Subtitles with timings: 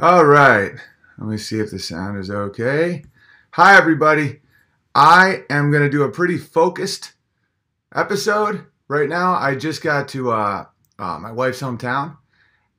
[0.00, 0.72] All right.
[1.18, 3.04] Let me see if the sound is okay.
[3.52, 4.40] Hi, everybody.
[4.92, 7.12] I am going to do a pretty focused
[7.94, 9.34] episode right now.
[9.34, 10.64] I just got to uh,
[10.98, 12.16] uh, my wife's hometown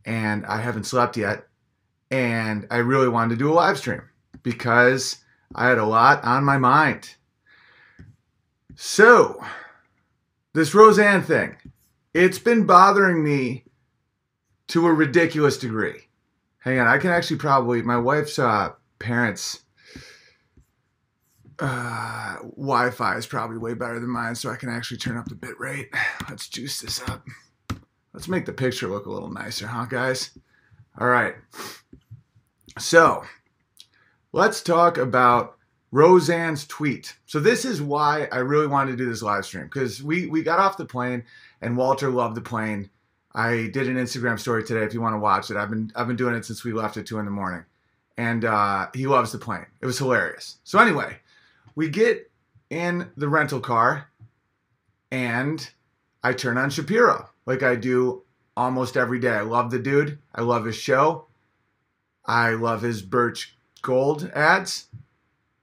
[0.05, 1.47] and I haven't slept yet.
[2.12, 4.01] And I really wanted to do a live stream
[4.43, 5.23] because
[5.55, 7.15] I had a lot on my mind.
[8.75, 9.41] So,
[10.51, 11.55] this Roseanne thing,
[12.13, 13.63] it's been bothering me
[14.67, 16.09] to a ridiculous degree.
[16.66, 19.63] Hang on, I can actually probably my wife's uh, parents
[21.59, 25.35] uh, Wi-Fi is probably way better than mine, so I can actually turn up the
[25.35, 25.89] bit rate.
[26.29, 27.25] Let's juice this up.
[28.13, 30.37] Let's make the picture look a little nicer, huh, guys?
[30.99, 31.35] All right.
[32.79, 33.23] So,
[34.34, 35.57] let's talk about
[35.91, 37.15] Roseanne's tweet.
[37.25, 40.43] So this is why I really wanted to do this live stream because we we
[40.43, 41.23] got off the plane
[41.61, 42.89] and Walter loved the plane
[43.35, 44.85] I did an Instagram story today.
[44.85, 46.95] If you want to watch it, I've been I've been doing it since we left
[46.95, 47.66] at two in the morning,
[48.17, 49.66] and uh, he loves the plane.
[49.81, 50.57] It was hilarious.
[50.63, 51.18] So anyway,
[51.76, 52.32] we get
[52.70, 54.07] in the rental car,
[55.12, 55.70] and
[56.24, 58.24] I turn on Shapiro like I do
[58.55, 59.34] almost every day.
[59.34, 60.18] I love the dude.
[60.34, 61.26] I love his show.
[62.26, 64.88] I love his Birch Gold ads.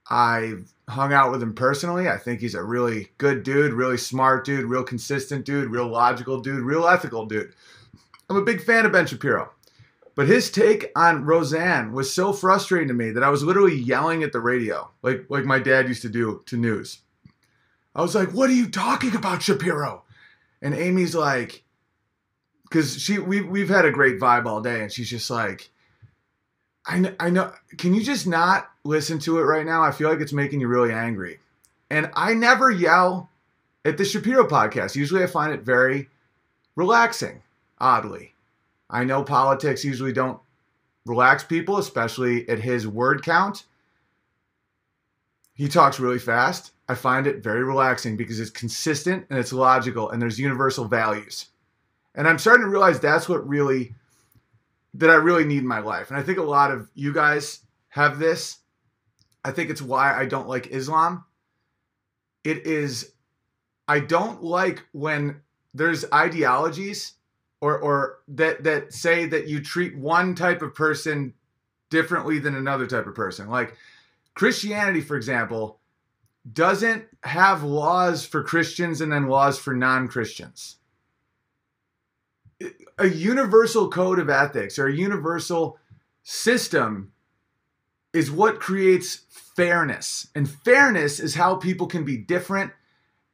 [0.09, 2.09] I've hung out with him personally.
[2.09, 6.41] I think he's a really good dude, really smart dude, real consistent dude, real logical
[6.41, 7.53] dude, real ethical dude.
[8.29, 9.51] I'm a big fan of Ben Shapiro.
[10.15, 14.21] But his take on Roseanne was so frustrating to me that I was literally yelling
[14.21, 16.99] at the radio, like like my dad used to do to news.
[17.95, 20.03] I was like, "What are you talking about, Shapiro?"
[20.61, 21.63] And Amy's like,
[22.63, 25.71] because she we we've had a great vibe all day, and she's just like,
[26.85, 27.53] I know, I know.
[27.77, 29.83] Can you just not listen to it right now?
[29.83, 31.39] I feel like it's making you really angry.
[31.89, 33.29] And I never yell
[33.85, 34.95] at the Shapiro podcast.
[34.95, 36.09] Usually I find it very
[36.75, 37.41] relaxing,
[37.79, 38.33] oddly.
[38.89, 40.39] I know politics usually don't
[41.05, 43.65] relax people, especially at his word count.
[45.53, 46.71] He talks really fast.
[46.89, 51.47] I find it very relaxing because it's consistent and it's logical and there's universal values.
[52.15, 53.95] And I'm starting to realize that's what really
[54.95, 56.09] that I really need in my life.
[56.09, 57.59] And I think a lot of you guys
[57.89, 58.59] have this.
[59.43, 61.25] I think it's why I don't like Islam.
[62.43, 63.13] It is,
[63.87, 65.41] I don't like when
[65.73, 67.13] there's ideologies
[67.61, 71.33] or, or that, that say that you treat one type of person
[71.89, 73.49] differently than another type of person.
[73.49, 73.75] Like
[74.35, 75.79] Christianity, for example,
[76.51, 80.77] doesn't have laws for Christians and then laws for non Christians
[82.97, 85.77] a universal code of ethics or a universal
[86.23, 87.11] system
[88.13, 89.21] is what creates
[89.55, 90.27] fairness.
[90.35, 92.71] And fairness is how people can be different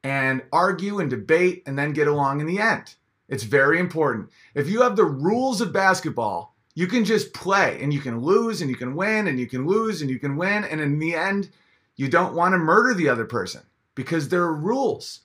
[0.04, 2.96] and argue and debate and then get along in the end.
[3.28, 4.30] It's very important.
[4.56, 8.62] If you have the rules of basketball, you can just play and you can lose
[8.62, 10.64] and you can win and you can lose and you can win.
[10.64, 11.50] And in the end,
[11.96, 13.62] you don't want to murder the other person
[13.94, 15.22] because there are rules.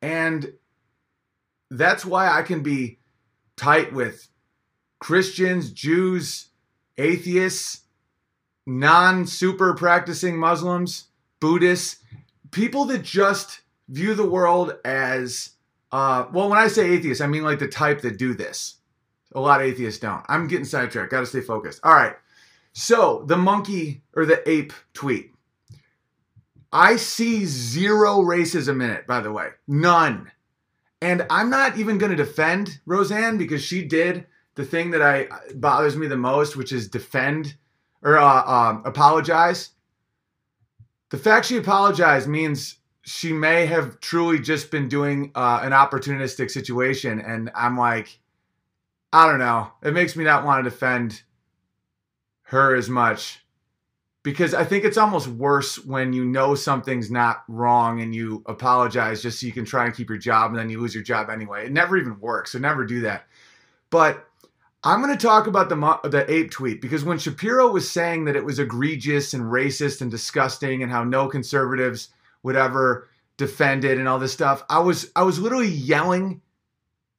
[0.00, 0.54] And
[1.70, 2.97] that's why I can be
[3.58, 4.28] tight with
[4.98, 6.48] Christians, Jews,
[6.96, 7.82] atheists,
[8.66, 11.08] non super practicing Muslims,
[11.40, 12.02] Buddhists,
[12.50, 15.50] people that just view the world as,
[15.92, 18.76] uh, well, when I say atheists, I mean like the type that do this.
[19.34, 20.24] A lot of atheists don't.
[20.28, 21.10] I'm getting sidetracked.
[21.10, 21.80] Got to stay focused.
[21.84, 22.14] All right.
[22.72, 25.32] So the monkey or the ape tweet.
[26.72, 29.48] I see zero racism in it, by the way.
[29.66, 30.30] None.
[31.00, 34.26] And I'm not even going to defend Roseanne because she did
[34.56, 37.54] the thing that I bothers me the most, which is defend
[38.02, 39.70] or uh, um, apologize.
[41.10, 46.50] The fact she apologized means she may have truly just been doing uh, an opportunistic
[46.50, 48.20] situation, and I'm like,
[49.12, 49.70] I don't know.
[49.82, 51.22] It makes me not want to defend
[52.42, 53.44] her as much
[54.22, 59.22] because I think it's almost worse when you know something's not wrong and you apologize
[59.22, 61.30] just so you can try and keep your job and then you lose your job
[61.30, 61.66] anyway.
[61.66, 62.52] It never even works.
[62.52, 63.26] So never do that.
[63.90, 64.26] But
[64.84, 68.36] I'm going to talk about the the ape tweet because when Shapiro was saying that
[68.36, 72.10] it was egregious and racist and disgusting and how no conservatives
[72.42, 76.42] would ever defend it and all this stuff, I was I was literally yelling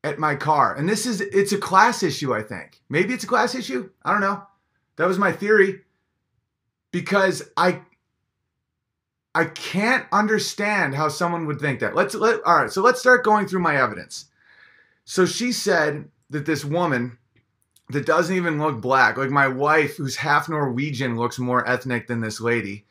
[0.03, 0.75] at my car.
[0.75, 2.81] And this is it's a class issue, I think.
[2.89, 3.89] Maybe it's a class issue.
[4.03, 4.43] I don't know.
[4.97, 5.81] That was my theory
[6.91, 7.81] because I
[9.35, 11.95] I can't understand how someone would think that.
[11.95, 14.25] Let's let all right, so let's start going through my evidence.
[15.05, 17.17] So she said that this woman
[17.89, 22.21] that doesn't even look black, like my wife, who's half Norwegian, looks more ethnic than
[22.21, 22.85] this lady.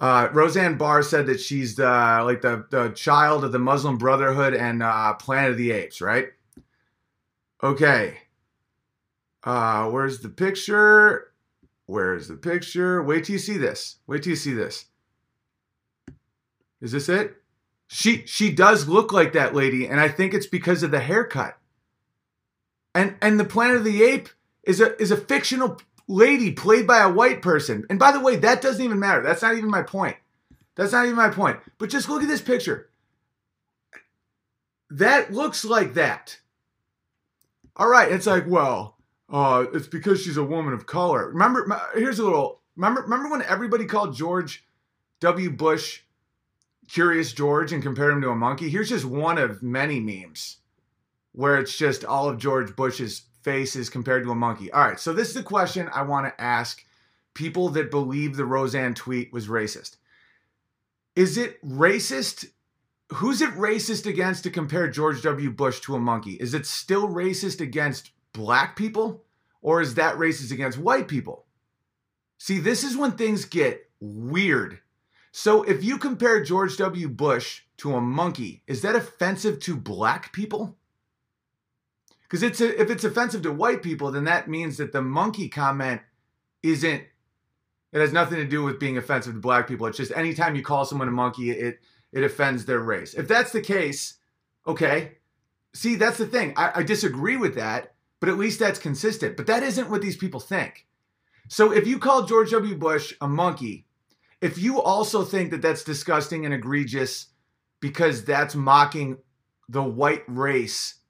[0.00, 4.54] Uh, Roseanne Barr said that she's the like the the child of the Muslim Brotherhood
[4.54, 6.28] and uh, Planet of the Apes, right?
[7.62, 8.18] Okay.
[9.44, 11.31] Uh, where's the picture?
[11.86, 13.02] Where's the picture?
[13.02, 13.96] Wait till you see this.
[14.06, 14.86] Wait till you see this.
[16.80, 17.36] Is this it?
[17.88, 21.58] She she does look like that lady, and I think it's because of the haircut.
[22.94, 24.28] And and the Planet of the Ape
[24.64, 27.86] is a is a fictional lady played by a white person.
[27.90, 29.22] And by the way, that doesn't even matter.
[29.22, 30.16] That's not even my point.
[30.74, 31.58] That's not even my point.
[31.78, 32.88] But just look at this picture.
[34.90, 36.38] That looks like that.
[37.76, 38.91] All right, it's like, well,
[39.32, 41.30] uh, it's because she's a woman of color.
[41.30, 42.60] Remember, here's a little.
[42.76, 44.64] Remember, remember when everybody called George
[45.20, 45.50] W.
[45.50, 46.02] Bush
[46.88, 48.68] Curious George and compared him to a monkey?
[48.68, 50.58] Here's just one of many memes
[51.32, 54.70] where it's just all of George Bush's face is compared to a monkey.
[54.70, 56.84] All right, so this is the question I want to ask
[57.34, 59.96] people that believe the Roseanne tweet was racist.
[61.16, 62.46] Is it racist?
[63.14, 65.50] Who's it racist against to compare George W.
[65.50, 66.32] Bush to a monkey?
[66.34, 69.24] Is it still racist against black people?
[69.60, 71.46] Or is that racist against white people?
[72.38, 74.80] See, this is when things get weird.
[75.30, 77.08] So if you compare George W.
[77.08, 80.76] Bush to a monkey, is that offensive to black people?
[82.22, 85.48] Because it's a, if it's offensive to white people, then that means that the monkey
[85.48, 86.00] comment
[86.62, 87.04] isn't.
[87.92, 89.86] It has nothing to do with being offensive to black people.
[89.86, 91.80] It's just anytime you call someone a monkey, it
[92.12, 93.14] it offends their race.
[93.14, 94.14] If that's the case,
[94.66, 95.18] okay.
[95.74, 96.54] See, that's the thing.
[96.56, 99.36] I, I disagree with that, but at least that's consistent.
[99.36, 100.86] But that isn't what these people think.
[101.48, 102.76] So if you call George W.
[102.76, 103.84] Bush a monkey,
[104.40, 107.26] if you also think that that's disgusting and egregious
[107.80, 109.16] because that's mocking
[109.68, 111.00] the white race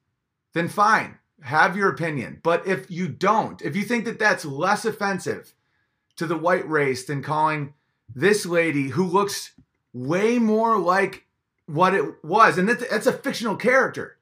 [0.54, 2.40] then fine, have your opinion.
[2.42, 5.52] But if you don't, if you think that that's less offensive
[6.16, 7.74] to the white race than calling
[8.14, 9.52] this lady who looks
[9.92, 11.26] way more like
[11.66, 14.16] what it was, and that's, a fictional character.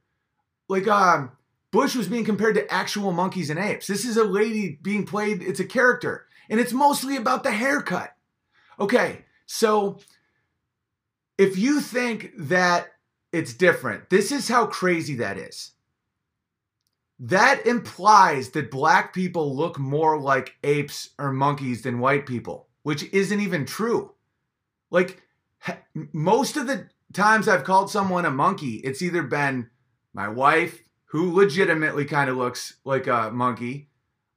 [0.69, 1.33] Like um,
[1.73, 3.87] Bush was being compared to actual monkeys and apes.
[3.87, 8.15] This is a lady being played, it's a character, and it's mostly about the haircut.
[8.79, 9.99] Okay, so
[11.39, 12.89] if you think that
[13.33, 15.73] it's different, this is how crazy that is
[17.21, 23.05] that implies that black people look more like apes or monkeys than white people, which
[23.13, 24.13] isn't even true.
[24.91, 25.23] Like
[26.13, 29.69] most of the times I've called someone a monkey, it's either been
[30.15, 33.89] my wife, who legitimately kind of looks like a monkey,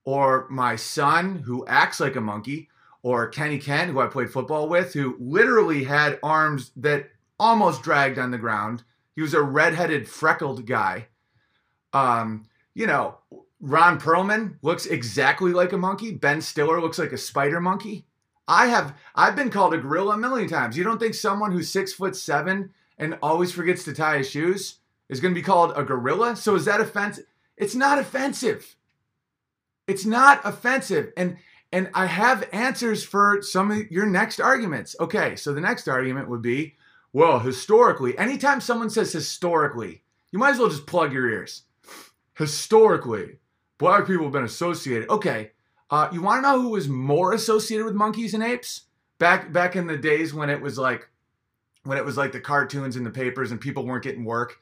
[0.06, 2.68] or my son, who acts like a monkey,
[3.04, 7.10] or Kenny Kent, who I played football with, who literally had arms that
[7.40, 8.84] almost dragged on the ground.
[9.16, 11.10] He was a redheaded, freckled guy.
[11.94, 13.20] Um, you know,
[13.62, 16.12] Ron Perlman looks exactly like a monkey.
[16.12, 18.08] Ben Stiller looks like a spider monkey.
[18.48, 20.76] I have I've been called a gorilla a million times.
[20.76, 24.80] You don't think someone who's six foot seven and always forgets to tie his shoes
[25.10, 26.36] is going to be called a gorilla?
[26.36, 27.26] So is that offensive?
[27.58, 28.76] It's not offensive.
[29.88, 31.12] It's not offensive.
[31.18, 31.38] And
[31.72, 34.96] and I have answers for some of your next arguments.
[35.00, 36.76] Okay, so the next argument would be,
[37.14, 41.64] well, historically, anytime someone says historically, you might as well just plug your ears
[42.38, 43.38] historically,
[43.78, 45.10] black people have been associated.
[45.10, 45.52] Okay,
[45.90, 48.82] uh, you want to know who was more associated with monkeys and apes
[49.20, 51.10] back back in the days when it was like
[51.84, 54.60] when it was like the cartoons in the papers and people weren't getting work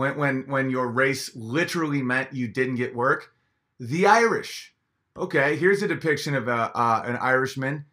[0.00, 3.32] when when when your race literally meant you didn't get work
[3.78, 4.74] the irish
[5.16, 7.84] okay here's a depiction of a, uh, an irishman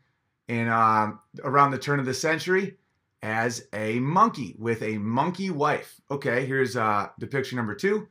[0.48, 1.12] in uh,
[1.44, 2.78] around the turn of the century
[3.22, 8.08] as a monkey with a monkey wife okay here's uh, depiction number two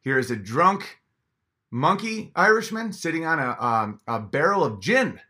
[0.00, 0.98] here is a drunk
[1.74, 5.20] monkey Irishman sitting on a, um, a barrel of gin.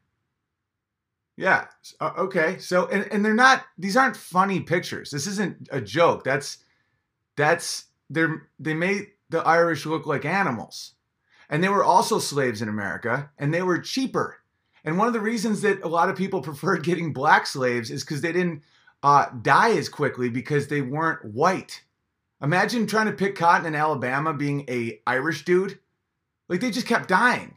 [1.38, 1.66] Yeah.
[1.98, 2.58] Uh, okay.
[2.58, 5.10] So, and, and they're not, these aren't funny pictures.
[5.10, 6.22] This isn't a joke.
[6.22, 6.58] That's,
[7.36, 10.94] that's, they're, they made the Irish look like animals.
[11.48, 14.38] And they were also slaves in America and they were cheaper.
[14.84, 18.04] And one of the reasons that a lot of people preferred getting black slaves is
[18.04, 18.62] because they didn't
[19.02, 21.82] uh, die as quickly because they weren't white.
[22.42, 25.78] Imagine trying to pick cotton in Alabama being a Irish dude.
[26.48, 27.56] Like they just kept dying.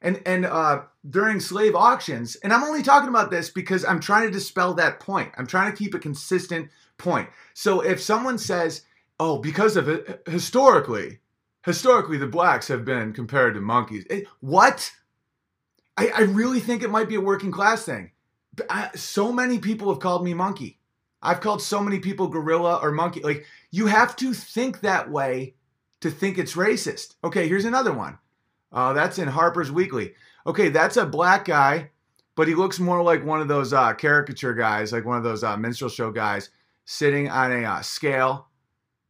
[0.00, 4.26] And and uh, during slave auctions, and I'm only talking about this because I'm trying
[4.26, 5.32] to dispel that point.
[5.38, 7.30] I'm trying to keep a consistent point.
[7.54, 8.82] So if someone says,
[9.18, 11.20] "Oh, because of it, historically,
[11.64, 14.92] historically the blacks have been compared to monkeys," it, what?
[15.96, 18.10] I, I really think it might be a working class thing.
[18.68, 20.80] I, so many people have called me monkey.
[21.22, 23.20] I've called so many people gorilla or monkey.
[23.22, 25.54] Like, you have to think that way
[26.00, 27.14] to think it's racist.
[27.24, 28.18] Okay, here's another one.
[28.70, 30.14] Uh, that's in Harper's Weekly.
[30.46, 31.90] Okay, that's a black guy,
[32.36, 35.42] but he looks more like one of those uh, caricature guys, like one of those
[35.42, 36.50] uh, minstrel show guys,
[36.84, 38.48] sitting on a uh, scale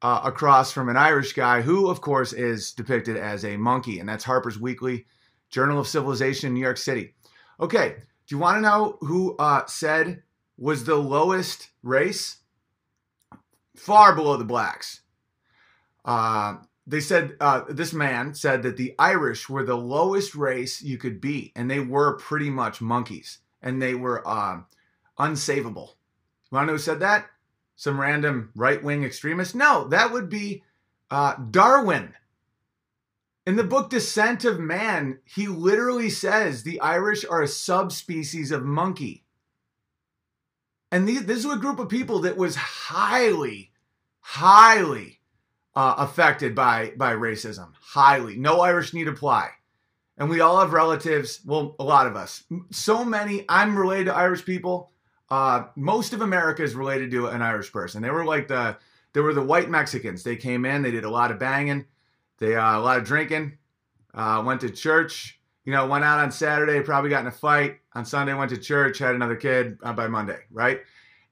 [0.04, 4.00] uh, across from an Irish guy who, of course, is depicted as a monkey.
[4.00, 5.06] And that's Harper's Weekly.
[5.48, 7.14] Journal of Civilization New York City.
[7.58, 7.94] Okay,
[8.26, 10.22] do you want to know who uh, said
[10.58, 12.36] was the lowest race?
[13.76, 15.00] Far below the blacks.
[16.04, 16.56] Uh,
[16.86, 21.18] they said uh, this man said that the Irish were the lowest race you could
[21.18, 24.60] be, and they were pretty much monkeys, and they were uh,
[25.18, 25.94] unsavable.
[26.50, 27.24] You want to know who said that?
[27.76, 29.54] Some random right wing extremist?
[29.54, 30.62] No, that would be
[31.10, 32.14] uh, Darwin.
[33.46, 38.64] In the book Descent of Man, he literally says the Irish are a subspecies of
[38.64, 39.24] monkey.
[40.90, 43.72] And these, this is a group of people that was highly,
[44.20, 45.20] highly
[45.74, 47.72] uh, affected by by racism.
[47.80, 49.50] Highly, no Irish need apply.
[50.16, 51.40] And we all have relatives.
[51.44, 52.44] Well, a lot of us.
[52.70, 53.44] So many.
[53.48, 54.92] I'm related to Irish people.
[55.30, 58.02] Uh, most of America is related to an Irish person.
[58.02, 58.76] They were like the
[59.12, 60.22] they were the white Mexicans.
[60.22, 60.82] They came in.
[60.82, 61.86] They did a lot of banging.
[62.38, 63.58] They uh, a lot of drinking.
[64.12, 65.40] Uh, went to church.
[65.64, 66.80] You know, went out on Saturday.
[66.80, 67.78] Probably got in a fight.
[67.94, 68.98] On Sunday, went to church.
[68.98, 70.40] Had another kid uh, by Monday.
[70.50, 70.80] Right.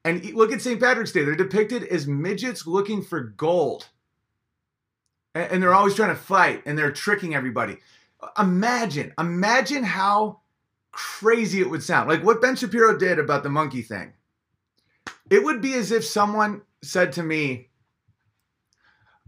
[0.05, 0.79] And look at St.
[0.79, 1.23] Patrick's Day.
[1.23, 3.87] They're depicted as midgets looking for gold
[5.35, 7.77] and they're always trying to fight and they're tricking everybody.
[8.37, 10.39] Imagine, imagine how
[10.93, 12.07] crazy it would sound.
[12.07, 14.13] Like what Ben Shapiro did about the monkey thing.
[15.29, 17.69] It would be as if someone said to me,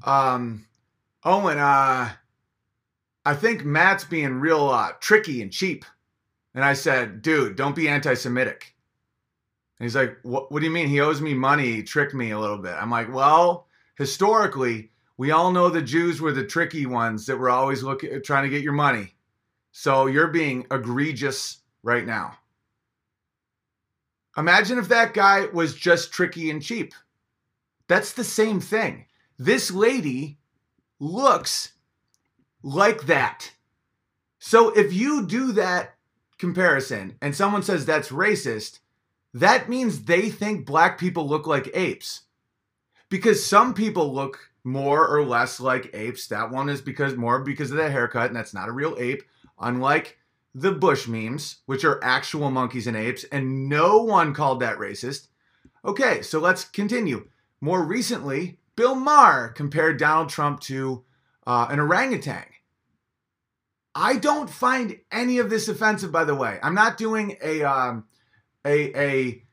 [0.04, 0.66] um,
[1.24, 2.12] Owen, uh,
[3.26, 5.84] I think Matt's being real uh, tricky and cheap.
[6.54, 8.76] And I said, dude, don't be anti Semitic.
[9.80, 10.88] And he's like, what, what do you mean?
[10.88, 11.74] He owes me money.
[11.74, 12.76] He tricked me a little bit.
[12.80, 13.68] I'm like, well,
[13.98, 18.44] historically, we all know the Jews were the tricky ones that were always looking trying
[18.44, 19.15] to get your money.
[19.78, 22.38] So you're being egregious right now.
[24.38, 26.94] Imagine if that guy was just tricky and cheap.
[27.90, 29.08] That's the same thing.
[29.38, 30.38] This lady
[30.98, 31.74] looks
[32.64, 33.52] like that.
[34.40, 35.96] So if you do that
[36.38, 38.80] comparison and someone says that's racist,
[39.34, 42.22] that means they think black people look like apes.
[43.10, 46.28] Because some people look more or less like apes.
[46.28, 49.22] That one is because more because of the haircut, and that's not a real ape.
[49.60, 50.18] Unlike
[50.54, 55.28] the Bush memes, which are actual monkeys and apes, and no one called that racist.
[55.84, 57.28] Okay, so let's continue.
[57.62, 61.04] More recently, Bill Maher compared Donald Trump to
[61.46, 62.46] uh, an orangutan.
[63.94, 66.60] I don't find any of this offensive, by the way.
[66.62, 68.06] I'm not doing a um,
[68.66, 69.44] a a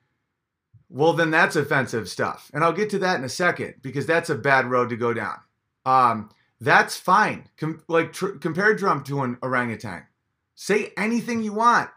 [0.89, 2.51] well, then that's offensive stuff.
[2.53, 5.15] And I'll get to that in a second because that's a bad road to go
[5.15, 5.39] down.
[5.87, 6.31] Um,
[6.63, 7.49] that's fine.
[7.59, 10.07] Com- like tr- compare Trump to an orangutan.
[10.55, 11.91] Say anything you want.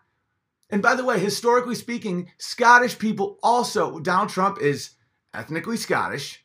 [0.72, 4.96] And by the way, historically speaking, Scottish people also, Donald Trump is
[5.36, 6.44] ethnically Scottish.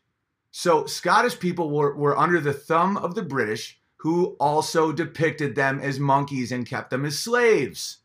[0.50, 5.80] So Scottish people were, were under the thumb of the British, who also depicted them
[5.80, 7.98] as monkeys and kept them as slaves.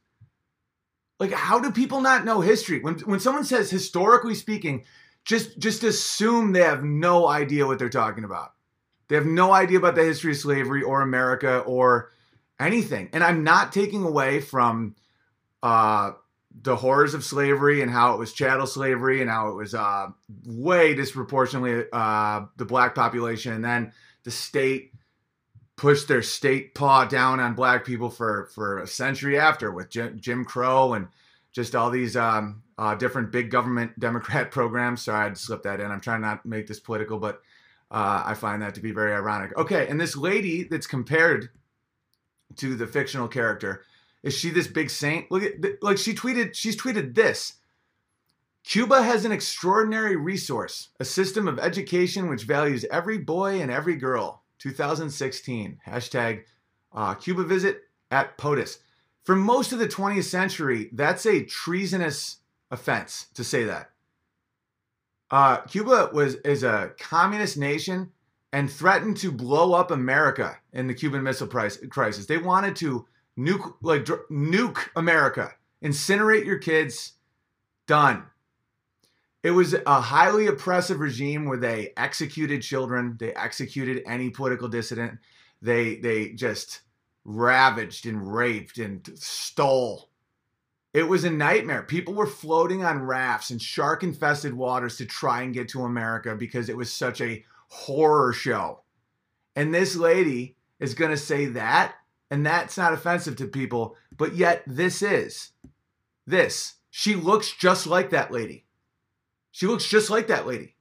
[1.19, 2.79] Like, how do people not know history?
[2.79, 4.85] When when someone says historically speaking,
[5.25, 8.54] just just assume they have no idea what they're talking about.
[9.07, 12.11] They have no idea about the history of slavery or America or
[12.59, 13.09] anything.
[13.13, 14.95] And I'm not taking away from
[15.61, 16.13] uh,
[16.61, 20.07] the horrors of slavery and how it was chattel slavery and how it was uh,
[20.45, 23.53] way disproportionately uh, the black population.
[23.53, 23.93] And then
[24.23, 24.91] the state
[25.75, 30.17] pushed their state paw down on black people for for a century after with Jim,
[30.19, 31.09] Jim Crow and
[31.51, 35.03] just all these um, uh, different big government Democrat programs.
[35.03, 35.91] Sorry, I had to slip that in.
[35.91, 37.41] I'm trying not to make this political, but
[37.91, 39.55] uh, I find that to be very ironic.
[39.57, 41.49] Okay, and this lady that's compared
[42.57, 43.83] to the fictional character
[44.25, 45.29] is she this big saint?
[45.29, 46.55] Look at like she tweeted.
[46.55, 47.53] She's tweeted this.
[48.63, 53.95] Cuba has an extraordinary resource, a system of education which values every boy and every
[53.95, 54.41] girl.
[54.57, 55.77] 2016.
[55.85, 56.41] Hashtag
[56.91, 58.79] uh, Cuba visit at POTUS.
[59.23, 62.37] For most of the 20th century, that's a treasonous
[62.71, 63.91] offense to say that.
[65.31, 68.11] Uh, Cuba was is a communist nation
[68.53, 72.25] and threatened to blow up America in the Cuban Missile price, Crisis.
[72.25, 73.05] They wanted to
[73.37, 75.51] nuke like nuke America,
[75.83, 77.13] incinerate your kids.
[77.87, 78.23] Done.
[79.43, 85.19] It was a highly oppressive regime where they executed children, they executed any political dissident,
[85.61, 86.81] they they just
[87.25, 90.09] ravaged and raped and stole.
[90.95, 91.83] It was a nightmare.
[91.83, 96.35] People were floating on rafts in shark infested waters to try and get to America
[96.35, 98.79] because it was such a horror show.
[99.57, 101.95] And this lady is going to say that,
[102.31, 105.51] and that's not offensive to people, but yet this is.
[106.25, 106.75] This.
[106.91, 108.65] She looks just like that lady.
[109.51, 110.75] She looks just like that lady.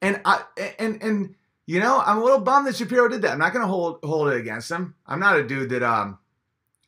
[0.00, 0.44] And I
[0.78, 1.34] and and
[1.66, 3.32] you know, I'm a little bummed that Shapiro did that.
[3.32, 4.94] I'm not gonna hold hold it against him.
[5.08, 6.20] I'm not a dude that um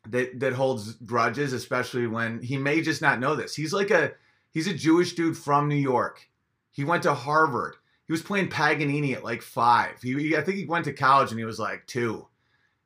[0.08, 3.54] that that holds grudges, especially when he may just not know this.
[3.54, 4.12] He's like a
[4.50, 6.28] he's a Jewish dude from New York.
[6.70, 7.76] He went to Harvard.
[8.06, 10.00] He was playing Paganini at like five.
[10.02, 12.26] He, I think he went to college and he was like two.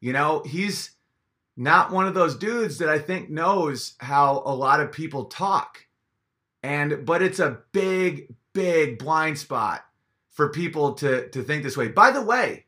[0.01, 0.91] You know, he's
[1.57, 5.87] not one of those dudes that I think knows how a lot of people talk.
[6.63, 9.85] And but it's a big, big blind spot
[10.31, 11.89] for people to to think this way.
[11.89, 12.67] By the way,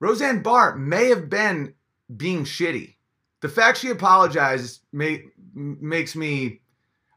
[0.00, 1.74] Roseanne Barr may have been
[2.14, 2.96] being shitty.
[3.40, 6.60] The fact she apologized may, makes me.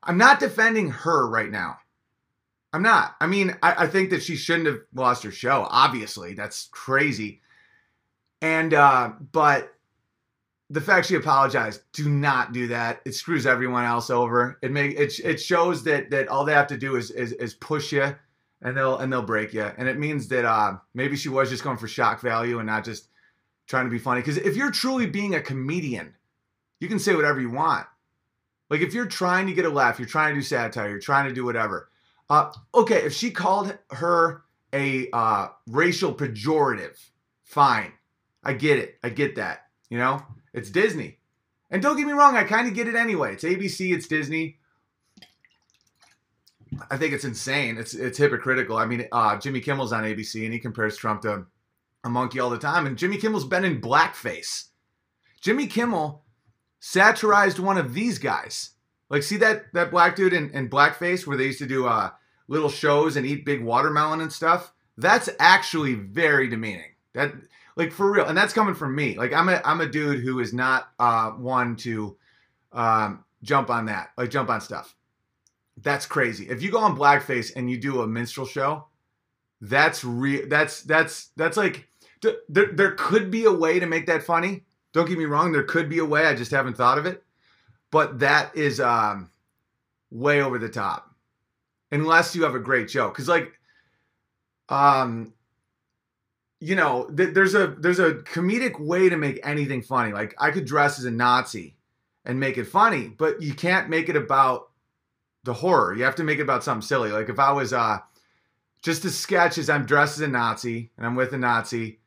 [0.03, 1.77] I'm not defending her right now.
[2.73, 3.15] I'm not.
[3.21, 5.67] I mean, I, I, think that she shouldn't have lost her show.
[5.69, 7.41] Obviously, that's crazy.
[8.41, 9.73] And uh, but
[10.69, 13.01] the fact she apologized, do not do that.
[13.05, 14.57] It screws everyone else over.
[14.63, 17.53] It make it it shows that that all they have to do is is, is
[17.53, 18.15] push you,
[18.63, 19.69] and they'll and they'll break you.
[19.77, 22.83] And it means that uh, maybe she was just going for shock value and not
[22.83, 23.09] just
[23.73, 24.21] trying to be funny.
[24.21, 26.13] Because if you're truly being a comedian,
[26.79, 27.87] you can say whatever you want.
[28.69, 31.27] Like if you're trying to get a laugh, you're trying to do satire, you're trying
[31.27, 31.89] to do whatever.
[32.29, 36.99] Uh, okay, if she called her a uh, racial pejorative,
[37.41, 37.93] fine.
[38.43, 38.99] I get it.
[39.01, 39.65] I get that.
[39.89, 41.17] You know, it's Disney.
[41.71, 43.33] And don't get me wrong, I kind of get it anyway.
[43.33, 44.57] It's ABC, it's Disney.
[46.91, 47.77] I think it's insane.
[47.79, 48.77] It's it's hypocritical.
[48.77, 51.47] I mean, uh, Jimmy Kimmel's on ABC and he compares Trump to
[52.03, 52.85] a monkey all the time.
[52.85, 54.65] And Jimmy Kimmel's been in blackface.
[55.41, 56.23] Jimmy Kimmel
[56.79, 58.71] satirized one of these guys.
[59.09, 62.11] Like, see that that black dude in, in blackface where they used to do uh,
[62.47, 64.73] little shows and eat big watermelon and stuff?
[64.97, 66.91] That's actually very demeaning.
[67.13, 67.33] That
[67.75, 69.17] like for real, and that's coming from me.
[69.17, 72.17] Like I'm a I'm a dude who is not uh, one to
[72.71, 74.95] um, jump on that, like jump on stuff.
[75.77, 76.49] That's crazy.
[76.49, 78.87] If you go on blackface and you do a minstrel show,
[79.61, 80.47] that's real.
[80.47, 81.87] That's that's that's like
[82.49, 84.63] there, there could be a way to make that funny.
[84.93, 86.25] Don't get me wrong, there could be a way.
[86.25, 87.23] I just haven't thought of it.
[87.91, 89.29] But that is um,
[90.11, 91.13] way over the top.
[91.91, 93.13] Unless you have a great joke.
[93.13, 93.53] Because, like,
[94.69, 95.33] um,
[96.63, 100.13] you know, th- there's a there's a comedic way to make anything funny.
[100.13, 101.75] Like I could dress as a Nazi
[102.23, 104.69] and make it funny, but you can't make it about
[105.43, 105.93] the horror.
[105.93, 107.11] You have to make it about something silly.
[107.11, 107.99] Like if I was uh
[108.81, 111.99] just a sketch as I'm dressed as a Nazi and I'm with a Nazi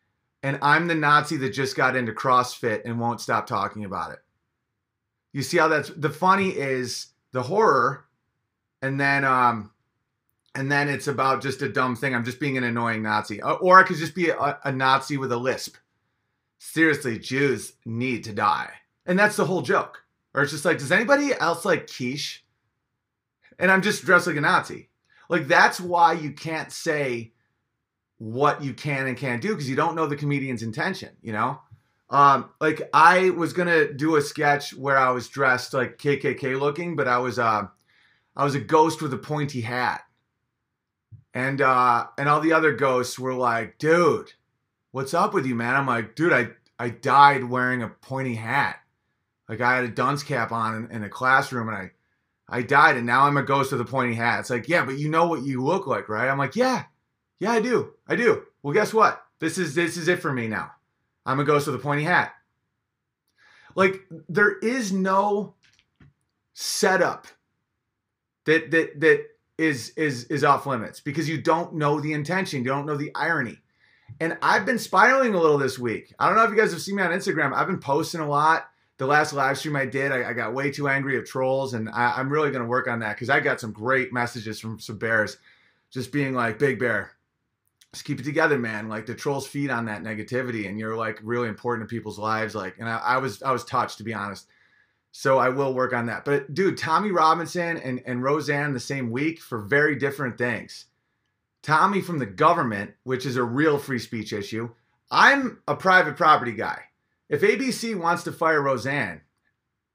[0.46, 4.20] and I'm the Nazi that just got into CrossFit and won't stop talking about it.
[5.32, 8.04] You see how that's the funny is the horror,
[8.80, 9.72] and then um,
[10.54, 12.14] and then it's about just a dumb thing.
[12.14, 15.32] I'm just being an annoying Nazi, or I could just be a, a Nazi with
[15.32, 15.78] a lisp.
[16.58, 18.70] Seriously, Jews need to die,
[19.04, 20.04] and that's the whole joke.
[20.32, 22.44] Or it's just like, does anybody else like quiche?
[23.58, 24.90] And I'm just dressed like a Nazi.
[25.28, 27.32] Like that's why you can't say
[28.18, 31.60] what you can and can't do because you don't know the comedian's intention, you know?
[32.08, 36.94] Um, like I was gonna do a sketch where I was dressed like KKK looking,
[36.94, 37.66] but I was uh,
[38.36, 40.02] I was a ghost with a pointy hat,
[41.34, 44.32] and uh, and all the other ghosts were like, "Dude,
[44.92, 48.76] what's up with you, man?" I'm like, "Dude, I I died wearing a pointy hat,
[49.48, 51.90] like I had a dunce cap on in, in a classroom, and I
[52.48, 54.96] I died, and now I'm a ghost with a pointy hat." It's like, yeah, but
[54.96, 56.28] you know what you look like, right?
[56.28, 56.84] I'm like, yeah,
[57.38, 57.92] yeah, I do.
[58.08, 58.42] I do.
[58.62, 59.22] Well, guess what?
[59.38, 60.72] This is this is it for me now.
[61.24, 62.32] I'm a ghost with a pointy hat.
[63.74, 65.54] Like there is no
[66.54, 67.26] setup
[68.46, 69.26] that that that
[69.58, 73.14] is is is off limits because you don't know the intention, you don't know the
[73.14, 73.58] irony.
[74.20, 76.14] And I've been spiraling a little this week.
[76.18, 77.52] I don't know if you guys have seen me on Instagram.
[77.52, 78.68] I've been posting a lot.
[78.98, 81.90] The last live stream I did, I, I got way too angry at trolls, and
[81.90, 84.80] I, am really going to work on that because I got some great messages from
[84.80, 85.36] some bears,
[85.90, 87.10] just being like, "Big Bear,
[87.96, 88.90] just keep it together, man.
[88.90, 92.54] Like the trolls feed on that negativity, and you're like really important to people's lives.
[92.54, 94.46] Like, and I, I was I was touched to be honest.
[95.12, 96.26] So I will work on that.
[96.26, 100.84] But dude, Tommy Robinson and, and Roseanne the same week for very different things.
[101.62, 104.68] Tommy from the government, which is a real free speech issue.
[105.10, 106.82] I'm a private property guy.
[107.30, 109.22] If ABC wants to fire Roseanne,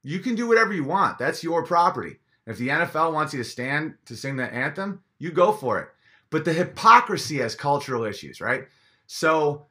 [0.01, 1.19] you can do whatever you want.
[1.19, 2.17] That's your property.
[2.47, 5.89] If the NFL wants you to stand to sing the anthem, you go for it
[6.31, 8.63] but the hypocrisy has cultural issues, right?
[9.05, 9.67] So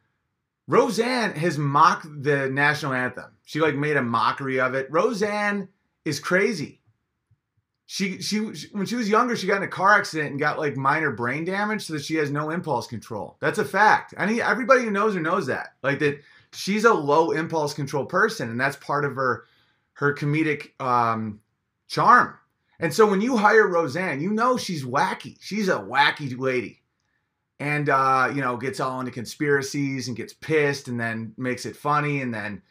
[0.68, 3.32] Roseanne has mocked the national anthem.
[3.44, 4.86] She like made a mockery of it.
[4.88, 5.68] Roseanne
[6.04, 6.80] is crazy.
[7.86, 10.60] She, she she when she was younger, she got in a car accident and got
[10.60, 13.36] like minor brain damage, so that she has no impulse control.
[13.40, 14.14] That's a fact.
[14.16, 15.74] Mean, everybody who knows her knows that.
[15.82, 16.20] Like that,
[16.52, 19.46] she's a low impulse control person, and that's part of her
[19.94, 21.40] her comedic um,
[21.88, 22.38] charm.
[22.80, 25.36] And so when you hire Roseanne, you know she's wacky.
[25.40, 26.82] She's a wacky lady.
[27.60, 31.76] And uh, you know, gets all into conspiracies and gets pissed and then makes it
[31.76, 32.62] funny and then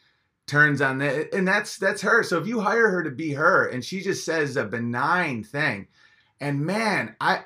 [0.50, 3.68] turns on that and that's that's her so if you hire her to be her
[3.68, 5.86] and she just says a benign thing
[6.40, 7.44] and man i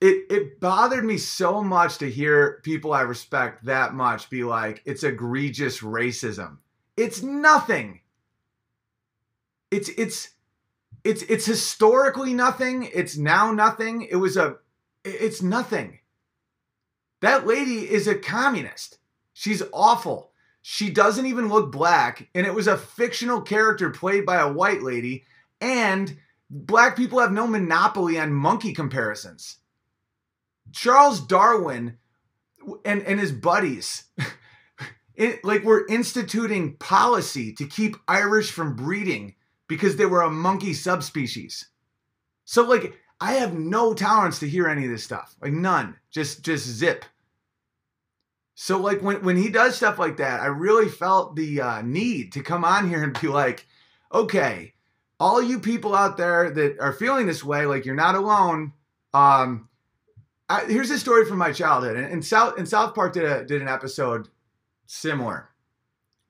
[0.00, 4.82] it it bothered me so much to hear people i respect that much be like
[4.84, 6.56] it's egregious racism
[6.96, 8.00] it's nothing
[9.70, 10.30] it's it's
[11.04, 12.88] it's it's historically nothing.
[12.92, 14.02] It's now nothing.
[14.02, 14.56] It was a
[15.04, 16.00] it's nothing.
[17.20, 18.98] That lady is a communist.
[19.34, 20.32] She's awful.
[20.62, 24.82] She doesn't even look black, and it was a fictional character played by a white
[24.82, 25.24] lady,
[25.60, 26.16] and
[26.48, 29.58] black people have no monopoly on monkey comparisons.
[30.72, 31.98] Charles Darwin
[32.84, 34.04] and, and his buddies,
[35.14, 39.34] it, like, were instituting policy to keep Irish from breeding
[39.68, 41.66] because they were a monkey subspecies.
[42.44, 45.34] So, like, I have no tolerance to hear any of this stuff.
[45.40, 45.96] Like, none.
[46.10, 47.04] Just, just zip.
[48.54, 52.32] So like when when he does stuff like that, I really felt the uh, need
[52.32, 53.66] to come on here and be like,
[54.12, 54.74] okay,
[55.18, 58.72] all you people out there that are feeling this way, like you're not alone.
[59.12, 59.68] Um,
[60.48, 63.44] I, here's a story from my childhood, and, and South and South Park did a
[63.44, 64.28] did an episode
[64.86, 65.48] similar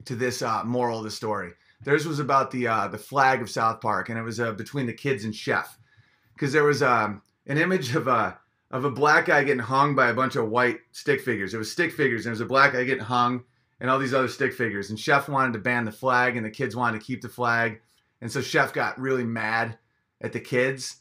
[0.07, 1.53] to this uh, moral of the story.
[1.85, 4.87] Theirs was about the uh, the flag of South Park, and it was uh, between
[4.87, 5.79] the kids and Chef,
[6.35, 8.39] because there was um, an image of a
[8.71, 11.55] of a black guy getting hung by a bunch of white stick figures.
[11.55, 13.45] It was stick figures, and it was a black guy getting hung
[13.81, 14.91] and all these other stick figures.
[14.91, 17.81] And Chef wanted to ban the flag, and the kids wanted to keep the flag.
[18.21, 19.79] And so Chef got really mad
[20.21, 20.97] at the kids.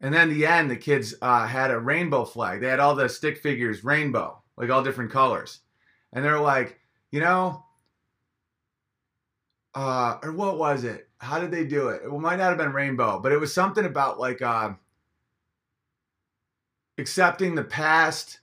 [0.00, 2.60] And then the end, the kids uh, had a rainbow flag.
[2.60, 5.60] They had all the stick figures rainbow, like all different colors.
[6.12, 6.78] And they're like,
[7.10, 7.64] you know,
[9.74, 11.08] uh, or what was it?
[11.18, 12.02] How did they do it?
[12.04, 14.70] It might not have been rainbow, but it was something about like uh,
[16.98, 18.40] accepting the past,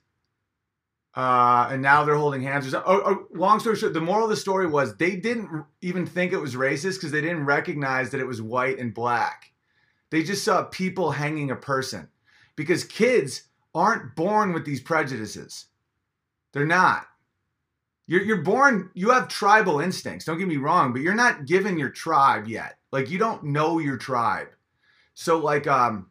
[1.14, 2.72] uh, and now they're holding hands.
[2.72, 6.06] Or, or, or, long story short, the moral of the story was they didn't even
[6.06, 9.52] think it was racist because they didn't recognize that it was white and black.
[10.10, 12.08] They just saw people hanging a person
[12.56, 13.42] because kids
[13.74, 15.66] aren't born with these prejudices.
[16.52, 17.07] They're not.
[18.08, 20.24] You're, you're born, you have tribal instincts.
[20.24, 22.78] Don't get me wrong, but you're not given your tribe yet.
[22.90, 24.48] Like you don't know your tribe.
[25.14, 26.08] So like um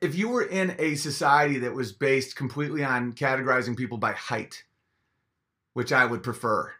[0.00, 4.64] if you were in a society that was based completely on categorizing people by height,
[5.74, 6.72] which I would prefer,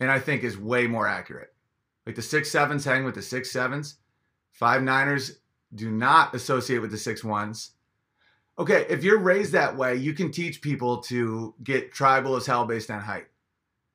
[0.00, 1.52] and I think is way more accurate.
[2.06, 3.96] Like the six sevens hang with the six sevens.
[4.52, 5.40] Five niners
[5.74, 7.72] do not associate with the six ones.
[8.58, 12.64] Okay, if you're raised that way, you can teach people to get tribal as hell
[12.64, 13.26] based on height.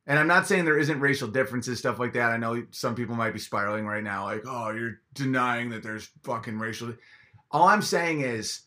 [0.10, 2.32] And I'm not saying there isn't racial differences, stuff like that.
[2.32, 6.10] I know some people might be spiraling right now, like, oh, you're denying that there's
[6.24, 6.96] fucking racial.
[7.52, 8.62] All I'm saying is,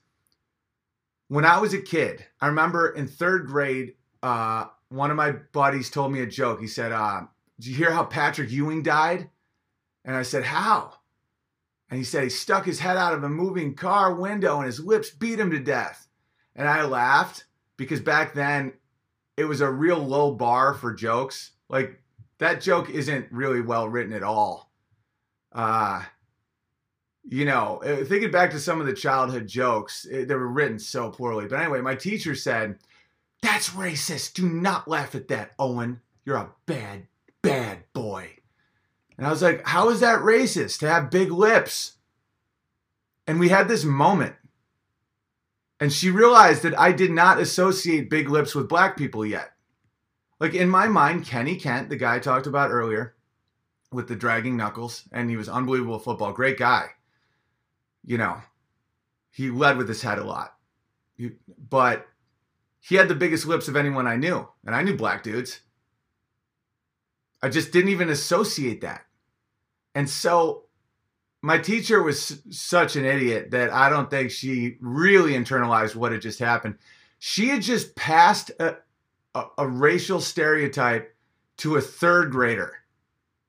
[1.26, 5.90] when I was a kid, I remember in third grade, uh, one of my buddies
[5.90, 6.60] told me a joke.
[6.60, 7.22] He said, uh,
[7.58, 9.28] Did you hear how Patrick Ewing died?
[10.04, 10.92] And I said, How?
[11.90, 14.78] And he said he stuck his head out of a moving car window and his
[14.78, 16.06] lips beat him to death.
[16.54, 18.74] And I laughed because back then
[19.36, 21.52] it was a real low bar for jokes.
[21.68, 22.00] Like
[22.38, 24.70] that joke isn't really well written at all.
[25.52, 26.02] Uh,
[27.24, 30.78] you know, uh, thinking back to some of the childhood jokes, eh, they were written
[30.78, 31.46] so poorly.
[31.46, 32.78] But anyway, my teacher said,
[33.42, 34.34] That's racist.
[34.34, 36.00] Do not laugh at that, Owen.
[36.24, 37.06] You're a bad,
[37.42, 38.30] bad boy.
[39.16, 41.96] And I was like, How is that racist to have big lips?
[43.26, 44.34] And we had this moment.
[45.82, 49.50] And she realized that I did not associate big lips with black people yet.
[50.38, 53.16] Like in my mind, Kenny Kent, the guy I talked about earlier
[53.90, 56.90] with the dragging knuckles, and he was unbelievable football, great guy
[58.04, 58.40] you know,
[59.30, 60.54] he led with his head a lot.
[61.16, 61.32] He,
[61.68, 62.06] but
[62.80, 64.48] he had the biggest lips of anyone I knew.
[64.66, 65.60] And I knew black dudes.
[67.42, 69.04] I just didn't even associate that.
[69.94, 70.64] And so
[71.42, 76.22] my teacher was such an idiot that I don't think she really internalized what had
[76.22, 76.76] just happened.
[77.18, 78.76] She had just passed a,
[79.34, 81.14] a, a racial stereotype
[81.58, 82.74] to a third grader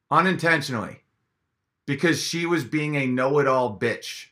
[0.10, 1.04] unintentionally
[1.86, 4.28] because she was being a know it all bitch.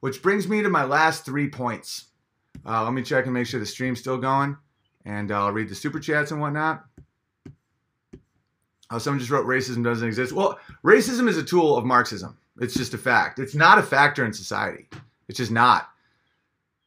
[0.00, 2.06] Which brings me to my last three points.
[2.64, 4.56] Uh, let me check and make sure the stream's still going,
[5.04, 6.84] and I'll read the super chats and whatnot.
[8.90, 10.32] Oh, someone just wrote racism doesn't exist.
[10.32, 12.38] Well, racism is a tool of Marxism.
[12.60, 13.38] It's just a fact.
[13.38, 14.88] It's not a factor in society.
[15.28, 15.88] It's just not.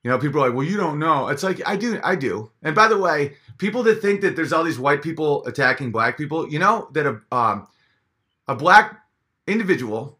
[0.04, 1.28] You know, people are like, well, you don't know.
[1.28, 2.50] It's like, I do, I do.
[2.64, 6.18] And by the way, people that think that there's all these white people attacking black
[6.18, 7.68] people, you know, that a, um,
[8.48, 9.00] a black
[9.46, 10.18] individual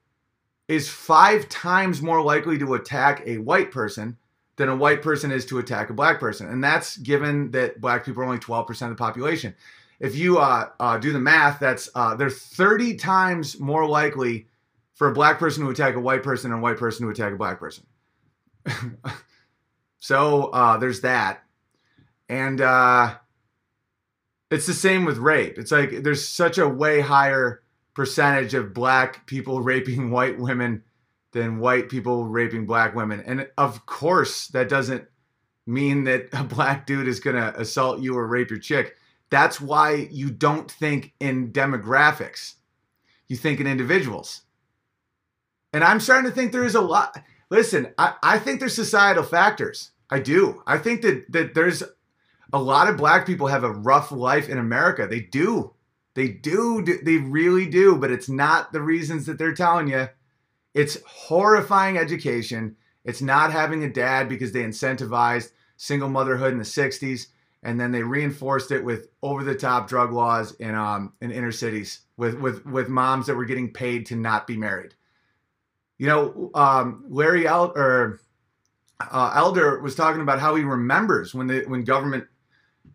[0.68, 4.18] is five times more likely to attack a white person
[4.58, 6.48] than a white person is to attack a black person.
[6.48, 9.56] And that's given that black people are only 12% of the population.
[10.02, 14.48] If you uh, uh, do the math, that's uh, they're 30 times more likely
[14.96, 17.34] for a black person to attack a white person and a white person to attack
[17.34, 17.86] a black person.
[20.00, 21.44] so uh, there's that,
[22.28, 23.14] and uh,
[24.50, 25.60] it's the same with rape.
[25.60, 27.62] It's like there's such a way higher
[27.94, 30.84] percentage of black people raping white women
[31.32, 35.08] than white people raping black women, and of course that doesn't
[35.68, 38.96] mean that a black dude is gonna assault you or rape your chick.
[39.32, 42.56] That's why you don't think in demographics.
[43.28, 44.42] You think in individuals.
[45.74, 47.18] And I'm starting to think there is a lot.
[47.50, 49.92] Listen, I, I think there's societal factors.
[50.10, 50.62] I do.
[50.68, 51.82] I think that that there's
[52.52, 55.08] a lot of black people have a rough life in America.
[55.08, 55.74] They do.
[56.14, 56.84] They do.
[56.84, 57.96] They really do.
[57.96, 60.10] But it's not the reasons that they're telling you.
[60.74, 62.76] It's horrifying education.
[63.06, 67.28] It's not having a dad because they incentivized single motherhood in the 60s
[67.64, 71.52] and then they reinforced it with over the top drug laws in um in inner
[71.52, 74.96] cities with with with moms that were getting paid to not be married.
[75.98, 78.20] You know, um, Larry El- or
[79.00, 82.26] uh, Elder was talking about how he remembers when the when government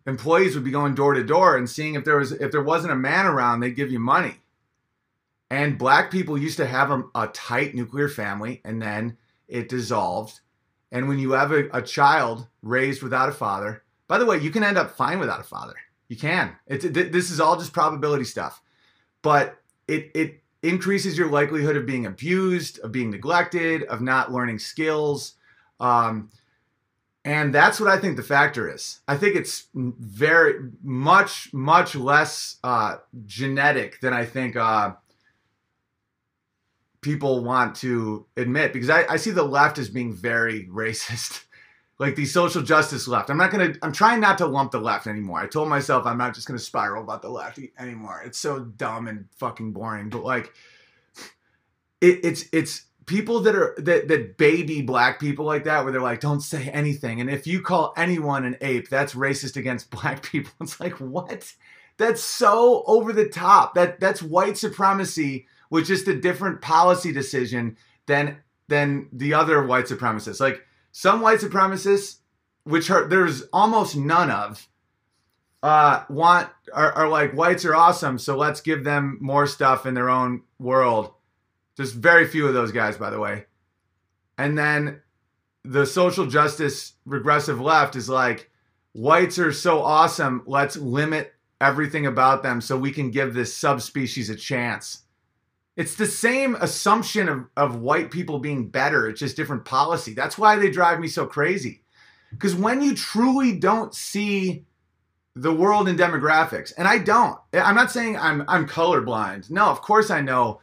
[0.05, 2.93] employees would be going door to door and seeing if there was if there wasn't
[2.93, 4.35] a man around, they'd give you money.
[5.49, 10.41] And black people used to have a, a tight nuclear family, and then it dissolved.
[10.91, 14.51] And when you have a, a child raised without a father, by the way, you
[14.51, 15.75] can end up fine without a father.
[16.07, 16.55] You can.
[16.67, 18.61] It's it, this is all just probability stuff,
[19.21, 24.59] but it it increases your likelihood of being abused, of being neglected, of not learning
[24.59, 25.33] skills.
[25.79, 26.29] Um,
[27.27, 29.01] and that's what I think the factor is.
[29.05, 34.93] I think it's very much, much less uh, genetic than I think uh,
[37.01, 41.43] people want to admit because I, I see the left as being very racist
[41.99, 43.29] like the social justice left.
[43.29, 43.73] I'm not gonna.
[43.81, 45.39] I'm trying not to lump the left anymore.
[45.39, 48.21] I told myself I'm not just gonna spiral about the left anymore.
[48.23, 50.09] It's so dumb and fucking boring.
[50.09, 50.53] But like,
[51.99, 56.01] it, it's it's people that are that that baby black people like that, where they're
[56.01, 60.21] like, don't say anything, and if you call anyone an ape, that's racist against black
[60.21, 60.51] people.
[60.61, 61.51] It's like what?
[61.97, 63.73] That's so over the top.
[63.73, 69.85] That that's white supremacy with just a different policy decision than than the other white
[69.85, 70.39] supremacists.
[70.39, 70.66] Like
[70.97, 72.21] some white supremacists,
[72.63, 74.67] which are there's almost none of,
[75.61, 79.93] uh, want are, are like whites are awesome, so let's give them more stuff in
[79.93, 81.13] their own world.
[81.75, 83.45] There's very few of those guys, by the way.
[84.39, 85.01] And then
[85.63, 88.49] the social justice regressive left is like,
[88.93, 91.31] whites are so awesome, let's limit
[91.61, 95.03] everything about them so we can give this subspecies a chance.
[95.77, 99.07] It's the same assumption of, of white people being better.
[99.07, 100.15] It's just different policy.
[100.15, 101.83] That's why they drive me so crazy.
[102.31, 104.65] Because when you truly don't see
[105.35, 109.51] the world in demographics, and I don't, I'm not saying I'm I'm colorblind.
[109.51, 110.59] No, of course I know,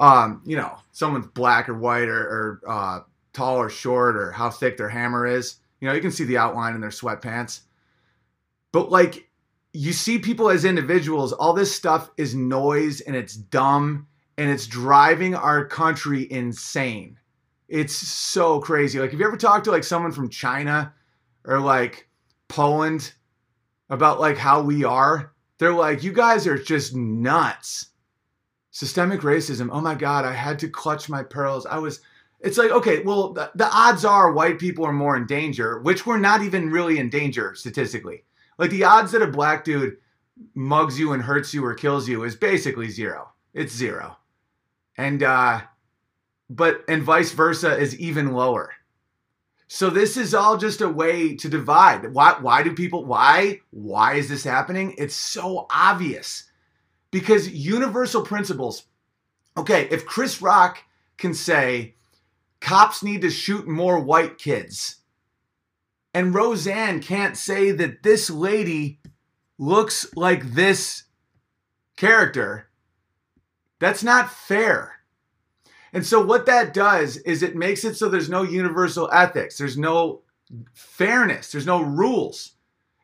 [0.00, 3.00] um, you know, someone's black or white or, or uh,
[3.32, 5.56] tall or short or how thick their hammer is.
[5.80, 7.60] You know, you can see the outline in their sweatpants.
[8.72, 9.28] But like,
[9.72, 11.32] you see people as individuals.
[11.32, 14.08] All this stuff is noise and it's dumb
[14.40, 17.18] and it's driving our country insane.
[17.68, 18.98] It's so crazy.
[18.98, 20.94] Like, have you ever talked to like someone from China
[21.44, 22.08] or like
[22.48, 23.12] Poland
[23.90, 25.34] about like how we are?
[25.58, 27.90] They're like, you guys are just nuts.
[28.70, 29.68] Systemic racism.
[29.70, 31.66] Oh my God, I had to clutch my pearls.
[31.66, 32.00] I was,
[32.40, 36.06] it's like, okay, well, the, the odds are white people are more in danger, which
[36.06, 38.24] we're not even really in danger statistically.
[38.56, 39.98] Like, the odds that a black dude
[40.54, 43.28] mugs you and hurts you or kills you is basically zero.
[43.52, 44.16] It's zero
[45.00, 45.60] and uh,
[46.48, 48.72] but and vice versa is even lower.
[49.66, 52.12] So this is all just a way to divide.
[52.12, 54.94] Why why do people why why is this happening?
[54.98, 56.44] It's so obvious.
[57.10, 58.84] Because universal principles.
[59.56, 60.78] Okay, if Chris Rock
[61.16, 61.94] can say
[62.60, 65.00] cops need to shoot more white kids
[66.12, 69.00] and Roseanne can't say that this lady
[69.58, 71.04] looks like this
[71.96, 72.69] character
[73.80, 75.00] that's not fair.
[75.92, 79.76] And so, what that does is it makes it so there's no universal ethics, there's
[79.76, 80.20] no
[80.72, 82.52] fairness, there's no rules.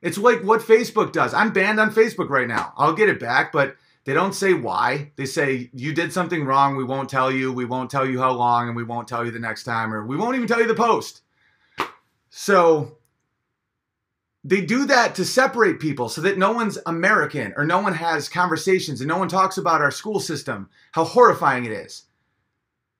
[0.03, 1.35] It's like what Facebook does.
[1.35, 2.73] I'm banned on Facebook right now.
[2.77, 5.11] I'll get it back, but they don't say why.
[5.17, 6.77] They say, you did something wrong.
[6.77, 7.53] We won't tell you.
[7.53, 10.07] We won't tell you how long, and we won't tell you the next time, or
[10.07, 11.23] we won't even tell you the post.
[12.31, 12.99] So,
[14.47, 18.29] they do that to separate people so that no one's American or no one has
[18.29, 22.05] conversations and no one talks about our school system, how horrifying it is.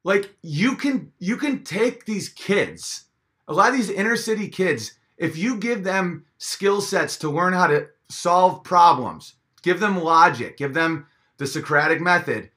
[0.03, 3.05] Like you can you can take these kids,
[3.47, 7.53] a lot of these inner city kids, if you give them skill sets to learn
[7.53, 11.07] how to solve problems, give them logic, give them
[11.39, 12.51] the Socratic method,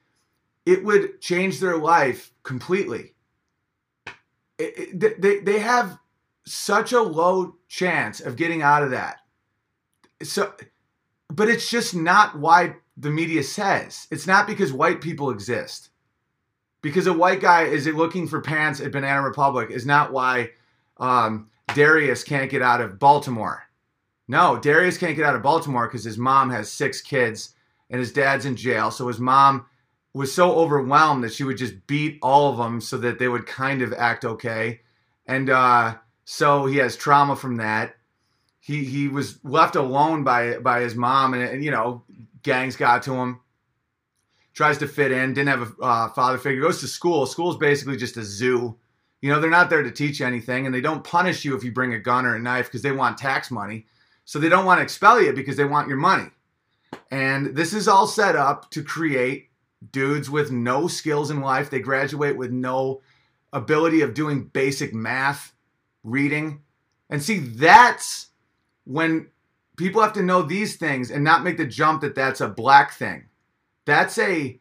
[0.66, 3.14] it would change their life completely.
[4.58, 5.96] It, it, they, they have
[6.50, 9.18] such a low chance of getting out of that.
[10.22, 10.52] So,
[11.28, 14.06] but it's just not why the media says.
[14.10, 15.90] It's not because white people exist.
[16.82, 20.50] Because a white guy is looking for pants at Banana Republic is not why
[20.98, 23.62] um, Darius can't get out of Baltimore.
[24.28, 27.54] No, Darius can't get out of Baltimore because his mom has six kids
[27.90, 28.90] and his dad's in jail.
[28.90, 29.66] So his mom
[30.14, 33.46] was so overwhelmed that she would just beat all of them so that they would
[33.46, 34.80] kind of act okay.
[35.26, 35.96] And uh,
[36.32, 37.96] so he has trauma from that.
[38.60, 42.04] He he was left alone by by his mom, and, and you know
[42.44, 43.40] gangs got to him.
[44.54, 46.62] Tries to fit in, didn't have a uh, father figure.
[46.62, 47.26] Goes to school.
[47.26, 48.78] School's basically just a zoo.
[49.20, 51.64] You know they're not there to teach you anything, and they don't punish you if
[51.64, 53.86] you bring a gun or a knife because they want tax money.
[54.24, 56.30] So they don't want to expel you because they want your money.
[57.10, 59.48] And this is all set up to create
[59.90, 61.70] dudes with no skills in life.
[61.70, 63.00] They graduate with no
[63.52, 65.56] ability of doing basic math,
[66.02, 66.62] reading.
[67.08, 68.28] And see, that's
[68.84, 69.28] when
[69.76, 72.92] people have to know these things and not make the jump that that's a black
[72.92, 73.24] thing.
[73.86, 74.60] That's a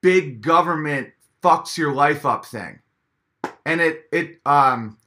[0.00, 1.10] big government
[1.42, 2.80] fucks your life up thing.
[3.64, 4.98] And it it um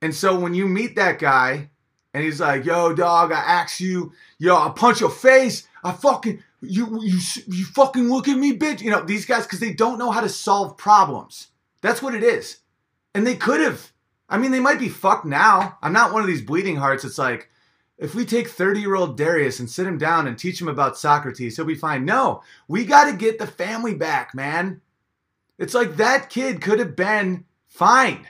[0.00, 1.70] and so when you meet that guy
[2.12, 5.66] and he's like, "Yo, dog, I ask you, yo, I punch your face.
[5.84, 9.60] I fucking you you you fucking look at me, bitch." You know these guys because
[9.60, 11.48] they don't know how to solve problems.
[11.82, 12.58] That's what it is,
[13.14, 13.91] and they could have.
[14.32, 15.76] I mean, they might be fucked now.
[15.82, 17.04] I'm not one of these bleeding hearts.
[17.04, 17.50] It's like
[17.98, 20.96] if we take 30 year old Darius and sit him down and teach him about
[20.96, 22.06] Socrates, he'll be fine.
[22.06, 24.80] No, we got to get the family back, man.
[25.58, 28.26] It's like that kid could have been fine.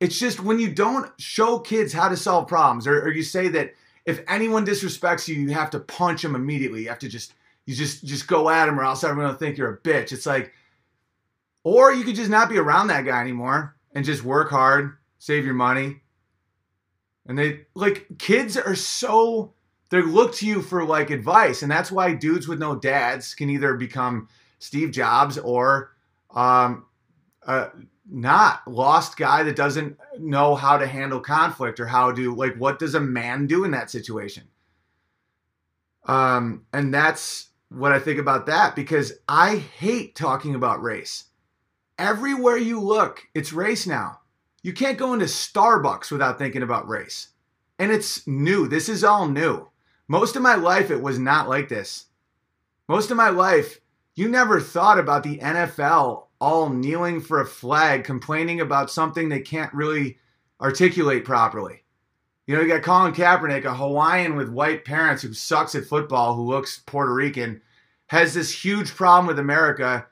[0.00, 3.48] It's just when you don't show kids how to solve problems, or, or you say
[3.48, 3.72] that
[4.04, 6.82] if anyone disrespects you, you have to punch them immediately.
[6.82, 7.32] You have to just
[7.64, 10.12] you just just go at them, or else everyone will think you're a bitch.
[10.12, 10.52] It's like,
[11.64, 15.44] or you could just not be around that guy anymore and just work hard, save
[15.44, 16.00] your money.
[17.26, 19.52] And they like kids are so
[19.90, 23.50] they look to you for like advice, and that's why dudes with no dads can
[23.50, 25.92] either become Steve Jobs or
[26.34, 26.86] um,
[27.46, 27.68] uh,
[28.10, 32.78] not lost guy that doesn't know how to handle conflict or how to like what
[32.78, 34.44] does a man do in that situation?
[36.04, 41.24] Um and that's what i think about that because i hate talking about race.
[41.98, 44.20] Everywhere you look it's race now
[44.66, 47.28] you can't go into starbucks without thinking about race.
[47.78, 48.66] And it's new.
[48.66, 49.68] This is all new.
[50.08, 52.06] Most of my life it was not like this.
[52.88, 53.80] Most of my life
[54.16, 59.40] you never thought about the nfl all kneeling for a flag, complaining about something they
[59.40, 60.18] can't really
[60.60, 61.84] articulate properly.
[62.48, 66.34] You know, you got Colin Kaepernick, a Hawaiian with white parents who sucks at football,
[66.34, 67.62] who looks Puerto Rican,
[68.08, 70.06] has this huge problem with America,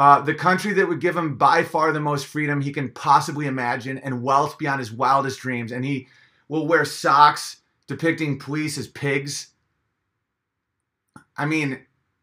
[0.00, 3.46] uh, the country that would give him by far the most freedom he can possibly
[3.46, 5.72] imagine and wealth beyond his wildest dreams.
[5.72, 6.08] And he
[6.48, 9.48] will wear socks depicting police as pigs.
[11.36, 11.80] I mean,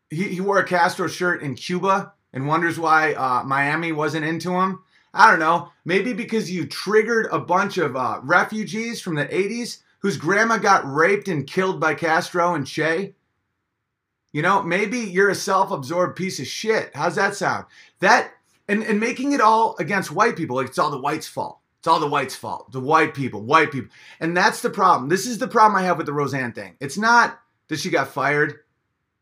[0.09, 4.53] he, he wore a Castro shirt in Cuba and wonders why uh, Miami wasn't into
[4.53, 4.79] him.
[5.13, 5.71] I don't know.
[5.85, 10.91] Maybe because you triggered a bunch of uh, refugees from the 80s whose grandma got
[10.91, 13.13] raped and killed by Castro and Che.
[14.38, 16.91] You know, maybe you're a self absorbed piece of shit.
[16.93, 17.65] How's that sound?
[18.02, 18.34] That,
[18.67, 21.58] and, and making it all against white people, like it's all the whites' fault.
[21.80, 22.71] It's all the whites' fault.
[22.71, 23.89] The white people, white people.
[24.19, 25.10] And that's the problem.
[25.10, 26.76] This is the problem I have with the Roseanne thing.
[26.80, 28.60] It's not that she got fired.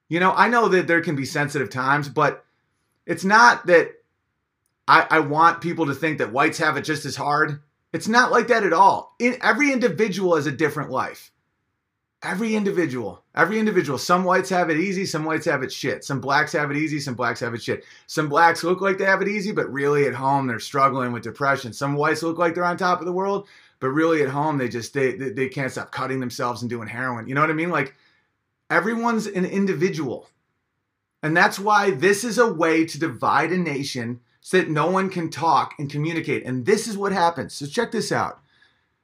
[0.10, 2.44] You know, I know that there can be sensitive times, but
[3.06, 3.92] it's not that
[4.86, 7.62] I, I want people to think that whites have it just as hard.
[7.94, 9.16] It's not like that at all.
[9.20, 11.32] In, every individual has a different life.
[12.26, 14.00] Every individual, every individual.
[14.00, 16.04] Some whites have it easy, some whites have it shit.
[16.04, 17.86] Some blacks have it easy, some blacks have it shit.
[18.08, 21.22] Some blacks look like they have it easy, but really at home they're struggling with
[21.22, 21.72] depression.
[21.72, 23.48] Some whites look like they're on top of the world,
[23.80, 26.88] but really at home they just they they, they can't stop cutting themselves and doing
[26.88, 27.28] heroin.
[27.28, 27.70] You know what I mean?
[27.70, 27.94] Like
[28.72, 30.28] everyone's an individual.
[31.22, 35.12] And that's why this is a way to divide a nation so that no one
[35.12, 36.44] can talk and communicate.
[36.44, 37.54] And this is what happens.
[37.54, 38.40] So check this out.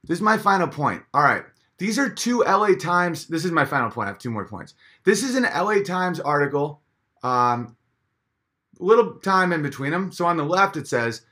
[0.03, 1.03] This is my final point.
[1.13, 1.43] All right.
[1.81, 3.25] These are two LA Times.
[3.25, 4.05] This is my final point.
[4.05, 4.75] I have two more points.
[5.03, 6.79] This is an LA Times article.
[7.23, 7.75] Um,
[8.77, 10.11] little time in between them.
[10.11, 11.23] So on the left, it says,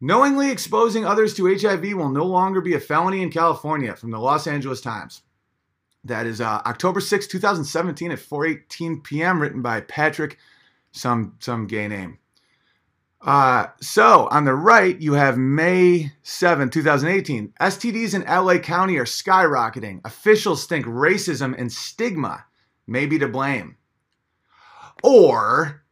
[0.00, 4.18] Knowingly exposing others to HIV will no longer be a felony in California from the
[4.18, 5.22] Los Angeles Times.
[6.02, 9.40] That is uh, October 6, 2017 at 4:18 p.m.
[9.40, 10.36] written by Patrick
[10.90, 12.18] some some gay name.
[13.24, 17.54] Uh, so on the right, you have May 7, 2018.
[17.58, 20.02] STDs in LA County are skyrocketing.
[20.04, 22.44] Officials think racism and stigma
[22.86, 23.78] may be to blame.
[25.02, 25.84] Or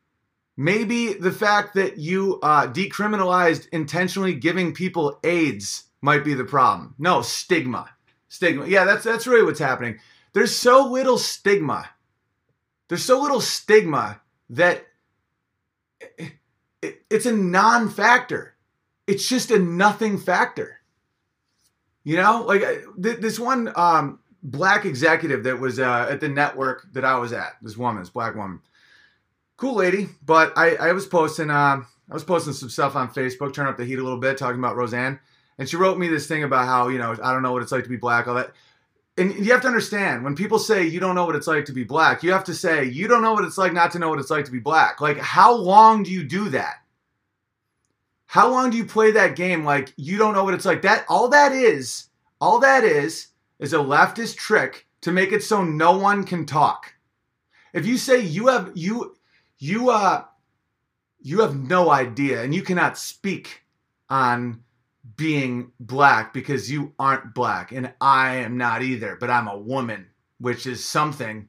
[0.58, 6.94] maybe the fact that you uh, decriminalized intentionally giving people AIDS might be the problem.
[6.98, 7.88] No, stigma.
[8.28, 8.66] Stigma.
[8.66, 9.98] Yeah, that's that's really what's happening.
[10.34, 11.88] There's so little stigma.
[12.88, 14.20] There's so little stigma
[14.50, 14.86] that
[16.82, 18.54] it, it's a non-factor.
[19.06, 20.80] It's just a nothing factor.
[22.04, 22.62] You know, like
[23.00, 27.32] th- this one um, black executive that was uh, at the network that I was
[27.32, 27.52] at.
[27.62, 28.60] This woman, this black woman,
[29.56, 30.08] cool lady.
[30.24, 33.78] But I, I was posting, uh, I was posting some stuff on Facebook, turning up
[33.78, 35.20] the heat a little bit, talking about Roseanne,
[35.58, 37.72] and she wrote me this thing about how you know I don't know what it's
[37.72, 38.52] like to be black, all that.
[39.18, 41.72] And you have to understand when people say you don't know what it's like to
[41.72, 44.08] be black, you have to say you don't know what it's like not to know
[44.08, 45.00] what it's like to be black.
[45.00, 46.76] Like, how long do you do that?
[48.26, 50.80] How long do you play that game like you don't know what it's like?
[50.82, 52.08] That all that is,
[52.40, 56.94] all that is is a leftist trick to make it so no one can talk.
[57.74, 59.14] If you say you have you
[59.58, 60.24] you uh
[61.20, 63.62] you have no idea and you cannot speak
[64.08, 64.61] on
[65.16, 70.06] being black because you aren't black and I am not either, but I'm a woman,
[70.38, 71.48] which is something.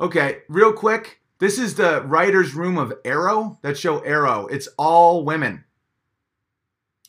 [0.00, 4.46] Okay, real quick, this is the writer's room of Arrow, that show Arrow.
[4.46, 5.64] It's all women.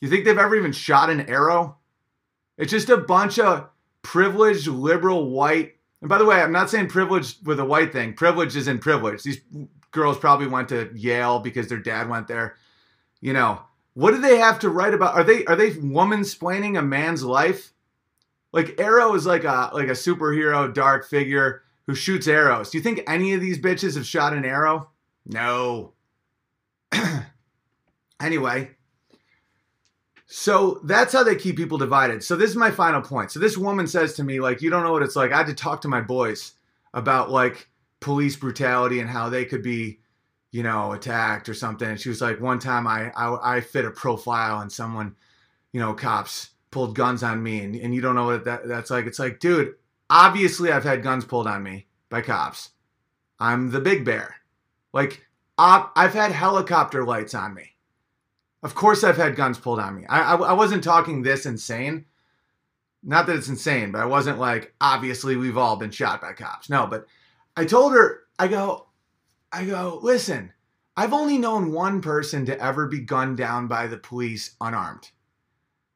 [0.00, 1.76] You think they've ever even shot an arrow?
[2.56, 3.68] It's just a bunch of
[4.02, 5.74] privileged liberal white.
[6.00, 8.14] And by the way, I'm not saying privileged with a white thing.
[8.14, 9.22] Privilege is in privilege.
[9.22, 9.40] These
[9.90, 12.56] girls probably went to Yale because their dad went there.
[13.20, 13.60] You know,
[13.94, 15.14] what do they have to write about?
[15.14, 17.72] Are they are they woman splaining a man's life?
[18.52, 22.70] Like Arrow is like a like a superhero dark figure who shoots arrows.
[22.70, 24.90] Do you think any of these bitches have shot an arrow?
[25.26, 25.92] No.
[28.20, 28.70] anyway,
[30.32, 32.22] so that's how they keep people divided.
[32.22, 33.32] So this is my final point.
[33.32, 35.32] So this woman says to me, like, you don't know what it's like.
[35.32, 36.52] I had to talk to my boys
[36.94, 37.68] about like
[37.98, 39.98] police brutality and how they could be,
[40.50, 41.88] you know, attacked or something.
[41.88, 45.16] And she was like, one time I I, I fit a profile and someone,
[45.72, 48.90] you know, cops pulled guns on me, and, and you don't know what that that's
[48.90, 49.06] like.
[49.06, 49.74] It's like, dude,
[50.08, 52.70] obviously I've had guns pulled on me by cops.
[53.38, 54.36] I'm the big bear.
[54.92, 55.26] Like,
[55.56, 57.76] I've had helicopter lights on me.
[58.62, 60.04] Of course, I've had guns pulled on me.
[60.08, 62.06] I, I, I wasn't talking this insane.
[63.02, 66.68] Not that it's insane, but I wasn't like, obviously, we've all been shot by cops.
[66.68, 67.06] No, but
[67.56, 68.88] I told her, I go,
[69.52, 70.52] I go, listen,
[70.96, 75.10] I've only known one person to ever be gunned down by the police unarmed.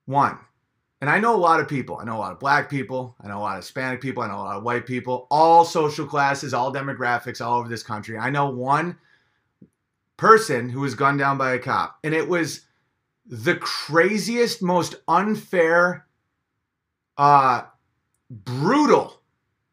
[0.07, 0.39] One.
[1.01, 1.99] And I know a lot of people.
[1.99, 3.15] I know a lot of black people.
[3.23, 4.23] I know a lot of Hispanic people.
[4.23, 7.83] I know a lot of white people, all social classes, all demographics all over this
[7.83, 8.17] country.
[8.17, 8.99] I know one
[10.17, 11.99] person who was gunned down by a cop.
[12.03, 12.63] And it was
[13.27, 16.07] the craziest, most unfair,
[17.19, 17.63] uh,
[18.31, 19.21] brutal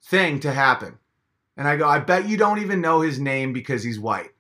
[0.04, 0.98] thing to happen.
[1.58, 4.32] And I go, I bet you don't even know his name because he's white.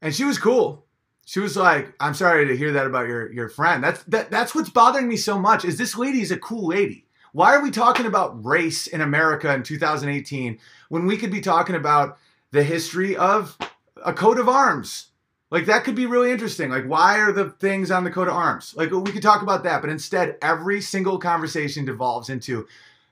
[0.00, 0.86] And she was cool.
[1.26, 3.82] She was like, I'm sorry to hear that about your, your friend.
[3.82, 7.06] That's that that's what's bothering me so much is this lady is a cool lady.
[7.32, 10.58] Why are we talking about race in America in 2018
[10.88, 12.18] when we could be talking about
[12.54, 13.58] the history of
[14.04, 15.08] a coat of arms.
[15.50, 16.70] Like that could be really interesting.
[16.70, 18.74] Like why are the things on the coat of arms?
[18.76, 22.66] Like we could talk about that, but instead every single conversation devolves into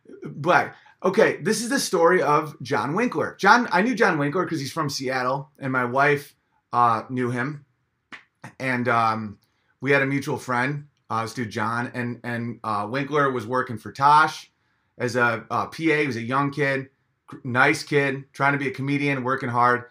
[0.08, 0.76] uh, black.
[1.04, 3.34] Okay, this is the story of John Winkler.
[3.40, 6.36] John, I knew John Winkler because he's from Seattle, and my wife
[6.72, 7.64] uh, knew him,
[8.60, 9.38] and um,
[9.80, 13.78] we had a mutual friend, uh, this dude John, and and uh, Winkler was working
[13.78, 14.52] for Tosh
[14.96, 15.68] as a PA.
[15.72, 16.88] He was a young kid,
[17.42, 19.86] nice kid, trying to be a comedian, working hard.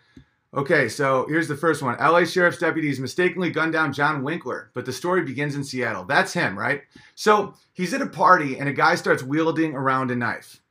[0.53, 1.97] Okay, so here's the first one.
[1.99, 6.05] LA sheriff's deputies mistakenly gunned down John Winkler, but the story begins in Seattle.
[6.05, 6.83] That's him, right?
[7.15, 10.61] So he's at a party and a guy starts wielding around a knife.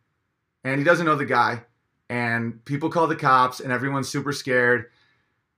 [0.65, 1.63] And he doesn't know the guy.
[2.09, 4.87] And people call the cops and everyone's super scared.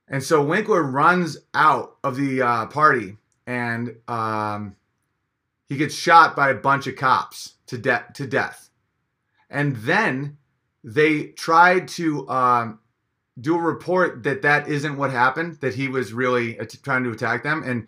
[0.07, 4.75] And so Winkler runs out of the uh, party and um,
[5.67, 8.69] he gets shot by a bunch of cops to, de- to death.
[9.49, 10.37] And then
[10.83, 12.27] they tried to.
[12.29, 12.79] Um,
[13.39, 17.43] do a report that that isn't what happened, that he was really trying to attack
[17.43, 17.63] them.
[17.65, 17.87] And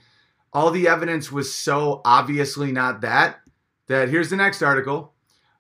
[0.54, 3.40] all the evidence was so obviously not that,
[3.88, 5.14] that here's the next article.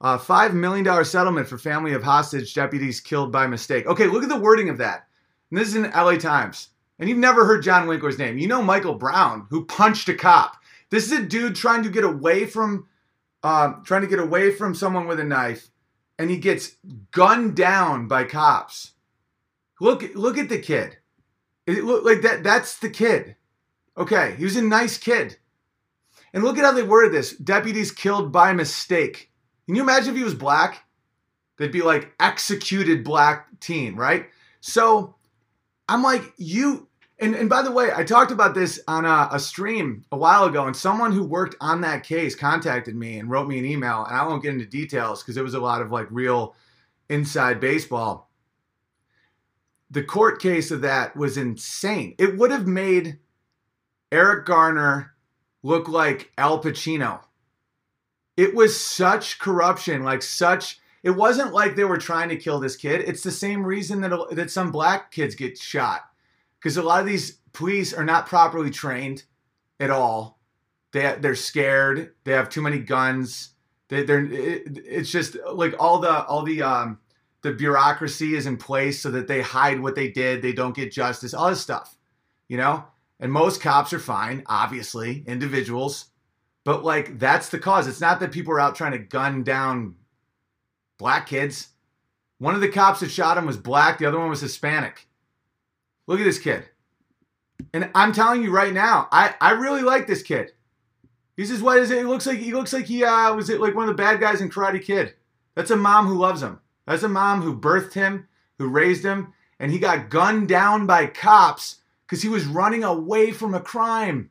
[0.05, 3.87] Uh, $5 million settlement for family of hostage deputies killed by mistake.
[3.87, 5.07] Okay, look at the wording of that.
[5.49, 6.69] And this is in LA Times.
[6.99, 8.37] And you've never heard John Winkler's name.
[8.37, 10.57] You know Michael Brown, who punched a cop.
[10.91, 12.87] This is a dude trying to get away from
[13.41, 15.71] uh, trying to get away from someone with a knife,
[16.19, 16.75] and he gets
[17.09, 18.91] gunned down by cops.
[19.81, 20.97] Look, look at the kid.
[21.65, 22.43] It look like that.
[22.43, 23.37] That's the kid.
[23.97, 25.39] Okay, he was a nice kid.
[26.31, 29.31] And look at how they worded this: deputies killed by mistake.
[29.65, 30.83] Can you imagine if he was black?
[31.57, 34.27] They'd be like executed black teen, right?
[34.59, 35.15] So
[35.87, 36.87] I'm like, you
[37.19, 40.43] and, and by the way, I talked about this on a, a, stream a while
[40.45, 44.03] ago, and someone who worked on that case contacted me and wrote me an email.
[44.03, 46.55] And I won't get into details because it was a lot of like real
[47.09, 48.29] inside baseball.
[49.91, 52.15] The court case of that was insane.
[52.17, 53.19] It would have made
[54.11, 55.13] Eric Garner
[55.63, 57.21] look like Al Pacino.
[58.37, 60.79] It was such corruption, like such.
[61.03, 63.01] It wasn't like they were trying to kill this kid.
[63.01, 66.01] It's the same reason that that some black kids get shot
[66.59, 69.23] because a lot of these police are not properly trained
[69.79, 70.39] at all.
[70.91, 72.13] They they're scared.
[72.23, 73.51] They have too many guns.
[73.87, 76.99] They, they're it, it's just like all the all the um
[77.41, 80.41] the bureaucracy is in place so that they hide what they did.
[80.41, 81.33] They don't get justice.
[81.33, 81.97] All this stuff,
[82.47, 82.83] you know.
[83.19, 86.05] And most cops are fine, obviously, individuals.
[86.65, 87.87] But like that's the cause.
[87.87, 89.95] It's not that people are out trying to gun down
[90.97, 91.69] black kids.
[92.39, 93.97] One of the cops that shot him was black.
[93.97, 95.07] The other one was Hispanic.
[96.07, 96.65] Look at this kid.
[97.73, 100.51] And I'm telling you right now, I, I really like this kid.
[101.37, 101.99] He's just what is it?
[101.99, 104.19] He looks like he looks like he uh, was it like one of the bad
[104.19, 105.13] guys in Karate Kid.
[105.53, 106.59] That's a mom who loves him.
[106.87, 111.07] That's a mom who birthed him, who raised him, and he got gunned down by
[111.07, 114.29] cops because he was running away from a crime.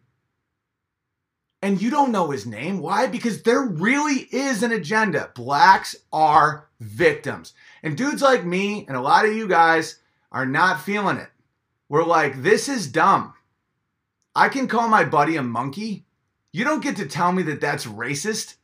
[1.65, 2.79] And you don't know his name.
[2.81, 3.07] Why?
[3.07, 5.31] Because there really is an agenda.
[5.35, 7.55] Blacks are victims.
[7.83, 9.99] And dudes like me and a lot of you guys
[10.31, 11.31] are not feeling it.
[11.89, 13.33] We're like, this is dumb.
[14.37, 16.05] I can call my buddy a monkey.
[16.53, 18.57] You don't get to tell me that that's racist.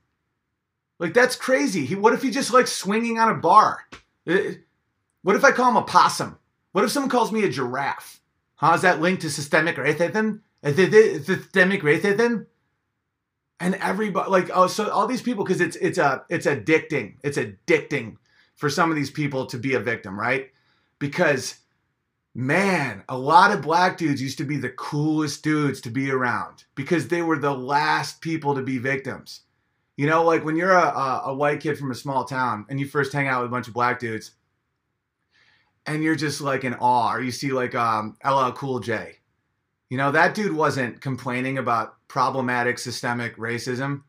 [0.98, 1.86] Like, that's crazy.
[1.86, 3.78] He, what if he just likes swinging on a bar?
[4.26, 4.40] Uh,
[5.22, 6.38] what if I call him a possum?
[6.72, 8.20] What if someone calls me a giraffe?
[8.56, 10.40] How is that linked to systemic racism?
[10.62, 12.44] Systemic racism?
[13.60, 17.16] And everybody, like, oh, so all these people, because it's it's a it's addicting.
[17.22, 18.16] It's addicting
[18.56, 20.50] for some of these people to be a victim, right?
[20.98, 21.60] Because
[22.34, 26.64] man, a lot of black dudes used to be the coolest dudes to be around
[26.74, 29.42] because they were the last people to be victims.
[29.96, 32.86] You know, like when you're a, a, white kid from a small town and you
[32.86, 34.32] first hang out with a bunch of black dudes
[35.84, 39.16] and you're just like in awe, or you see like um, LL Cool J.
[39.90, 44.02] You know, that dude wasn't complaining about problematic systemic racism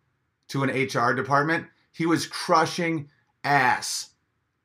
[0.47, 1.67] to an HR department.
[1.91, 3.07] He was crushing
[3.43, 4.09] ass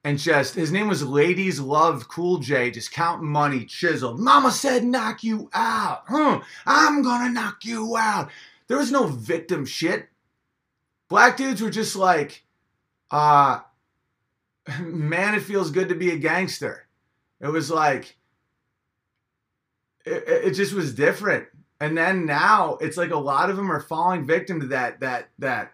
[0.05, 4.18] and just his name was Ladies Love Cool J, just counting money, chiseled.
[4.18, 6.05] Mama said knock you out.
[6.07, 8.30] Huh, I'm gonna knock you out.
[8.68, 10.09] There was no victim shit.
[11.09, 12.43] Black dudes were just like,
[13.11, 13.61] uh,
[14.80, 16.87] man, it feels good to be a gangster.
[17.39, 18.16] It was like,
[20.07, 21.49] it, it just was different.
[21.81, 25.29] And then now it's like a lot of them are falling victim to that, that,
[25.39, 25.72] that,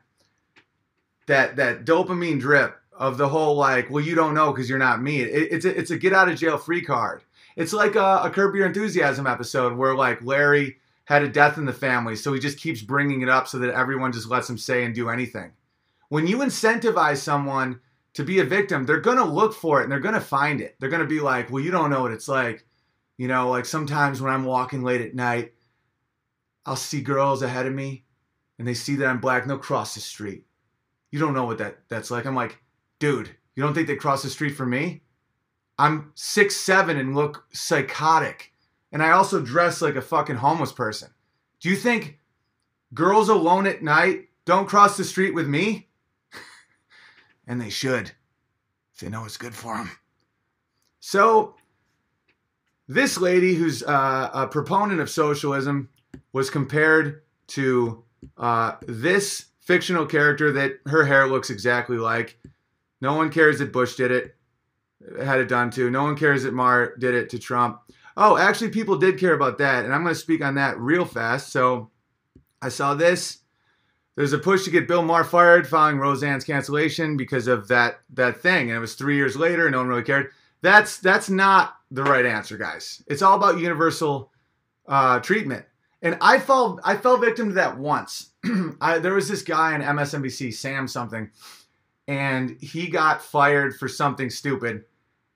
[1.26, 5.02] that, that dopamine drip of the whole like, well, you don't know because you're not
[5.02, 5.20] me.
[5.22, 7.22] It, it's a, it's a get out of jail free card.
[7.56, 11.64] It's like a, a Curb Your Enthusiasm episode where like Larry had a death in
[11.64, 14.56] the family, so he just keeps bringing it up so that everyone just lets him
[14.56, 15.52] say and do anything.
[16.08, 17.80] When you incentivize someone
[18.14, 20.76] to be a victim, they're gonna look for it and they're gonna find it.
[20.78, 22.66] They're gonna be like, well, you don't know what it's like.
[23.16, 25.52] You know, like sometimes when I'm walking late at night,
[26.64, 28.04] I'll see girls ahead of me
[28.58, 30.46] and they see that I'm black and they'll cross the street.
[31.10, 32.24] You don't know what that that's like.
[32.24, 32.58] I'm like,
[32.98, 35.02] dude, you don't think they cross the street for me?
[35.78, 38.52] I'm six seven and look psychotic.
[38.92, 41.10] And I also dress like a fucking homeless person.
[41.60, 42.18] Do you think
[42.94, 45.88] girls alone at night don't cross the street with me?
[47.46, 48.12] and they should,
[48.92, 49.90] if they know it's good for them.
[51.00, 51.56] So,
[52.86, 55.88] this lady, who's uh, a proponent of socialism,
[56.32, 58.04] was compared to
[58.36, 62.38] uh, this fictional character that her hair looks exactly like.
[63.00, 64.36] No one cares that Bush did it,
[65.22, 65.90] had it done to.
[65.90, 67.80] No one cares that Maher did it to Trump.
[68.16, 71.04] Oh, actually, people did care about that, and I'm going to speak on that real
[71.04, 71.50] fast.
[71.50, 71.90] So,
[72.60, 73.38] I saw this.
[74.14, 78.40] There's a push to get Bill Maher fired following Roseanne's cancellation because of that that
[78.40, 80.30] thing, and it was three years later, and no one really cared.
[80.60, 83.02] That's that's not the right answer, guys.
[83.06, 84.30] It's all about universal
[84.86, 85.64] uh, treatment.
[86.02, 88.30] And I fell I fell victim to that once.
[88.80, 91.30] I, there was this guy on MSNBC, Sam something
[92.08, 94.84] and he got fired for something stupid.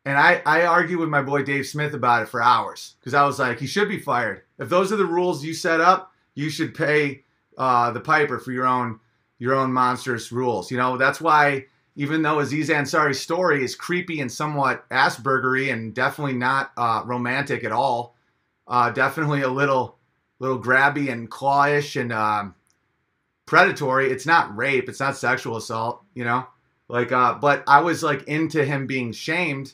[0.04, 3.24] And I, I argued with my boy Dave Smith about it for hours because I
[3.24, 4.42] was like, he should be fired.
[4.58, 7.24] If those are the rules you set up, you should pay
[7.58, 9.00] uh, the piper for your own
[9.38, 10.70] your own monstrous rules.
[10.70, 15.94] You know that's why even though Aziz Ansari's story is creepy and somewhat Aspergery and
[15.94, 18.16] definitely not uh, romantic at all,
[18.68, 19.95] uh, definitely a little
[20.38, 22.54] little grabby and clawish and um,
[23.46, 24.10] predatory.
[24.10, 24.88] It's not rape.
[24.88, 26.02] It's not sexual assault.
[26.14, 26.46] You know
[26.88, 29.72] Like, uh, but I was like into him being shamed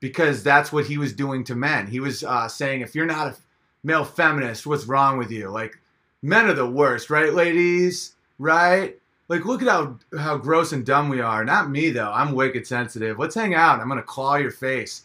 [0.00, 1.86] because that's what he was doing to men.
[1.86, 3.36] He was uh, saying, if you're not a
[3.82, 5.48] male feminist, what's wrong with you?
[5.50, 5.78] Like,
[6.22, 8.14] men are the worst, right, ladies?
[8.38, 8.98] Right?
[9.28, 11.44] Like, look at how how gross and dumb we are.
[11.44, 12.10] Not me though.
[12.10, 13.18] I'm wicked sensitive.
[13.18, 13.80] Let's hang out.
[13.80, 15.02] I'm gonna claw your face.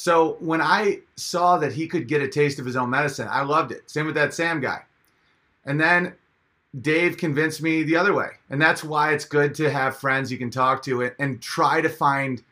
[0.00, 3.42] So when I saw that he could get a taste of his own medicine, I
[3.42, 3.90] loved it.
[3.90, 4.84] Same with that Sam guy.
[5.64, 6.14] And then
[6.80, 8.28] Dave convinced me the other way.
[8.48, 11.88] And that's why it's good to have friends you can talk to and, try to
[11.88, 12.44] find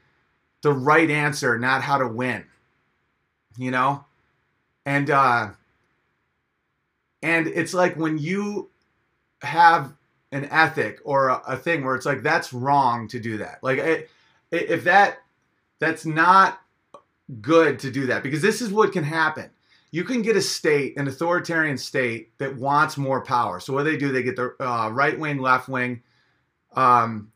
[0.63, 2.45] the right answer, not how to win.
[3.57, 4.05] You know?
[4.85, 5.51] And uh
[7.23, 8.71] and it's like when you
[9.43, 9.95] have
[10.33, 13.61] an ethic or a, a thing where it's like that's wrong to do that.
[13.63, 14.11] Like it,
[14.51, 15.19] if that
[15.79, 16.61] that's not
[17.41, 19.51] good to do that because this is what can happen
[19.91, 23.61] you can get a state, an authoritarian state that wants more power.
[23.61, 24.12] So what they do?
[24.12, 26.03] They get the uh, right wing, left wing,
[26.74, 27.33] um,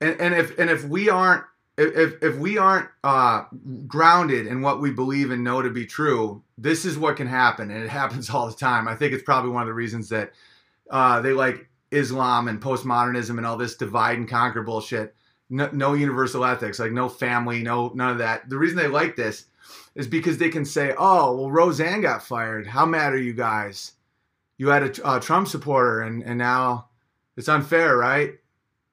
[0.00, 1.44] and, and if and if we aren't
[1.78, 3.44] if if we aren't uh,
[3.86, 7.70] grounded in what we believe and know to be true, this is what can happen,
[7.70, 8.86] and it happens all the time.
[8.86, 10.32] I think it's probably one of the reasons that
[10.90, 15.16] uh, they like Islam and postmodernism and all this divide and conquer bullshit.
[15.52, 18.48] No, no universal ethics, like no family, no none of that.
[18.48, 19.44] The reason they like this
[19.94, 22.66] is because they can say, "Oh, well, Roseanne got fired.
[22.66, 23.92] How mad are you guys?
[24.56, 26.88] You had a, a Trump supporter, and and now
[27.36, 28.32] it's unfair, right?"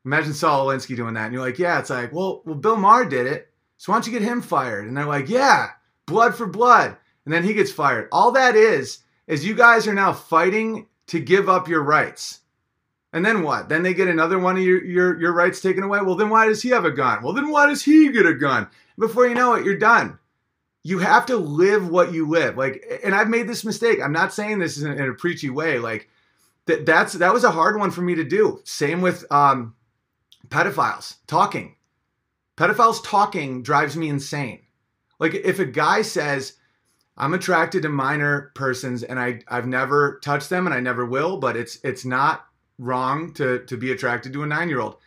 [0.04, 3.06] Imagine Saul Alinsky doing that, and you're like, "Yeah." It's like, well, well, Bill Maher
[3.06, 4.86] did it, so why don't you get him fired?
[4.86, 5.70] And they're like, "Yeah,
[6.08, 8.10] blood for blood," and then he gets fired.
[8.12, 12.42] All that is is you guys are now fighting to give up your rights.
[13.12, 13.70] And then what?
[13.70, 16.00] Then they get another one of your, your, your rights taken away?
[16.02, 17.24] Well, then why does he have a gun?
[17.24, 18.68] Well, then why does he get a gun?
[18.98, 20.20] Before you know it, you're done
[20.84, 22.58] you have to live what you live.
[22.58, 24.00] Like, and I've made this mistake.
[24.02, 25.80] I'm not saying this in, in a preachy way.
[25.80, 26.10] Like,
[26.66, 28.62] that that's that was a hard one for me to do.
[28.64, 29.76] Same with um,
[30.48, 31.76] pedophiles talking.
[32.58, 34.62] Pedophiles talking drives me insane.
[35.20, 36.54] Like, if a guy says,
[37.18, 41.38] "I'm attracted to minor persons, and I I've never touched them, and I never will,"
[41.38, 42.46] but it's it's not
[42.80, 44.98] wrong to to be attracted to a nine year old.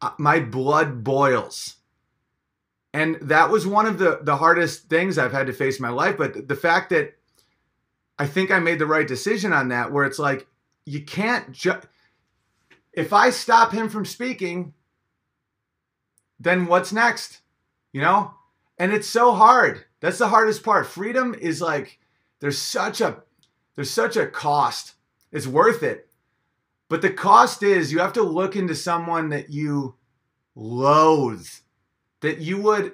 [0.00, 1.76] Uh, my blood boils
[2.92, 5.90] and that was one of the the hardest things I've had to face in my
[5.90, 6.16] life.
[6.18, 7.16] But the fact that
[8.18, 10.46] I think I made the right decision on that, where it's like
[10.84, 11.86] you can't just
[12.92, 14.74] if I stop him from speaking,
[16.40, 17.40] then what's next?
[17.92, 18.34] You know?
[18.78, 19.84] And it's so hard.
[20.00, 20.86] That's the hardest part.
[20.86, 21.98] Freedom is like
[22.40, 23.22] there's such a
[23.76, 24.94] there's such a cost.
[25.30, 26.09] It's worth it.
[26.90, 29.94] But the cost is you have to look into someone that you
[30.56, 31.46] loathe
[32.20, 32.92] that you would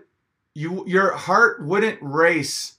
[0.55, 2.75] you your heart wouldn't race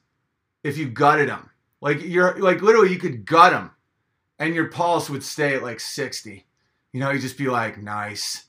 [0.63, 1.49] if you gutted them.
[1.81, 3.71] Like you're like literally you could gut them,
[4.37, 6.45] and your pulse would stay at like 60.
[6.93, 8.45] You know, you just be like, nice.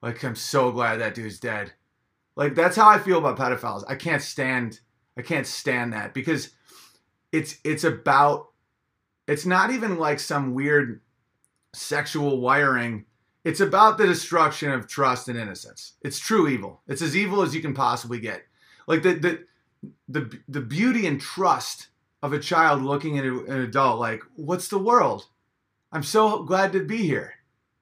[0.00, 1.72] Like I'm so glad that dude's dead.
[2.36, 3.82] Like that's how I feel about pedophiles.
[3.88, 4.78] I can't stand
[5.18, 6.50] I can't stand that because
[7.32, 8.50] it's it's about
[9.26, 11.00] it's not even like some weird
[11.74, 13.04] sexual wiring
[13.44, 15.94] it's about the destruction of trust and innocence.
[16.02, 16.80] It's true evil.
[16.86, 18.42] It's as evil as you can possibly get.
[18.86, 19.44] Like the the
[20.08, 21.88] the, the beauty and trust
[22.22, 25.26] of a child looking at an adult like, what's the world?
[25.90, 27.34] I'm so glad to be here.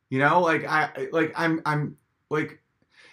[0.08, 1.98] You know, like I like I'm I'm
[2.30, 2.60] like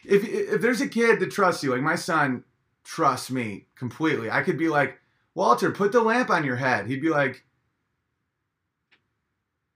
[0.05, 2.45] if if there's a kid that trusts you, like my son
[2.85, 4.31] trusts me completely.
[4.31, 4.99] I could be like,
[5.35, 6.87] Walter, put the lamp on your head.
[6.87, 7.43] He'd be like,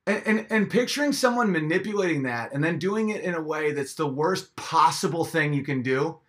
[0.08, 3.94] and, and, and picturing someone manipulating that and then doing it in a way that's
[3.94, 6.20] the worst possible thing you can do,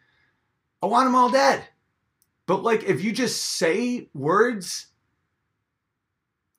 [0.82, 1.64] I want them all dead.
[2.46, 4.88] But like, if you just say words,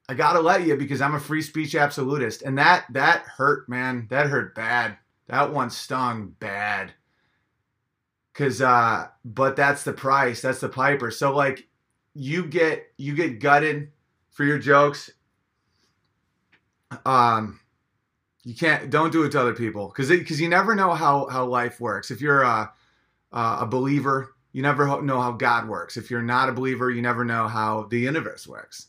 [0.10, 4.08] I gotta let you because I'm a free speech absolutist, and that that hurt, man.
[4.10, 4.98] That hurt bad.
[5.28, 6.94] That one stung bad.
[8.34, 10.42] Cause, uh, but that's the price.
[10.42, 11.12] That's the piper.
[11.12, 11.68] So like,
[12.14, 13.92] you get you get gutted
[14.32, 15.12] for your jokes
[17.06, 17.60] um,
[18.44, 21.46] you can't don't do it to other people because because you never know how how
[21.46, 22.12] life works.
[22.12, 22.72] If you're a
[23.32, 25.98] a believer, you never know how God works.
[25.98, 28.88] If you're not a believer, you never know how the universe works.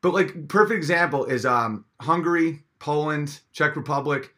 [0.00, 4.34] But like perfect example is um, Hungary, Poland, Czech Republic.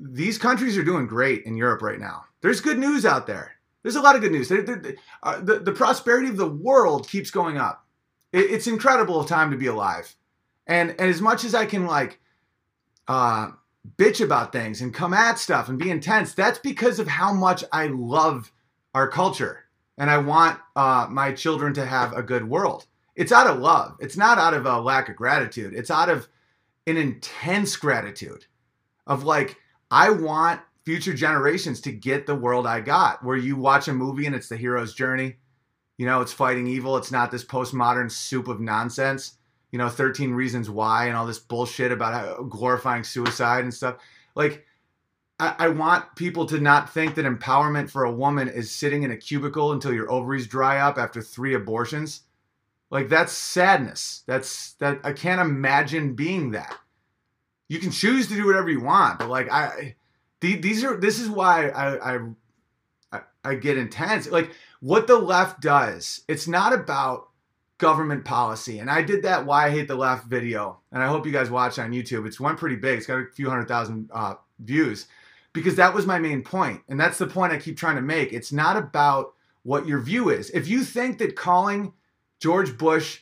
[0.00, 2.24] These countries are doing great in Europe right now.
[2.40, 3.52] There's good news out there.
[3.82, 4.48] There's a lot of good news.
[4.48, 7.86] They're, they're, uh, the, the prosperity of the world keeps going up.
[8.32, 10.14] It, it's incredible time to be alive.
[10.66, 12.18] And and as much as I can like
[13.08, 13.50] uh,
[13.96, 17.64] bitch about things and come at stuff and be intense, that's because of how much
[17.72, 18.52] I love
[18.94, 19.64] our culture
[19.98, 22.86] and I want uh, my children to have a good world.
[23.16, 23.96] It's out of love.
[24.00, 25.74] It's not out of a lack of gratitude.
[25.74, 26.28] It's out of
[26.86, 28.46] an intense gratitude
[29.06, 29.56] of like,
[29.90, 34.26] I want future generations to get the world I got, where you watch a movie
[34.26, 35.36] and it's the hero's journey.
[35.96, 36.96] You know, it's fighting evil.
[36.96, 39.36] It's not this postmodern soup of nonsense.
[39.74, 43.96] You know, 13 Reasons Why and all this bullshit about glorifying suicide and stuff.
[44.36, 44.64] Like,
[45.40, 49.10] I, I want people to not think that empowerment for a woman is sitting in
[49.10, 52.20] a cubicle until your ovaries dry up after three abortions.
[52.88, 54.22] Like that's sadness.
[54.28, 56.78] That's that I can't imagine being that.
[57.66, 59.96] You can choose to do whatever you want, but like I,
[60.40, 62.20] these are this is why I
[63.12, 64.30] I I get intense.
[64.30, 67.30] Like what the left does, it's not about
[67.78, 68.78] government policy.
[68.78, 71.50] And I did that why I hate the left video, and I hope you guys
[71.50, 72.26] watch on YouTube.
[72.26, 72.98] It's went pretty big.
[72.98, 75.06] It's got a few hundred thousand uh, views
[75.52, 76.82] because that was my main point.
[76.88, 78.32] And that's the point I keep trying to make.
[78.32, 80.50] It's not about what your view is.
[80.50, 81.94] If you think that calling
[82.40, 83.20] George Bush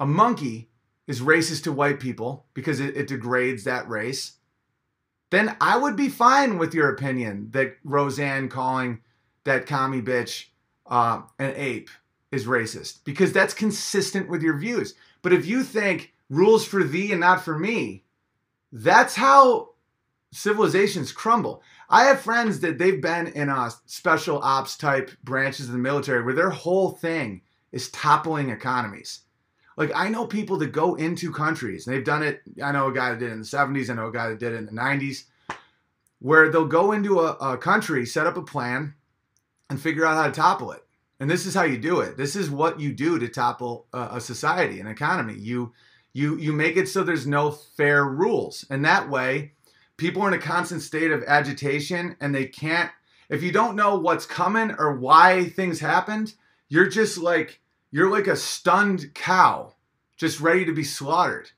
[0.00, 0.70] a monkey
[1.06, 4.38] is racist to white people because it, it degrades that race,
[5.30, 9.00] then I would be fine with your opinion that Roseanne calling
[9.44, 10.46] that commie bitch
[10.86, 11.90] uh, an ape
[12.32, 14.94] is racist because that's consistent with your views.
[15.20, 18.04] But if you think rules for thee and not for me,
[18.72, 19.70] that's how
[20.32, 21.62] civilizations crumble.
[21.90, 26.24] I have friends that they've been in a special ops type branches of the military
[26.24, 29.20] where their whole thing is toppling economies.
[29.76, 32.42] Like I know people that go into countries, and they've done it.
[32.62, 34.38] I know a guy that did it in the 70s, I know a guy that
[34.38, 35.24] did it in the 90s,
[36.18, 38.94] where they'll go into a, a country, set up a plan,
[39.70, 40.81] and figure out how to topple it.
[41.22, 42.16] And this is how you do it.
[42.16, 45.34] This is what you do to topple a, a society, an economy.
[45.38, 45.72] You
[46.12, 49.52] you you make it so there's no fair rules, and that way
[49.96, 52.90] people are in a constant state of agitation and they can't
[53.28, 56.34] if you don't know what's coming or why things happened
[56.68, 57.60] you're just like
[57.92, 59.72] you're like a stunned cow
[60.16, 61.50] just ready to be slaughtered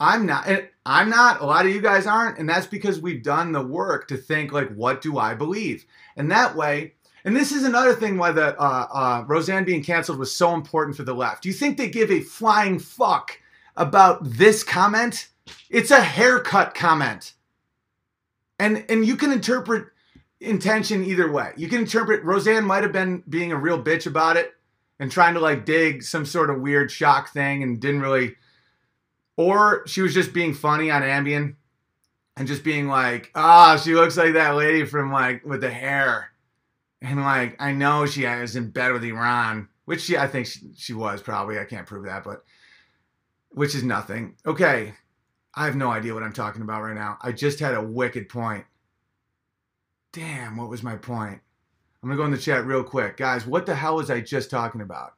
[0.00, 0.46] i'm not
[0.84, 4.08] i'm not a lot of you guys aren't and that's because we've done the work
[4.08, 6.93] to think like what do i believe and that way
[7.24, 10.96] and this is another thing why the uh, uh, roseanne being canceled was so important
[10.96, 13.38] for the left do you think they give a flying fuck
[13.76, 15.28] about this comment
[15.70, 17.34] it's a haircut comment
[18.58, 19.88] and and you can interpret
[20.40, 21.52] intention either way.
[21.56, 24.52] You can interpret Roseanne might have been being a real bitch about it
[24.98, 28.36] and trying to like dig some sort of weird shock thing and didn't really
[29.36, 31.56] or she was just being funny on Ambien
[32.36, 35.70] and just being like, "Ah, oh, she looks like that lady from like with the
[35.70, 36.30] hair."
[37.04, 40.70] And like, I know she was in bed with Iran, which she I think she,
[40.74, 41.58] she was probably.
[41.58, 42.42] I can't prove that, but
[43.50, 44.36] which is nothing.
[44.46, 44.94] Okay.
[45.54, 47.18] I have no idea what I'm talking about right now.
[47.20, 48.64] I just had a wicked point.
[50.12, 51.40] Damn, what was my point?
[52.02, 53.18] I'm gonna go in the chat real quick.
[53.18, 55.12] Guys, what the hell was I just talking about?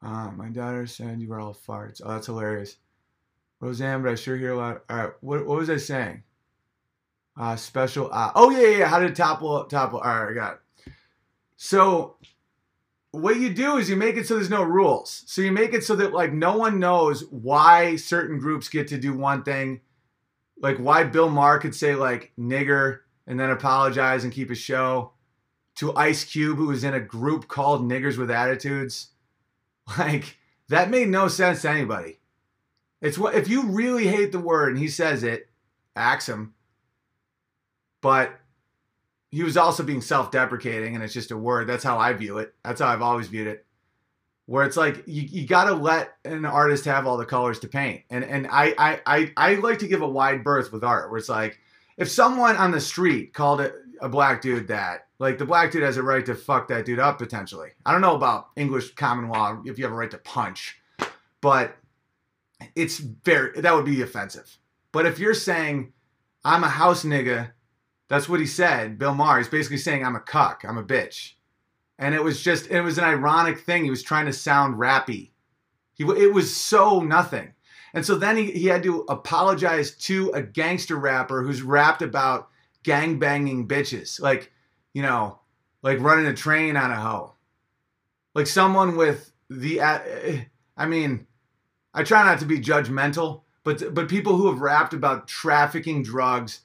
[0.00, 2.00] Uh, my daughter said you were all farts.
[2.02, 2.78] Oh, that's hilarious.
[3.60, 4.84] Roseanne, but I sure hear a lot.
[4.88, 6.22] All right, what, what was I saying?
[7.38, 8.08] Uh, special.
[8.12, 10.00] Uh, oh, yeah, yeah, how to topple, topple.
[10.00, 10.61] All right, I got it.
[11.64, 12.16] So
[13.12, 15.22] what you do is you make it so there's no rules.
[15.26, 18.98] So you make it so that like no one knows why certain groups get to
[18.98, 19.80] do one thing.
[20.60, 22.98] Like why Bill Maher could say like nigger
[23.28, 25.12] and then apologize and keep a show
[25.76, 29.10] to Ice Cube who was in a group called Niggers with Attitudes.
[29.98, 30.38] Like
[30.68, 32.18] that made no sense to anybody.
[33.00, 35.48] It's what if you really hate the word and he says it,
[35.94, 36.54] ax him.
[38.00, 38.32] But
[39.32, 41.66] he was also being self-deprecating and it's just a word.
[41.66, 42.54] That's how i view it.
[42.62, 43.66] That's how i've always viewed it.
[44.46, 47.68] Where it's like you, you got to let an artist have all the colors to
[47.68, 48.02] paint.
[48.10, 51.18] And and I, I i i like to give a wide berth with art where
[51.18, 51.58] it's like
[51.96, 55.82] if someone on the street called it a black dude that like the black dude
[55.82, 57.70] has a right to fuck that dude up potentially.
[57.86, 60.78] I don't know about english common law if you have a right to punch
[61.40, 61.76] but
[62.76, 64.58] it's very that would be offensive.
[64.92, 65.94] But if you're saying
[66.44, 67.52] i'm a house nigga
[68.12, 68.98] that's what he said.
[68.98, 69.38] Bill Maher.
[69.38, 70.66] He's basically saying, I'm a cuck.
[70.68, 71.32] I'm a bitch.
[71.98, 73.84] And it was just, it was an ironic thing.
[73.84, 75.30] He was trying to sound rappy.
[75.94, 77.54] He, it was so nothing.
[77.94, 82.50] And so then he, he had to apologize to a gangster rapper who's rapped about
[82.82, 84.20] gang banging bitches.
[84.20, 84.52] Like,
[84.92, 85.40] you know,
[85.80, 87.32] like running a train on a hoe.
[88.34, 90.00] Like someone with the, uh,
[90.76, 91.26] I mean,
[91.94, 96.60] I try not to be judgmental, but but people who have rapped about trafficking drugs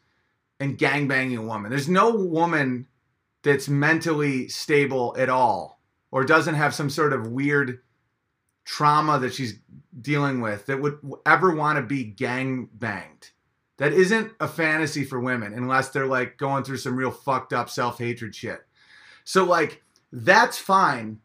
[0.60, 1.70] and gangbanging a woman.
[1.70, 2.88] There's no woman
[3.44, 5.80] that's mentally stable at all
[6.12, 7.80] or doesn't have some sort of weird
[8.66, 9.60] trauma that she's
[10.00, 13.32] dealing with that would ever want to be gang banged.
[13.78, 17.70] That isn't a fantasy for women unless they're like going through some real fucked up
[17.70, 18.60] self hatred shit.
[19.24, 21.20] So, like, that's fine.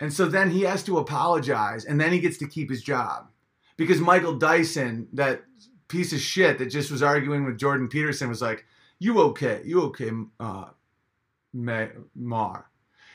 [0.00, 3.28] And so then he has to apologize and then he gets to keep his job.
[3.76, 5.44] Because Michael Dyson, that
[5.88, 8.64] piece of shit that just was arguing with Jordan Peterson was like,
[8.98, 9.62] You okay?
[9.64, 10.10] You okay,
[10.40, 10.66] uh,
[11.52, 12.66] Maher?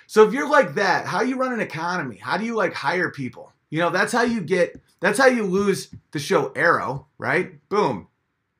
[0.08, 2.18] So if you're like that, how you run an economy?
[2.18, 3.54] How do you like hire people?
[3.70, 4.80] You know, that's how you get.
[5.00, 7.68] That's how you lose the show Arrow, right?
[7.70, 8.08] Boom.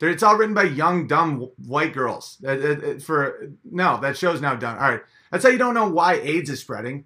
[0.00, 2.38] It's all written by young, dumb white girls.
[2.44, 4.76] Uh, uh, uh, for no, that show's now done.
[4.78, 7.04] All right, that's how you don't know why AIDS is spreading.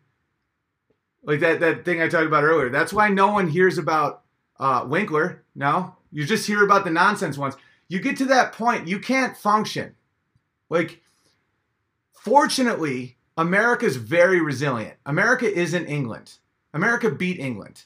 [1.22, 2.70] Like that that thing I talked about earlier.
[2.70, 4.22] That's why no one hears about
[4.58, 5.44] uh, Winkler.
[5.54, 7.56] No, you just hear about the nonsense ones.
[7.88, 9.94] You get to that point, you can't function.
[10.68, 11.02] Like,
[12.12, 14.94] fortunately, America's very resilient.
[15.04, 16.34] America isn't England.
[16.72, 17.84] America beat England.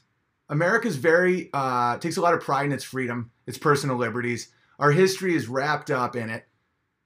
[0.48, 4.48] America's very uh, takes a lot of pride in its freedom, its personal liberties.
[4.78, 6.46] Our history is wrapped up in it.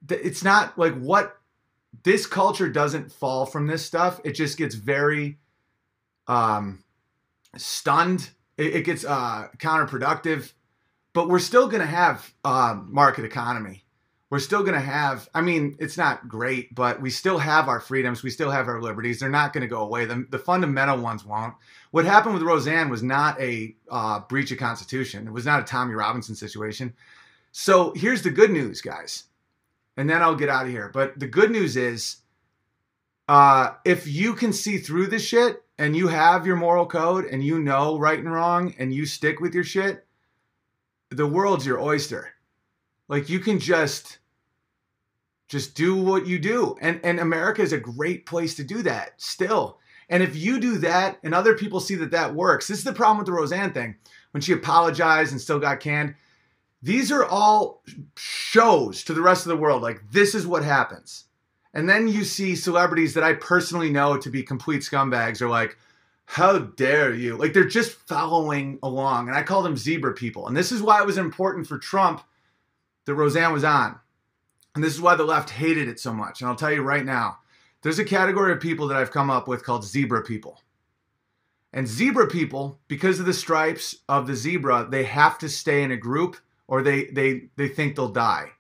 [0.08, 1.38] It's not like what
[2.02, 4.20] this culture doesn't fall from this stuff.
[4.24, 5.38] It just gets very
[6.26, 6.84] um,
[7.56, 8.30] stunned.
[8.57, 10.52] It, it gets uh, counterproductive.
[11.12, 13.84] But we're still going to have uh, market economy.
[14.30, 17.78] We're still going to have i mean it's not great but we still have our
[17.78, 18.24] freedoms.
[18.24, 19.20] We still have our liberties.
[19.20, 20.07] They're not going to go away.
[20.07, 21.55] The, the fundamental ones won't.
[21.92, 25.28] What happened with roseanne was not a uh, breach of constitution.
[25.28, 26.94] It was not a tommy robinson situation.
[27.52, 29.24] So here's the good news guys
[29.96, 30.90] and then i'll get out of here.
[30.92, 32.16] But the good news is
[33.28, 37.44] uh, if you can see through the shit and you have your moral code and
[37.44, 40.06] you know right and wrong and you stick with your shit
[41.10, 42.34] the world's your oyster
[43.08, 44.18] like you can just
[45.48, 46.76] just do what you do.
[46.80, 49.78] And and America is a great place to do that still.
[50.08, 52.92] And if you do that and other people see that that works, this is the
[52.92, 53.96] problem with the Roseanne thing.
[54.32, 56.14] When she apologized and still got canned,
[56.82, 57.82] these are all
[58.16, 59.82] shows to the rest of the world.
[59.82, 61.24] Like this is what happens.
[61.74, 65.76] And then you see celebrities that I personally know to be complete scumbags are like,
[66.26, 67.36] how dare you?
[67.36, 69.28] Like they're just following along.
[69.28, 70.46] And I call them zebra people.
[70.46, 72.22] And this is why it was important for Trump
[73.04, 73.98] that Roseanne was on.
[74.74, 76.40] And this is why the left hated it so much.
[76.40, 77.38] And I'll tell you right now
[77.82, 80.60] there's a category of people that I've come up with called zebra people.
[81.72, 85.90] And zebra people, because of the stripes of the zebra, they have to stay in
[85.90, 86.36] a group
[86.68, 88.50] or they, they, they think they'll die.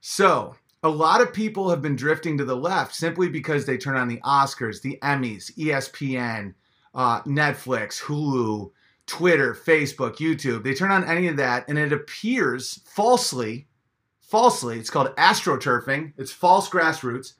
[0.00, 0.56] So,
[0.86, 4.08] a lot of people have been drifting to the left simply because they turn on
[4.08, 6.54] the Oscars, the Emmys, ESPN,
[6.94, 8.70] uh, Netflix, Hulu,
[9.06, 10.62] Twitter, Facebook, YouTube.
[10.62, 13.66] They turn on any of that, and it appears falsely,
[14.20, 17.34] falsely, it's called astroturfing, it's false grassroots.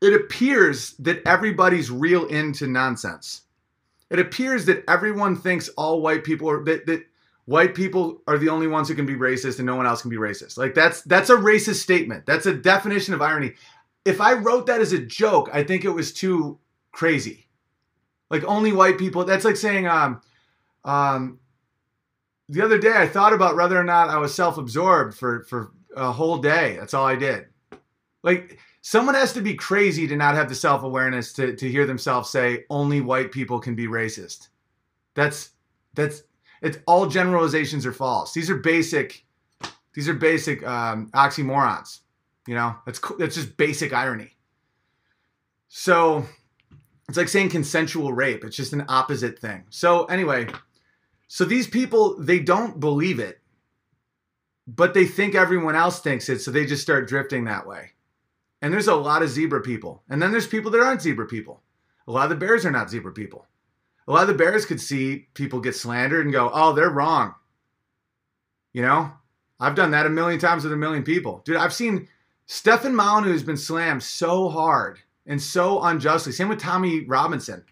[0.00, 3.42] It appears that everybody's real into nonsense.
[4.10, 7.04] It appears that everyone thinks all white people are that, that
[7.46, 10.10] white people are the only ones who can be racist and no one else can
[10.10, 10.56] be racist.
[10.56, 12.26] Like that's that's a racist statement.
[12.26, 13.52] That's a definition of irony.
[14.04, 16.58] If I wrote that as a joke, I think it was too
[16.92, 17.46] crazy.
[18.30, 19.24] Like only white people.
[19.24, 20.20] That's like saying um
[20.84, 21.38] um,
[22.48, 26.12] the other day, I thought about whether or not I was self-absorbed for for a
[26.12, 26.76] whole day.
[26.78, 27.46] That's all I did.
[28.22, 32.30] Like someone has to be crazy to not have the self-awareness to to hear themselves
[32.30, 34.48] say only white people can be racist.
[35.14, 35.50] That's
[35.94, 36.22] that's
[36.64, 38.32] it's all generalizations are false.
[38.32, 39.24] These are basic.
[39.92, 42.00] These are basic um, oxymorons.
[42.46, 44.36] You know, that's that's just basic irony.
[45.68, 46.24] So
[47.08, 48.44] it's like saying consensual rape.
[48.44, 49.64] It's just an opposite thing.
[49.70, 50.48] So anyway,
[51.28, 53.40] so these people, they don't believe it,
[54.66, 56.40] but they think everyone else thinks it.
[56.40, 57.90] So they just start drifting that way.
[58.62, 60.02] And there's a lot of zebra people.
[60.08, 61.62] And then there's people that aren't zebra people.
[62.06, 63.46] A lot of the bears are not zebra people.
[64.06, 67.34] A lot of the bears could see people get slandered and go, oh, they're wrong.
[68.72, 69.12] You know,
[69.60, 71.42] I've done that a million times with a million people.
[71.44, 72.08] Dude, I've seen
[72.46, 76.32] Stefan Molyneux who's been slammed so hard and so unjustly.
[76.32, 77.64] Same with Tommy Robinson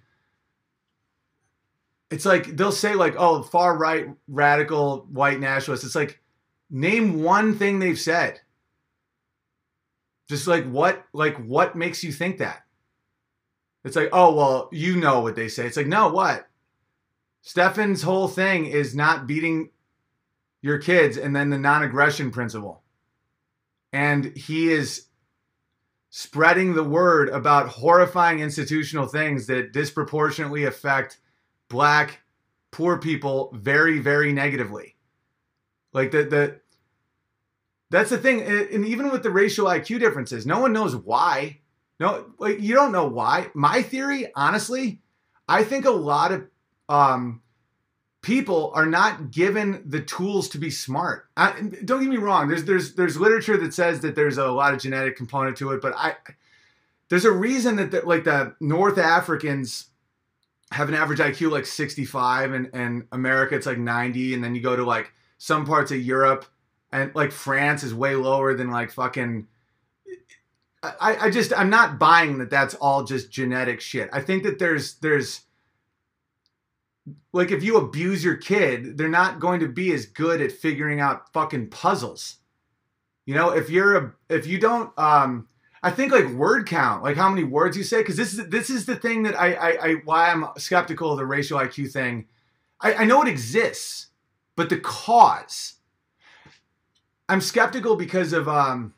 [2.12, 6.20] it's like they'll say like oh far right radical white nationalists it's like
[6.70, 8.38] name one thing they've said
[10.28, 12.61] just like what like what makes you think that
[13.84, 16.48] it's like oh well you know what they say it's like no what
[17.40, 19.70] stefan's whole thing is not beating
[20.60, 22.82] your kids and then the non-aggression principle
[23.92, 25.06] and he is
[26.14, 31.18] spreading the word about horrifying institutional things that disproportionately affect
[31.70, 32.20] black,
[32.70, 34.94] poor people very, very negatively.
[35.94, 36.60] Like the the
[37.90, 41.60] that's the thing, and even with the racial IQ differences, no one knows why.
[42.02, 43.46] No, you don't know why.
[43.54, 45.00] My theory, honestly,
[45.46, 46.48] I think a lot of
[46.88, 47.42] um,
[48.22, 51.28] people are not given the tools to be smart.
[51.36, 51.52] I,
[51.84, 52.48] don't get me wrong.
[52.48, 55.80] There's there's there's literature that says that there's a lot of genetic component to it,
[55.80, 56.16] but I
[57.08, 59.86] there's a reason that the, like the North Africans
[60.72, 64.60] have an average IQ like 65 and, and America it's like 90 and then you
[64.60, 66.46] go to like some parts of Europe
[66.90, 69.46] and like France is way lower than like fucking.
[70.82, 74.10] I, I just I'm not buying that that's all just genetic shit.
[74.12, 75.42] I think that there's there's
[77.32, 81.00] like if you abuse your kid, they're not going to be as good at figuring
[81.00, 82.36] out fucking puzzles.
[83.26, 85.48] You know, if you're a if you don't um
[85.84, 88.68] I think like word count, like how many words you say, because this is this
[88.68, 92.26] is the thing that I, I, I why I'm skeptical of the racial IQ thing.
[92.80, 94.08] I, I know it exists,
[94.56, 95.74] but the cause.
[97.28, 98.94] I'm skeptical because of um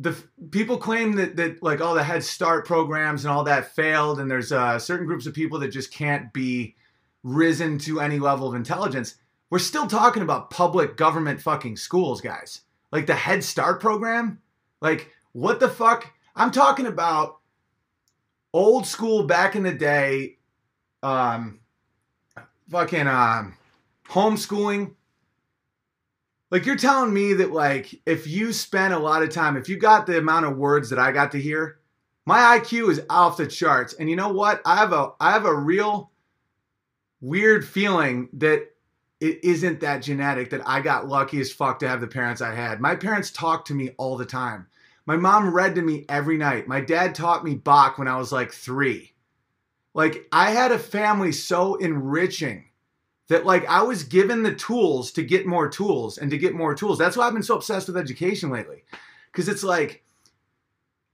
[0.00, 0.16] the
[0.50, 4.30] people claim that that like all the Head Start programs and all that failed, and
[4.30, 6.74] there's uh, certain groups of people that just can't be
[7.22, 9.16] risen to any level of intelligence.
[9.50, 12.62] We're still talking about public government fucking schools, guys.
[12.90, 14.40] Like the Head Start program,
[14.80, 16.10] like what the fuck?
[16.34, 17.38] I'm talking about
[18.54, 20.38] old school back in the day,
[21.02, 21.60] um,
[22.70, 23.56] fucking um,
[24.08, 24.94] homeschooling.
[26.50, 29.76] Like you're telling me that like if you spend a lot of time, if you
[29.76, 31.78] got the amount of words that I got to hear,
[32.26, 33.94] my IQ is off the charts.
[33.94, 34.60] And you know what?
[34.64, 36.10] I have a I have a real
[37.20, 38.66] weird feeling that
[39.20, 42.54] it isn't that genetic that I got lucky as fuck to have the parents I
[42.54, 42.80] had.
[42.80, 44.66] My parents talked to me all the time.
[45.06, 46.68] My mom read to me every night.
[46.68, 49.12] My dad taught me Bach when I was like three.
[49.92, 52.69] Like, I had a family so enriching
[53.30, 56.74] that, like, I was given the tools to get more tools and to get more
[56.74, 56.98] tools.
[56.98, 58.84] That's why I've been so obsessed with education lately.
[59.32, 60.04] Because it's like,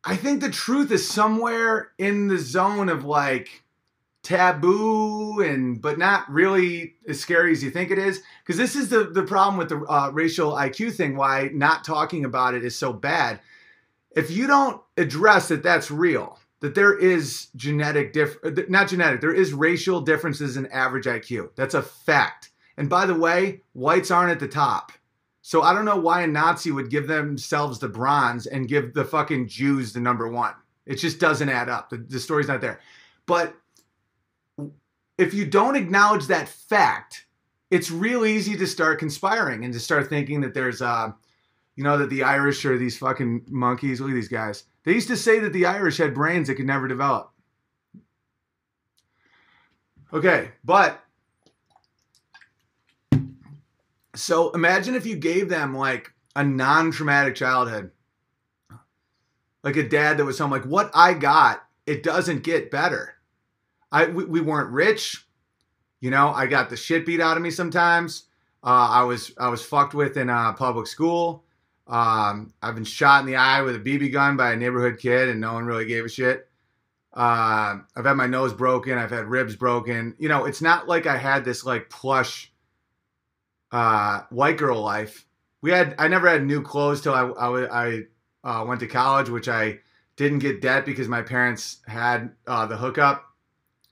[0.04, 3.62] I think the truth is somewhere in the zone of like
[4.22, 8.88] taboo and but not really as scary as you think it is because this is
[8.88, 12.74] the the problem with the uh, racial IQ thing why not talking about it is
[12.74, 13.38] so bad
[14.16, 18.38] if you don't address that that's real, that there is genetic diff
[18.68, 21.50] not genetic, there is racial differences in average IQ.
[21.54, 22.50] That's a fact.
[22.76, 24.90] And by the way, whites aren't at the top.
[25.42, 29.04] So I don't know why a Nazi would give themselves the bronze and give the
[29.04, 30.54] fucking Jews the number one.
[30.86, 31.88] It just doesn't add up.
[31.88, 32.80] The, the story's not there.
[33.26, 33.54] But
[35.16, 37.26] if you don't acknowledge that fact,
[37.70, 41.12] it's real easy to start conspiring and to start thinking that there's uh,
[41.76, 44.00] you know that the Irish are these fucking monkeys.
[44.00, 44.64] Look at these guys.
[44.86, 47.32] They used to say that the Irish had brains that could never develop.
[50.12, 51.02] Okay, but
[54.14, 57.90] so imagine if you gave them like a non-traumatic childhood.
[59.64, 63.16] Like a dad that was home, like what I got, it doesn't get better.
[63.90, 65.26] I we, we weren't rich,
[66.00, 66.28] you know.
[66.28, 68.28] I got the shit beat out of me sometimes.
[68.62, 71.42] Uh, I was I was fucked with in uh, public school.
[71.86, 75.28] Um, I've been shot in the eye with a BB gun by a neighborhood kid,
[75.28, 76.48] and no one really gave a shit.
[77.12, 78.98] Uh, I've had my nose broken.
[78.98, 80.14] I've had ribs broken.
[80.18, 82.52] You know, it's not like I had this like plush
[83.72, 85.26] uh, white girl life.
[85.62, 88.02] We had I never had new clothes till I I, I
[88.44, 89.78] uh, went to college, which I
[90.16, 93.24] didn't get debt because my parents had uh, the hookup,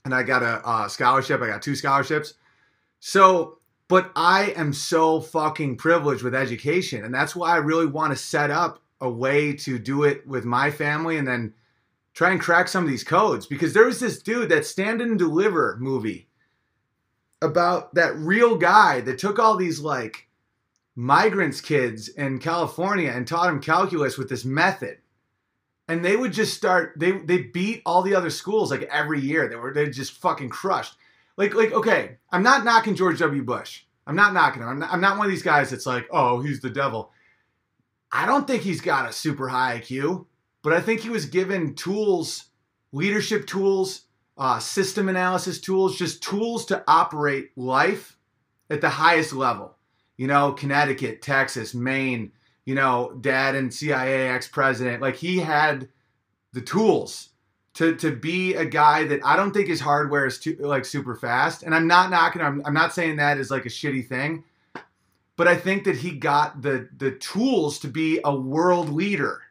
[0.05, 1.40] and I got a, a scholarship.
[1.40, 2.34] I got two scholarships.
[3.01, 3.59] So
[3.89, 7.05] but I am so fucking privileged with education.
[7.05, 10.45] And that's why I really want to set up a way to do it with
[10.45, 11.55] my family and then
[12.14, 13.47] try and crack some of these codes.
[13.47, 16.28] Because there was this dude, that Stand and Deliver movie,
[17.43, 20.28] about that real guy that took all these like
[20.97, 24.99] migrants kids in California and taught them calculus with this method.
[25.87, 29.49] And they would just start they they beat all the other schools like every year.
[29.49, 30.97] They were they just fucking crushed.
[31.37, 33.43] Like, like, okay, I'm not knocking George W.
[33.43, 33.85] Bush.
[34.07, 34.68] I'm not knocking him.
[34.68, 37.11] I'm not, I'm not one of these guys that's like, oh, he's the devil.
[38.12, 40.26] I don't think he's got a super high IQ,
[40.62, 42.47] but I think he was given tools,
[42.93, 44.03] leadership tools,
[44.37, 48.16] uh, system analysis tools, just tools to operate life
[48.70, 49.76] at the highest level.
[50.16, 52.30] You know, Connecticut, Texas, Maine,
[52.64, 55.03] you know, dad and CIA ex president.
[55.03, 55.89] Like he had
[56.53, 57.30] the tools
[57.75, 61.14] to to be a guy that I don't think his hardware is too like super
[61.14, 61.62] fast.
[61.62, 62.41] And I'm not knocking.
[62.41, 64.45] I'm, I'm not saying that is like a shitty thing,
[65.37, 69.43] but I think that he got the the tools to be a world leader.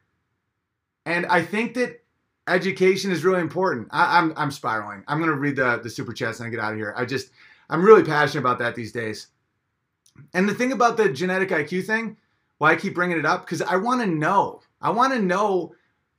[1.06, 2.02] And I think that
[2.48, 3.90] education is really important.
[3.92, 5.04] I, am I'm, I'm spiraling.
[5.08, 6.94] I'm gonna read the the super chats and I get out of here.
[6.98, 7.32] I just
[7.70, 9.28] I'm really passionate about that these days.
[10.34, 12.18] And the thing about the genetic IQ thing,
[12.60, 14.62] why I keep bringing it up, because I want to know.
[14.82, 15.74] I want to know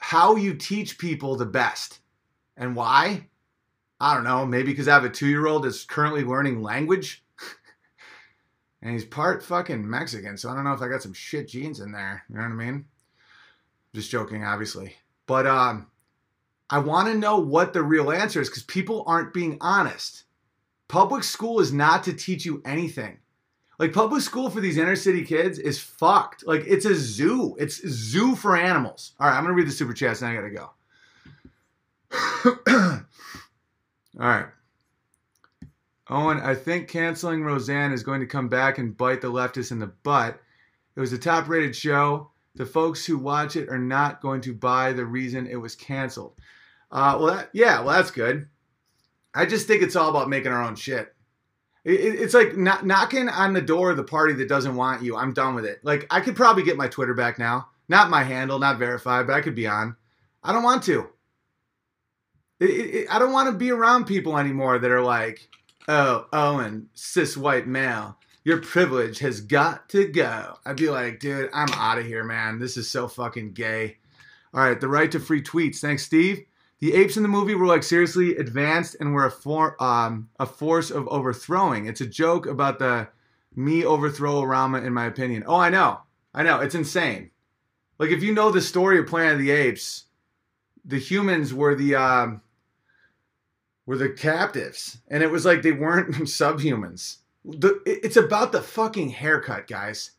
[0.05, 2.01] how you teach people the best.
[2.59, 3.27] And why?
[3.99, 4.45] I don't know.
[4.45, 7.25] Maybe because I have a two year old that's currently learning language.
[8.83, 10.37] and he's part fucking Mexican.
[10.37, 12.23] So I don't know if I got some shit genes in there.
[12.29, 12.85] You know what I mean?
[13.95, 14.95] Just joking, obviously.
[15.25, 15.87] But um,
[16.69, 20.25] I want to know what the real answer is because people aren't being honest.
[20.87, 23.21] Public school is not to teach you anything.
[23.79, 26.47] Like public school for these inner city kids is fucked.
[26.47, 27.57] Like it's a zoo.
[27.59, 29.12] It's zoo for animals.
[29.18, 30.70] All right, I'm gonna read the super chats and I gotta go.
[34.20, 34.47] All right.
[36.11, 39.79] Owen, I think canceling Roseanne is going to come back and bite the leftists in
[39.79, 40.39] the butt.
[40.97, 42.31] It was a top rated show.
[42.55, 46.35] The folks who watch it are not going to buy the reason it was canceled.
[46.93, 48.47] Uh, well, that, yeah, well, that's good.
[49.35, 51.14] I just think it's all about making our own shit.
[51.85, 55.16] It, it, it's like knocking on the door of the party that doesn't want you.
[55.16, 55.80] I'm done with it.
[55.85, 57.68] Like, I could probably get my Twitter back now.
[57.89, 59.97] Not my handle, not verified, but I could be on.
[60.43, 61.09] I don't want to.
[62.61, 65.49] It, I don't want to be around people anymore that are like,
[65.89, 70.57] oh, Owen, cis white male, your privilege has got to go.
[70.64, 72.59] I'd be like, dude, I'm out of here, man.
[72.59, 73.99] This is so fucking gay.
[74.55, 75.78] All right, the right to free tweets.
[75.78, 76.45] Thanks, Steve.
[76.85, 80.45] The apes in the movie were like seriously advanced and were a, for, um, a
[80.45, 81.87] force of overthrowing.
[81.87, 83.09] It's a joke about the
[83.57, 85.45] me overthrow Rama, in my opinion.
[85.47, 86.01] Oh, I know.
[86.35, 86.61] I know.
[86.61, 87.30] It's insane.
[87.99, 90.05] Like, if you know the story of Planet of the Apes,
[90.85, 91.95] the humans were the.
[91.95, 92.43] Um,
[93.87, 97.16] were the captives, and it was like they weren't subhumans.
[97.47, 100.11] The, it's about the fucking haircut, guys.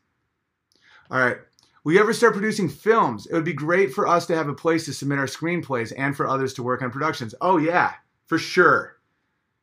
[1.12, 1.38] All right.
[1.86, 3.26] We ever start producing films?
[3.26, 6.16] It would be great for us to have a place to submit our screenplays and
[6.16, 7.32] for others to work on productions.
[7.40, 7.92] Oh, yeah,
[8.26, 8.96] for sure.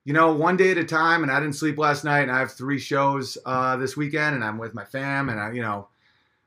[0.05, 2.39] You know, one day at a time, and I didn't sleep last night, and I
[2.39, 5.89] have three shows uh, this weekend, and I'm with my fam, and I, you know,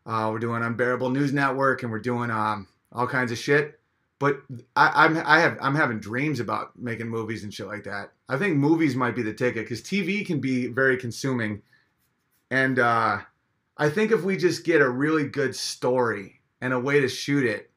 [0.07, 3.79] uh, we're doing Unbearable News Network, and we're doing um, all kinds of shit
[4.19, 4.41] but
[4.75, 8.13] I, I'm I have I'm having dreams about making movies and shit like that.
[8.31, 11.61] I think movies might be the ticket because TV can be very consuming,
[12.51, 13.19] and uh,
[13.77, 17.45] I think if we just get a really good story and a way to shoot
[17.45, 17.71] it,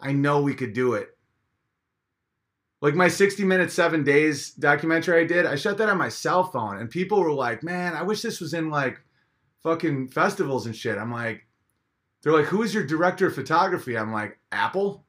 [0.00, 1.16] I know we could do it.
[2.80, 6.44] Like my 60 minute seven days documentary I did, I shot that on my cell
[6.44, 9.00] phone, and people were like, "Man, I wish this was in like
[9.62, 11.46] fucking festivals and shit." I'm like,
[12.22, 15.06] they're like, "Who is your director of photography?" I'm like, Apple.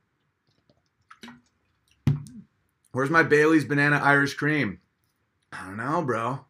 [2.94, 4.80] Where's my Bailey's banana Irish cream?
[5.52, 6.46] I don't know, bro.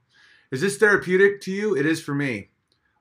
[0.52, 1.76] Is this therapeutic to you?
[1.76, 2.52] It is for me.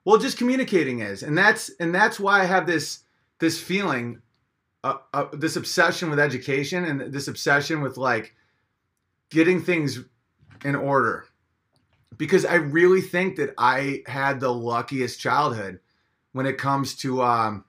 [0.05, 3.01] Well, just communicating is, and that's and that's why I have this
[3.39, 4.21] this feeling,
[4.83, 8.35] uh, uh, this obsession with education, and this obsession with like
[9.31, 10.01] getting things
[10.65, 11.27] in order,
[12.17, 15.81] because I really think that I had the luckiest childhood
[16.33, 17.65] when it comes to um,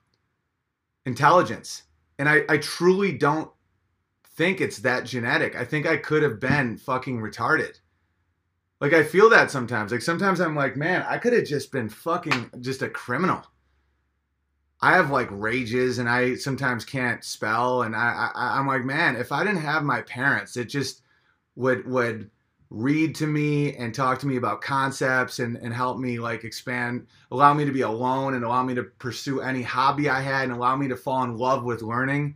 [1.05, 1.83] intelligence,
[2.19, 3.49] and I, I truly don't
[4.35, 5.55] think it's that genetic.
[5.55, 7.79] I think I could have been fucking retarded.
[8.81, 9.91] Like I feel that sometimes.
[9.91, 13.41] Like sometimes I'm like, man, I could have just been fucking just a criminal.
[14.81, 19.15] I have like rages and I sometimes can't spell and I, I I'm like, man,
[19.15, 21.01] if I didn't have my parents, it just
[21.55, 22.29] would would
[22.69, 27.07] read to me and talk to me about concepts and, and help me like expand,
[27.31, 30.51] allow me to be alone and allow me to pursue any hobby I had and
[30.51, 32.35] allow me to fall in love with learning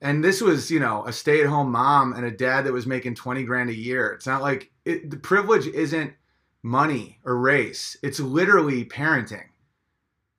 [0.00, 3.44] and this was you know a stay-at-home mom and a dad that was making 20
[3.44, 6.12] grand a year it's not like it, the privilege isn't
[6.62, 7.96] money or race.
[8.02, 9.48] It's literally parenting.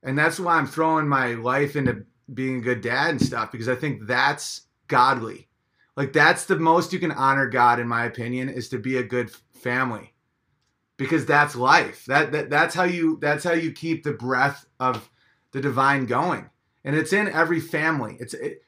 [0.03, 3.69] And that's why i'm throwing my life into being a good dad and stuff because
[3.69, 5.47] i think that's godly.
[5.95, 9.03] Like that's the most you can honor god in my opinion is to be a
[9.03, 10.13] good family.
[10.97, 12.05] Because that's life.
[12.05, 15.09] That, that that's how you that's how you keep the breath of
[15.51, 16.49] the divine going.
[16.83, 18.15] And it's in every family.
[18.20, 18.61] It's it,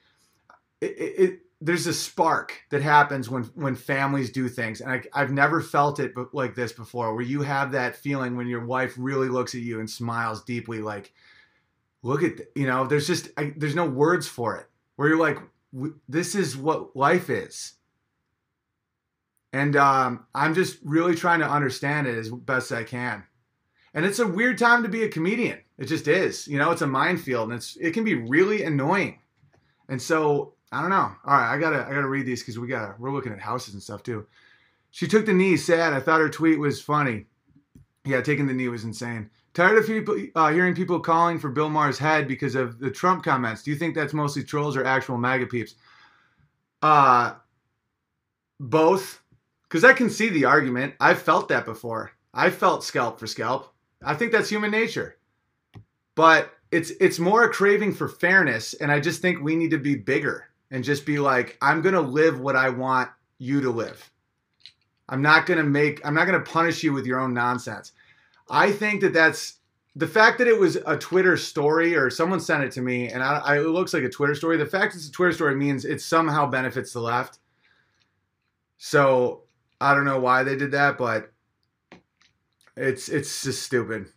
[0.81, 4.81] it, it, there's a spark that happens when when families do things.
[4.81, 8.47] And I, have never felt it like this before where you have that feeling when
[8.47, 11.13] your wife really looks at you and smiles deeply like
[12.03, 14.67] look at you know there's just I, there's no words for it.
[14.95, 15.39] Where you're like
[16.07, 17.73] this is what life is.
[19.53, 23.23] And um, i'm just really trying to understand it as best i can.
[23.95, 25.59] And it's a weird time to be a comedian.
[25.79, 26.47] It just is.
[26.47, 29.21] You know it's a minefield and it's it can be really annoying.
[29.89, 31.11] And so I don't know.
[31.25, 33.73] All right, I gotta I gotta read these because we got we're looking at houses
[33.73, 34.27] and stuff too.
[34.91, 35.57] She took the knee.
[35.57, 35.93] Sad.
[35.93, 37.25] I thought her tweet was funny.
[38.05, 39.29] Yeah, taking the knee was insane.
[39.53, 43.23] Tired of people uh, hearing people calling for Bill Maher's head because of the Trump
[43.23, 43.63] comments.
[43.63, 45.75] Do you think that's mostly trolls or actual MAGA peeps?
[46.81, 47.35] Uh,
[48.59, 49.21] both.
[49.63, 50.93] Because I can see the argument.
[50.99, 52.11] I've felt that before.
[52.33, 53.73] I felt scalp for scalp.
[54.05, 55.17] I think that's human nature.
[56.15, 59.77] But it's it's more a craving for fairness, and I just think we need to
[59.77, 63.69] be bigger and just be like, I'm going to live what I want you to
[63.69, 64.11] live.
[65.09, 67.93] I'm not going to make, I'm not going to punish you with your own nonsense.
[68.49, 69.55] I think that that's
[69.95, 73.23] the fact that it was a Twitter story or someone sent it to me and
[73.23, 74.57] I, I, it looks like a Twitter story.
[74.57, 77.39] The fact it's a Twitter story means it somehow benefits the left.
[78.77, 79.43] So
[79.79, 81.31] I don't know why they did that, but
[82.75, 84.07] it's it's just stupid.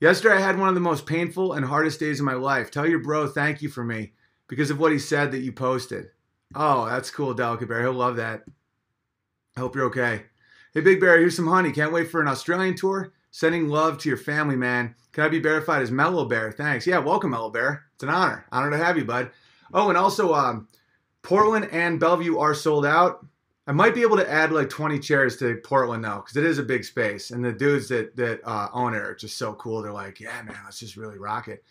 [0.00, 2.70] Yesterday, I had one of the most painful and hardest days of my life.
[2.70, 4.12] Tell your bro thank you for me
[4.48, 6.08] because of what he said that you posted.
[6.54, 7.82] Oh, that's cool, Delicate Bear.
[7.82, 8.44] He'll love that.
[9.56, 10.24] I hope you're okay.
[10.72, 11.72] Hey, Big Bear, here's some honey.
[11.72, 13.12] Can't wait for an Australian tour.
[13.30, 14.94] Sending love to your family, man.
[15.12, 16.50] Can I be verified as Mellow Bear?
[16.50, 16.86] Thanks.
[16.86, 17.84] Yeah, welcome, Mellow Bear.
[17.94, 18.46] It's an honor.
[18.50, 19.30] Honor to have you, bud.
[19.72, 20.68] Oh, and also, um,
[21.22, 23.26] Portland and Bellevue are sold out.
[23.66, 26.58] I might be able to add like 20 chairs to Portland though, because it is
[26.58, 29.82] a big space, and the dudes that that uh, own it are just so cool.
[29.82, 31.62] They're like, yeah, man, let's just really rock it.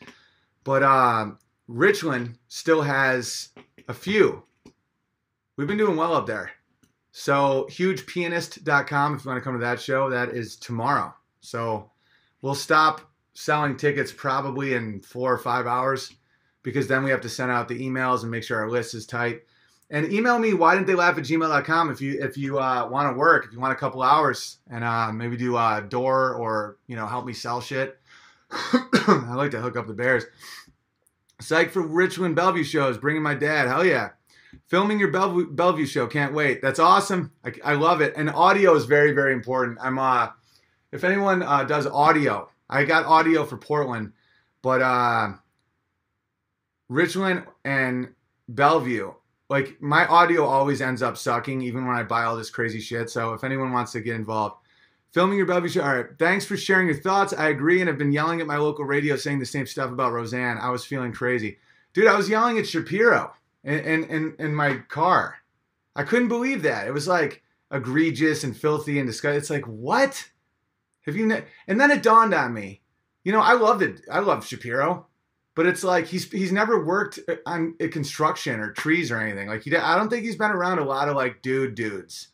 [0.64, 3.50] But um, Richland still has
[3.88, 4.44] a few.
[5.56, 6.52] We've been doing well up there.
[7.12, 11.14] So hugepianist.com if you want to come to that show, that is tomorrow.
[11.42, 11.90] So
[12.42, 13.02] we'll stop
[13.34, 16.14] selling tickets probably in four or five hours
[16.64, 19.06] because then we have to send out the emails and make sure our list is
[19.06, 19.42] tight.
[19.90, 23.12] And email me why didn't they laugh at gmail.com if you if you uh, want
[23.14, 26.78] to work, if you want a couple hours and uh, maybe do a door or
[26.88, 28.00] you know help me sell shit.
[28.52, 30.26] I like to hook up the bears.
[31.40, 33.68] Psych for Richland Bellevue shows, bringing my dad.
[33.68, 34.10] Hell yeah.
[34.68, 36.62] Filming your Bellevue, Bellevue show, can't wait.
[36.62, 37.32] That's awesome.
[37.46, 38.14] I, I, love it.
[38.16, 39.78] And audio is very, very important.
[39.82, 40.30] I'm uh,
[40.92, 44.14] if anyone uh, does audio, I got audio for Portland,
[44.62, 45.34] but uh,
[46.90, 48.14] Richland and
[48.50, 49.14] Bellevue,
[49.50, 53.10] like my audio always ends up sucking, even when I buy all this crazy shit.
[53.10, 54.56] So if anyone wants to get involved,
[55.18, 55.82] filming your Bellevue show.
[55.82, 57.34] All right, thanks for sharing your thoughts.
[57.34, 60.12] I agree, and I've been yelling at my local radio saying the same stuff about
[60.14, 60.60] Roseanne.
[60.60, 61.58] I was feeling crazy,
[61.94, 62.06] dude.
[62.06, 63.34] I was yelling at Shapiro
[63.64, 65.38] in in in, in my car.
[65.96, 66.88] I couldn't believe that.
[66.88, 67.42] It was like
[67.72, 69.40] egregious and filthy and disgusting.
[69.40, 70.30] It's like what?
[71.08, 71.26] Have you?
[71.26, 71.46] Ne-?
[71.68, 72.82] And then it dawned on me.
[73.24, 74.02] You know, I loved it.
[74.12, 75.08] I love Shapiro,
[75.56, 79.48] but it's like he's he's never worked uh, on construction or trees or anything.
[79.48, 82.28] Like he, I don't think he's been around a lot of like dude dudes.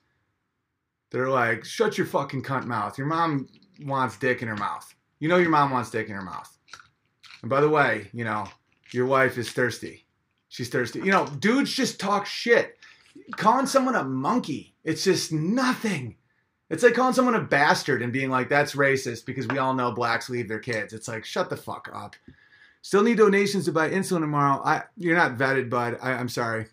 [1.13, 2.97] They're like, shut your fucking cunt mouth.
[2.97, 3.47] Your mom
[3.85, 4.93] wants dick in her mouth.
[5.19, 6.57] You know your mom wants dick in her mouth.
[7.41, 8.47] And by the way, you know
[8.91, 10.05] your wife is thirsty.
[10.49, 10.99] She's thirsty.
[10.99, 12.77] You know, dudes just talk shit.
[13.37, 16.15] Calling someone a monkey, it's just nothing.
[16.71, 19.91] It's like calling someone a bastard and being like, that's racist because we all know
[19.91, 20.93] blacks leave their kids.
[20.93, 22.15] It's like, shut the fuck up.
[22.81, 24.61] Still need donations to buy insulin tomorrow.
[24.65, 25.99] I, you're not vetted, bud.
[26.01, 26.65] I, am sorry.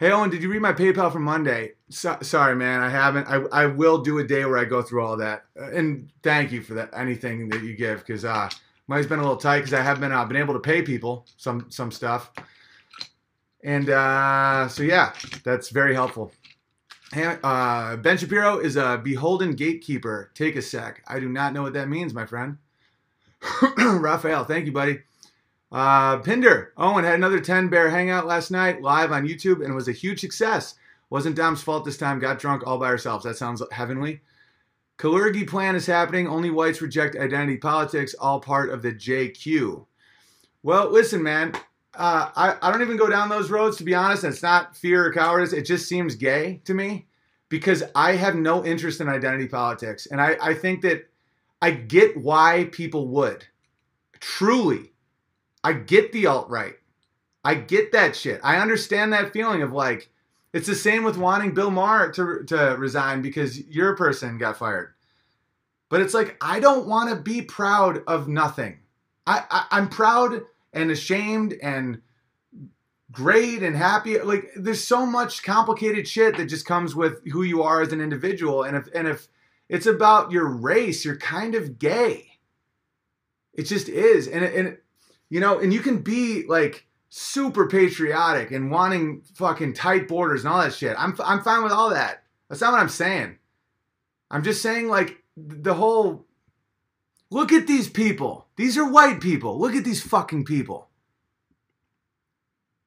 [0.00, 1.72] Hey, Owen, did you read my PayPal from Monday?
[1.90, 3.26] So, sorry, man, I haven't.
[3.28, 5.44] I, I will do a day where I go through all that.
[5.60, 6.88] Uh, and thank you for that.
[6.94, 8.48] Anything that you give, because uh,
[8.88, 11.26] money's been a little tight because I have been uh, been able to pay people
[11.36, 12.32] some some stuff.
[13.62, 15.12] And uh, so yeah,
[15.44, 16.32] that's very helpful.
[17.14, 20.30] Uh, ben Shapiro is a beholden gatekeeper.
[20.32, 21.02] Take a sec.
[21.06, 22.56] I do not know what that means, my friend.
[23.76, 25.00] Raphael, thank you, buddy.
[25.72, 29.74] Uh, Pinder, Owen had another 10 bear hangout last night live on YouTube and it
[29.74, 30.74] was a huge success.
[31.10, 32.18] Wasn't Dom's fault this time.
[32.18, 33.24] Got drunk all by ourselves.
[33.24, 34.20] That sounds heavenly.
[34.98, 36.28] Kalergi plan is happening.
[36.28, 38.14] Only whites reject identity politics.
[38.14, 39.86] All part of the JQ.
[40.62, 41.54] Well, listen, man.
[41.94, 44.24] Uh, I, I don't even go down those roads, to be honest.
[44.24, 45.52] It's not fear or cowardice.
[45.52, 47.06] It just seems gay to me
[47.48, 50.06] because I have no interest in identity politics.
[50.06, 51.08] And I, I think that
[51.62, 53.46] I get why people would.
[54.20, 54.89] Truly.
[55.62, 56.74] I get the alt right.
[57.44, 58.40] I get that shit.
[58.42, 60.10] I understand that feeling of like,
[60.52, 64.94] it's the same with wanting Bill Maher to, to resign because your person got fired.
[65.88, 68.80] But it's like, I don't want to be proud of nothing.
[69.26, 70.42] I, I, I'm proud
[70.72, 72.00] and ashamed and
[73.12, 74.18] great and happy.
[74.20, 78.00] Like there's so much complicated shit that just comes with who you are as an
[78.00, 78.62] individual.
[78.62, 79.28] And if and if
[79.68, 82.38] it's about your race, you're kind of gay.
[83.52, 84.28] It just is.
[84.28, 84.78] And and
[85.30, 90.52] you know, and you can be like super patriotic and wanting fucking tight borders and
[90.52, 90.94] all that shit.
[90.98, 92.24] I'm I'm fine with all that.
[92.48, 93.38] That's not what I'm saying.
[94.30, 96.26] I'm just saying like the whole
[97.30, 98.48] Look at these people.
[98.56, 99.58] These are white people.
[99.58, 100.88] Look at these fucking people.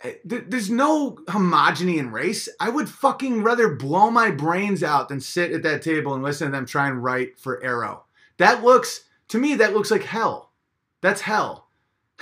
[0.02, 2.49] Eh, there's no homogeny in race.
[2.60, 6.48] I would fucking rather blow my brains out than sit at that table and listen
[6.48, 8.03] to them try and write for Arrow.
[8.38, 10.52] That looks, to me, that looks like hell.
[10.99, 11.62] That's hell.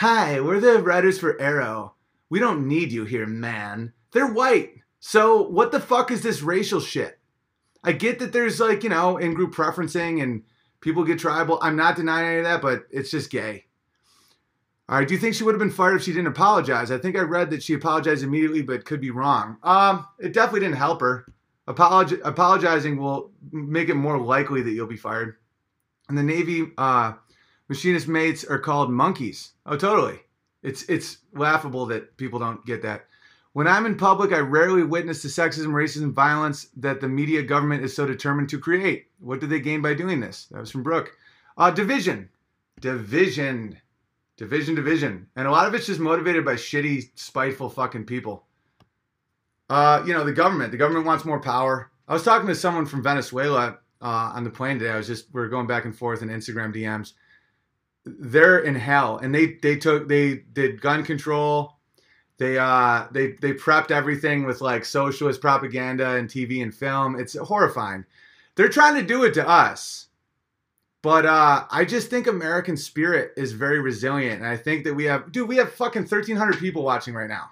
[0.02, 1.94] Hi, we're the writers for Arrow.
[2.28, 3.94] We don't need you here, man.
[4.14, 4.72] They're white.
[5.00, 7.20] So what the fuck is this racial shit?
[7.84, 10.42] I get that there's like, you know, in group preferencing and
[10.80, 11.60] people get tribal.
[11.62, 13.66] I'm not denying any of that, but it's just gay.
[14.90, 15.08] All right.
[15.08, 16.90] Do you think she would have been fired if she didn't apologize?
[16.90, 19.58] I think I read that she apologized immediately, but could be wrong.
[19.62, 21.32] Um, it definitely didn't help her.
[21.68, 25.36] Apolog- apologizing will make it more likely that you'll be fired.
[26.10, 27.14] And the Navy uh,
[27.72, 29.54] machinist mates are called monkeys.
[29.66, 30.20] Oh, totally.
[30.62, 33.06] It's it's laughable that people don't get that.
[33.54, 37.86] When I'm in public, I rarely witness the sexism, racism, violence that the media government
[37.86, 39.06] is so determined to create.
[39.20, 40.48] What do they gain by doing this?
[40.52, 41.14] That was from Brooke.
[41.58, 42.28] Uh, division.
[42.82, 43.78] Division.
[44.36, 45.28] Division, division.
[45.38, 48.48] And a lot of it's just motivated by shitty, spiteful fucking people.
[49.70, 50.72] Uh, you know, the government.
[50.72, 51.90] The government wants more power.
[52.06, 54.92] I was talking to someone from Venezuela uh, on the plane today.
[54.92, 57.14] I was just we are going back and forth in Instagram DMs.
[58.06, 61.78] They're in hell, and they they took they did gun control.
[62.38, 67.20] They uh they they prepped everything with like socialist propaganda and TV and film.
[67.20, 68.06] It's horrifying.
[68.56, 70.08] They're trying to do it to us.
[71.04, 75.06] But uh, I just think American spirit is very resilient, and I think that we
[75.06, 77.52] have, dude, we have fucking thirteen hundred people watching right now,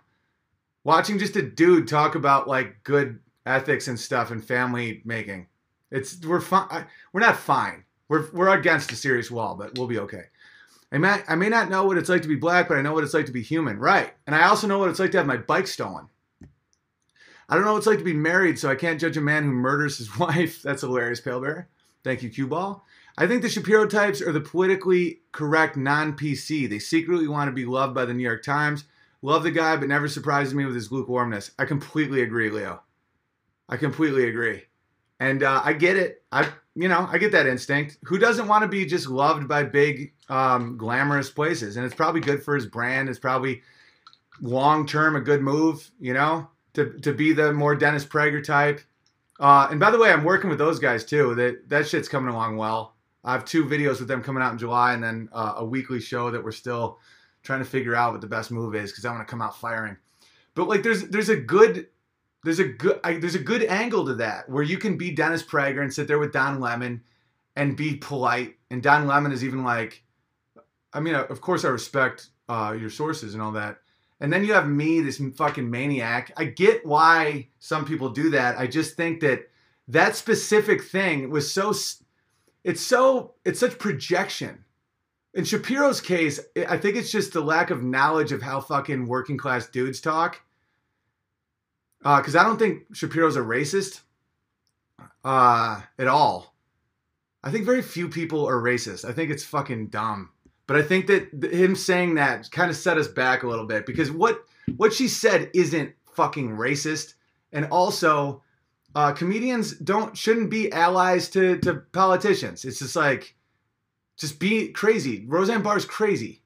[0.84, 5.47] watching just a dude talk about like good ethics and stuff and family making.
[5.91, 6.85] It's we're fine.
[7.11, 7.85] We're not fine.
[8.07, 10.26] We're we're against a serious wall, but we'll be okay.
[10.91, 12.93] I may I may not know what it's like to be black, but I know
[12.93, 14.13] what it's like to be human, right?
[14.25, 16.09] And I also know what it's like to have my bike stolen.
[17.47, 19.43] I don't know what it's like to be married, so I can't judge a man
[19.43, 20.61] who murders his wife.
[20.61, 21.69] That's hilarious, Pale Bear.
[22.03, 22.83] Thank you, Cue Ball.
[23.17, 26.69] I think the Shapiro types are the politically correct non PC.
[26.69, 28.85] They secretly want to be loved by the New York Times.
[29.21, 31.51] Love the guy, but never surprises me with his lukewarmness.
[31.59, 32.81] I completely agree, Leo.
[33.67, 34.63] I completely agree.
[35.19, 36.23] And uh, I get it.
[36.31, 36.49] I,
[36.80, 37.97] you know, I get that instinct.
[38.06, 41.76] Who doesn't want to be just loved by big, um, glamorous places?
[41.76, 43.10] And it's probably good for his brand.
[43.10, 43.61] It's probably
[44.39, 48.80] long term a good move, you know, to, to be the more Dennis Prager type.
[49.41, 51.35] Uh, and by the way, I'm working with those guys too.
[51.35, 52.95] That that shit's coming along well.
[53.26, 55.99] I have two videos with them coming out in July, and then uh, a weekly
[55.99, 56.97] show that we're still
[57.43, 59.60] trying to figure out what the best move is because I want to come out
[59.60, 59.97] firing.
[60.56, 61.88] But like, there's there's a good
[62.43, 65.43] there's a good I, there's a good angle to that where you can be Dennis
[65.43, 67.03] Prager and sit there with Don Lemon
[67.55, 68.55] and be polite.
[68.71, 70.03] And Don Lemon is even like,
[70.93, 73.79] I mean, of course I respect uh, your sources and all that.
[74.21, 76.31] And then you have me, this fucking maniac.
[76.35, 78.57] I get why some people do that.
[78.57, 79.49] I just think that
[79.87, 81.73] that specific thing was so
[82.63, 84.65] it's so it's such projection.
[85.33, 89.37] In Shapiro's case, I think it's just the lack of knowledge of how fucking working
[89.37, 90.41] class dudes talk.
[91.99, 94.01] Because uh, I don't think Shapiro's a racist
[95.23, 96.55] uh, at all.
[97.43, 99.07] I think very few people are racist.
[99.07, 100.30] I think it's fucking dumb.
[100.67, 103.85] But I think that him saying that kind of set us back a little bit
[103.85, 104.43] because what
[104.77, 107.15] what she said isn't fucking racist,
[107.51, 108.43] and also
[108.93, 112.65] uh, comedians don't shouldn't be allies to to politicians.
[112.65, 113.35] It's just like
[114.15, 115.26] just be crazy.
[115.27, 116.43] Roseanne Barr's crazy.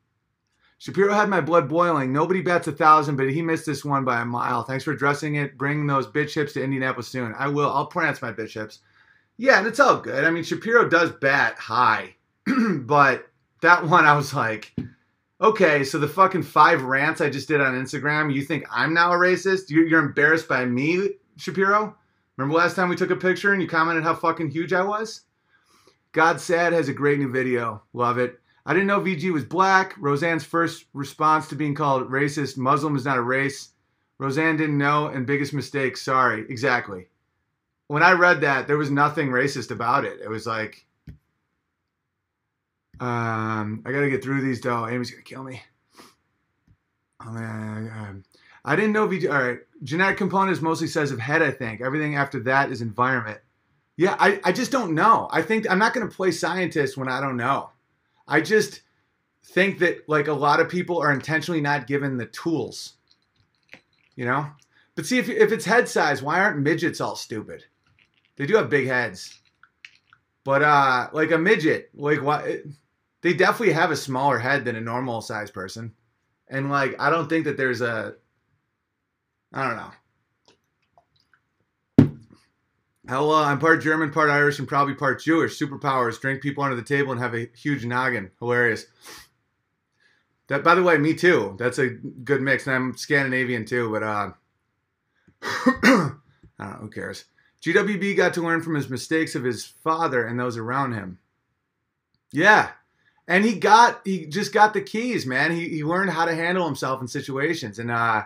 [0.84, 2.12] Shapiro had my blood boiling.
[2.12, 4.64] Nobody bets a thousand, but he missed this one by a mile.
[4.64, 5.58] Thanks for addressing it.
[5.58, 7.34] Bring those bitch hips to Indianapolis soon.
[7.38, 7.72] I will.
[7.72, 8.80] I'll pronounce my bitch hips.
[9.38, 10.26] Yeah, and it's all good.
[10.26, 12.16] I mean, Shapiro does bat high,
[12.82, 13.30] but
[13.62, 14.76] that one I was like,
[15.40, 19.14] okay, so the fucking five rants I just did on Instagram, you think I'm now
[19.14, 19.70] a racist?
[19.70, 21.96] You're, embarrassed by me, Shapiro?
[22.36, 25.22] Remember last time we took a picture and you commented how fucking huge I was?
[26.12, 27.82] Gad Saad has a great new video.
[27.94, 28.42] Love it.
[28.66, 29.96] I didn't know VJ was black.
[29.98, 33.70] Roseanne's first response to being called racist Muslim is not a race.
[34.20, 36.46] Roseanne didn't know, and biggest mistake, sorry.
[36.50, 37.08] Exactly.
[37.88, 40.22] When I read that, there was nothing racist about it.
[40.22, 40.86] It was like,
[43.00, 44.88] um, I gotta get through these though.
[44.88, 45.62] Amy's gonna kill me.
[47.26, 48.24] Oh man,
[48.64, 49.26] I didn't know VJ.
[49.28, 51.42] All right, genetic components mostly says of head.
[51.42, 53.40] I think everything after that is environment.
[53.98, 55.28] Yeah, I, I just don't know.
[55.32, 57.70] I think I'm not to play scientist when I don't know.
[58.28, 58.82] I just
[59.46, 62.94] think that like a lot of people are intentionally not given the tools.
[64.16, 64.48] You know?
[64.96, 67.66] But see if if it's head size, why aren't midgets all stupid?
[68.36, 69.40] They do have big heads.
[70.44, 72.46] But uh like a midget, like what
[73.22, 75.94] they definitely have a smaller head than a normal size person.
[76.48, 78.16] And like I don't think that there's a
[79.54, 79.92] I don't know.
[83.08, 85.60] Hello, I'm part German, part Irish, and probably part Jewish.
[85.60, 88.32] Superpowers, drink people under the table and have a huge noggin.
[88.40, 88.86] Hilarious.
[90.48, 91.58] That, by the way, me too.
[91.60, 93.92] That's a good mix, and I'm Scandinavian too.
[93.92, 94.32] But uh,
[95.42, 96.66] I don't know.
[96.80, 97.26] Who cares?
[97.62, 101.20] GWB got to learn from his mistakes of his father and those around him.
[102.32, 102.72] Yeah,
[103.28, 105.52] and he got he just got the keys, man.
[105.52, 108.24] He he learned how to handle himself in situations, and uh,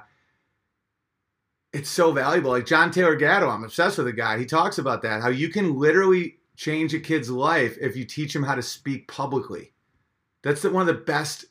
[1.77, 2.49] it's so valuable.
[2.49, 4.39] Like John Taylor Gatto, I'm obsessed with the guy.
[4.39, 8.35] He talks about that, how you can literally change a kid's life if you teach
[8.35, 9.73] him how to speak publicly.
[10.41, 11.45] That's the, one of the best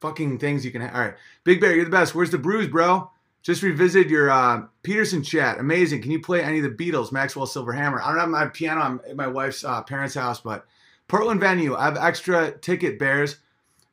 [0.00, 0.94] fucking things you can have.
[0.94, 1.14] All right,
[1.44, 2.14] Big Bear, you're the best.
[2.14, 3.10] Where's the bruise, bro?
[3.42, 5.58] Just revisit your uh, Peterson chat.
[5.58, 6.00] Amazing.
[6.00, 8.00] Can you play any of the Beatles, Maxwell Silverhammer?
[8.02, 10.66] I don't have my piano I'm at my wife's uh, parents' house, but
[11.06, 11.76] Portland venue.
[11.76, 13.36] I have extra ticket bears.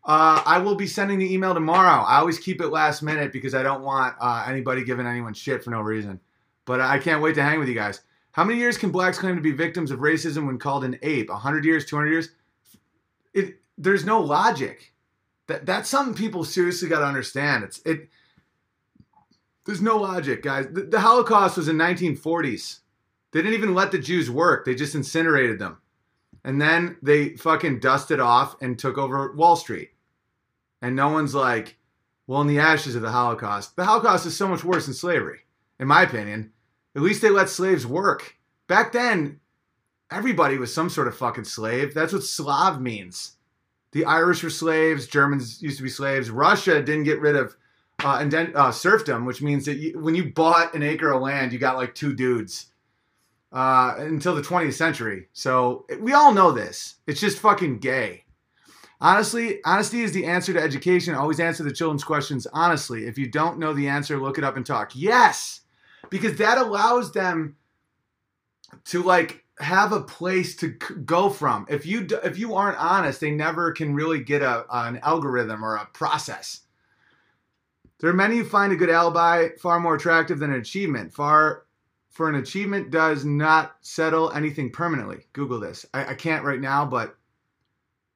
[0.06, 2.04] Uh, I will be sending the email tomorrow.
[2.04, 5.64] I always keep it last minute because I don't want uh, anybody giving anyone shit
[5.64, 6.20] for no reason.
[6.66, 8.02] But I can't wait to hang with you guys.
[8.32, 11.30] How many years can blacks claim to be victims of racism when called an ape?
[11.30, 12.30] 100 years, 200 years?
[13.34, 14.94] It there's no logic.
[15.48, 17.64] That that's something people seriously got to understand.
[17.64, 18.10] It's it.
[19.66, 20.68] There's no logic, guys.
[20.72, 22.80] The, the Holocaust was in 1940s.
[23.32, 24.66] They didn't even let the Jews work.
[24.66, 25.78] They just incinerated them,
[26.44, 29.95] and then they fucking dusted off and took over Wall Street.
[30.82, 31.78] And no one's like,
[32.28, 35.40] well, in the ashes of the Holocaust, the Holocaust is so much worse than slavery,
[35.80, 36.52] in my opinion.
[36.96, 38.38] At least they let slaves work.
[38.68, 39.40] Back then,
[40.12, 41.94] everybody was some sort of fucking slave.
[41.94, 43.34] That's what Slav means.
[43.92, 45.08] The Irish were slaves.
[45.08, 46.30] Germans used to be slaves.
[46.30, 47.56] Russia didn't get rid of
[48.04, 51.54] uh, then uh, serfdom, which means that you, when you bought an acre of land,
[51.54, 52.68] you got like two dudes
[53.54, 55.30] uh, until the 20th century.
[55.32, 56.96] So we all know this.
[57.08, 58.25] It's just fucking gay.
[59.02, 61.16] Honestly, honesty is the answer to education.
[61.16, 63.06] Always answer the children's questions honestly.
[63.06, 64.92] If you don't know the answer, look it up and talk.
[64.96, 65.62] Yes,
[66.10, 67.58] because that allows them
[68.86, 71.66] to like have a place to go from.
[71.70, 75.76] If you if you aren't honest, they never can really get a an algorithm or
[75.76, 76.62] a process.
[78.00, 81.14] There are many who find a good alibi far more attractive than an achievement.
[81.14, 81.64] Far
[82.10, 85.26] for an achievement does not settle anything permanently.
[85.34, 85.86] Google this.
[85.94, 87.18] I, I can't right now, but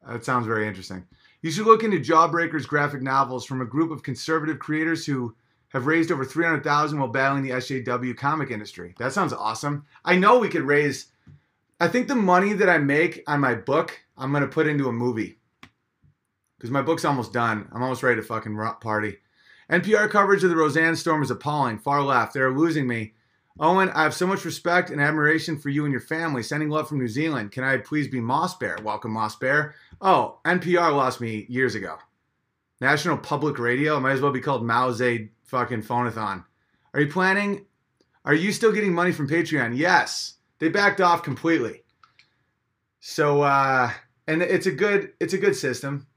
[0.10, 1.06] it sounds very interesting.
[1.42, 5.36] You should look into Jawbreakers graphic novels from a group of conservative creators who
[5.70, 8.94] have raised over 300,000 while battling the SJW comic industry.
[8.98, 9.86] That sounds awesome.
[10.04, 11.12] I know we could raise
[11.82, 14.90] I think the money that I make on my book, I'm going to put into
[14.90, 15.38] a movie.
[16.60, 17.70] Cuz my book's almost done.
[17.72, 19.20] I'm almost ready to fucking party.
[19.72, 21.78] NPR coverage of the Roseanne storm is appalling.
[21.78, 22.34] Far left.
[22.34, 23.14] They're losing me.
[23.60, 26.44] Owen, I have so much respect and admiration for you and your family.
[26.44, 27.52] Sending love from New Zealand.
[27.52, 28.78] Can I please be Moss Bear?
[28.84, 29.76] Welcome, Moss Bear.
[30.00, 31.98] Oh, NPR lost me years ago.
[32.80, 34.00] National Public Radio.
[34.00, 36.46] might as well be called Mao Zedong fucking phonathon.
[36.94, 37.66] Are you planning?
[38.24, 39.76] Are you still getting money from Patreon?
[39.76, 40.36] Yes.
[40.60, 41.84] They backed off completely.
[43.00, 43.92] So uh
[44.28, 46.08] and it's a good it's a good system.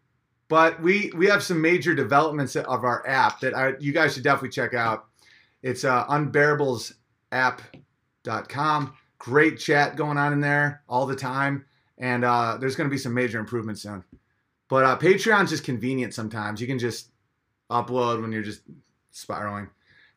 [0.49, 4.25] But we we have some major developments of our app that I, you guys should
[4.25, 5.07] definitely check out.
[5.63, 6.05] It's uh
[7.33, 8.95] unbearables.app.com.
[9.19, 11.65] Great chat going on in there all the time.
[11.99, 14.03] And uh, there's going to be some major improvements soon.
[14.69, 16.61] But uh, Patreon's just convenient sometimes.
[16.61, 17.11] You can just
[17.71, 18.63] upload when you're just
[19.11, 19.69] spiraling.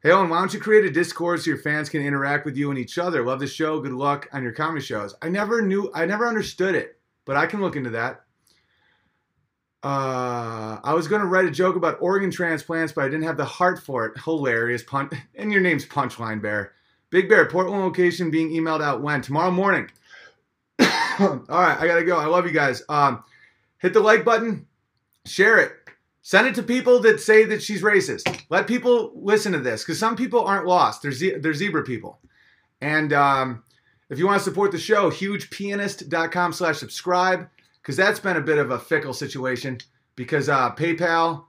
[0.01, 2.69] Hey, Owen, why don't you create a Discord so your fans can interact with you
[2.69, 3.23] and each other?
[3.23, 3.79] Love the show.
[3.79, 5.15] Good luck on your comedy shows.
[5.21, 8.21] I never knew, I never understood it, but I can look into that.
[9.83, 13.37] Uh, I was going to write a joke about organ transplants, but I didn't have
[13.37, 14.17] the heart for it.
[14.17, 14.81] Hilarious.
[14.81, 15.13] Punch.
[15.35, 16.71] And your name's Punchline Bear.
[17.09, 19.21] Big Bear, Portland location being emailed out when?
[19.21, 19.89] Tomorrow morning.
[21.19, 22.17] All right, I got to go.
[22.17, 22.83] I love you guys.
[22.89, 23.23] Um,
[23.77, 24.65] hit the like button,
[25.25, 25.71] share it.
[26.21, 28.43] Send it to people that say that she's racist.
[28.49, 31.03] Let people listen to this because some people aren't lost.
[31.03, 32.19] They're, ze- they're zebra people.
[32.81, 33.63] And um,
[34.09, 37.47] if you want to support the show, hugepianist.com slash subscribe
[37.81, 39.77] because that's been a bit of a fickle situation
[40.15, 41.45] because uh, PayPal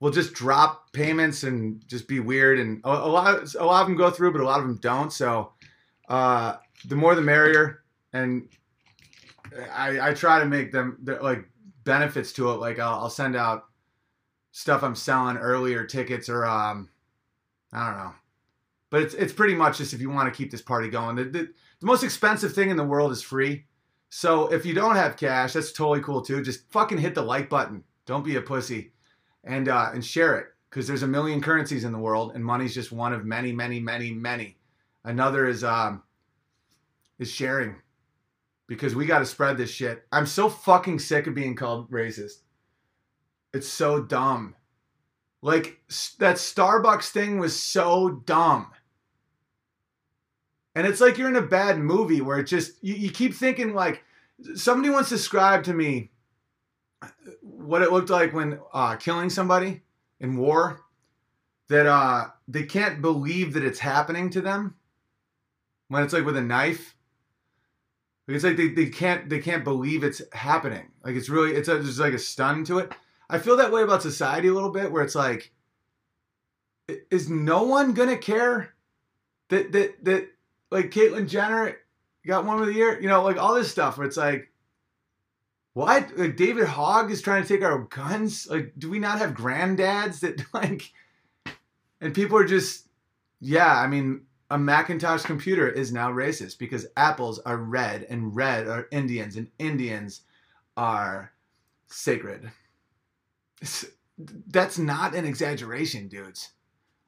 [0.00, 2.58] will just drop payments and just be weird.
[2.58, 4.78] And a, a, lot, a lot of them go through, but a lot of them
[4.78, 5.12] don't.
[5.12, 5.52] So
[6.08, 6.56] uh,
[6.86, 7.82] the more the merrier.
[8.12, 8.48] And
[9.72, 11.48] I, I try to make them like
[11.84, 12.54] benefits to it.
[12.54, 13.66] Like I'll, I'll send out
[14.52, 16.88] stuff I'm selling earlier, tickets or um,
[17.72, 18.12] I don't know.
[18.90, 21.14] But it's it's pretty much just if you want to keep this party going.
[21.16, 21.38] The, the,
[21.80, 23.64] the most expensive thing in the world is free.
[24.08, 26.42] So if you don't have cash, that's totally cool too.
[26.42, 27.84] Just fucking hit the like button.
[28.06, 28.92] Don't be a pussy,
[29.44, 32.74] and uh, and share it because there's a million currencies in the world, and money's
[32.74, 34.56] just one of many, many, many, many.
[35.04, 36.02] Another is um,
[37.18, 37.76] is sharing
[38.66, 40.04] because we got to spread this shit.
[40.12, 42.42] I'm so fucking sick of being called racist.
[43.52, 44.54] It's so dumb.
[45.42, 45.80] Like
[46.18, 48.70] that Starbucks thing was so dumb.
[50.74, 53.74] And it's like you're in a bad movie where it just you, you keep thinking
[53.74, 54.04] like
[54.54, 56.10] somebody once described to me
[57.70, 59.82] what it looked like when uh, killing somebody
[60.20, 60.80] in war
[61.68, 64.74] that uh, they can't believe that it's happening to them
[65.88, 66.94] when it's like with a knife
[68.28, 71.98] it's like they, they can't they can't believe it's happening like it's really it's there's
[71.98, 72.92] like a stun to it
[73.30, 75.52] I feel that way about society a little bit, where it's like,
[77.10, 78.74] is no one gonna care
[79.48, 80.28] that that that
[80.72, 81.76] like Caitlyn Jenner
[82.26, 83.00] got one of the year?
[83.00, 84.49] You know, like all this stuff where it's like,
[85.74, 86.16] what?
[86.16, 88.46] Like David Hogg is trying to take our guns?
[88.48, 90.92] Like, do we not have granddads that like?
[92.00, 92.88] And people are just,
[93.40, 93.78] yeah.
[93.78, 98.88] I mean, a Macintosh computer is now racist because apples are red and red are
[98.90, 100.22] Indians and Indians
[100.76, 101.32] are
[101.86, 102.50] sacred
[104.48, 106.50] that's not an exaggeration, dudes.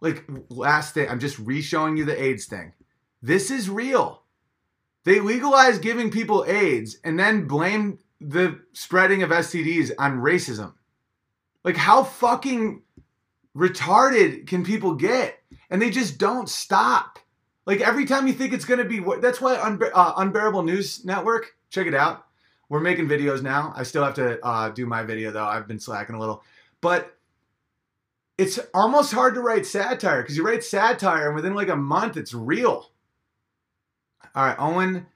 [0.01, 2.73] Like last thing, I'm just re-showing you the AIDS thing.
[3.23, 4.23] This is real.
[5.05, 7.99] They legalized giving people AIDS and then blame
[8.29, 10.75] the spreading of STDs on racism.
[11.65, 12.83] Like, how fucking
[13.57, 15.39] retarded can people get?
[15.71, 17.19] And they just don't stop.
[17.67, 21.05] Like, every time you think it's going to be, that's why Unbe- uh, Unbearable News
[21.05, 22.27] Network, check it out.
[22.69, 23.73] We're making videos now.
[23.77, 25.45] I still have to uh, do my video, though.
[25.45, 26.43] I've been slacking a little.
[26.81, 27.17] But
[28.39, 32.17] it's almost hard to write satire because you write satire and within like a month
[32.17, 32.91] it's real.
[34.35, 35.07] All right, Owen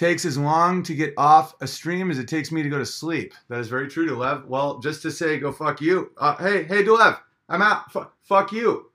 [0.00, 2.86] takes as long to get off a stream as it takes me to go to
[2.86, 3.34] sleep.
[3.50, 4.46] That is very true, Dulev.
[4.46, 6.10] Well, just to say, go fuck you.
[6.16, 7.18] Uh, hey, hey, Dulev,
[7.50, 7.82] I'm out.
[7.94, 8.89] F- fuck you.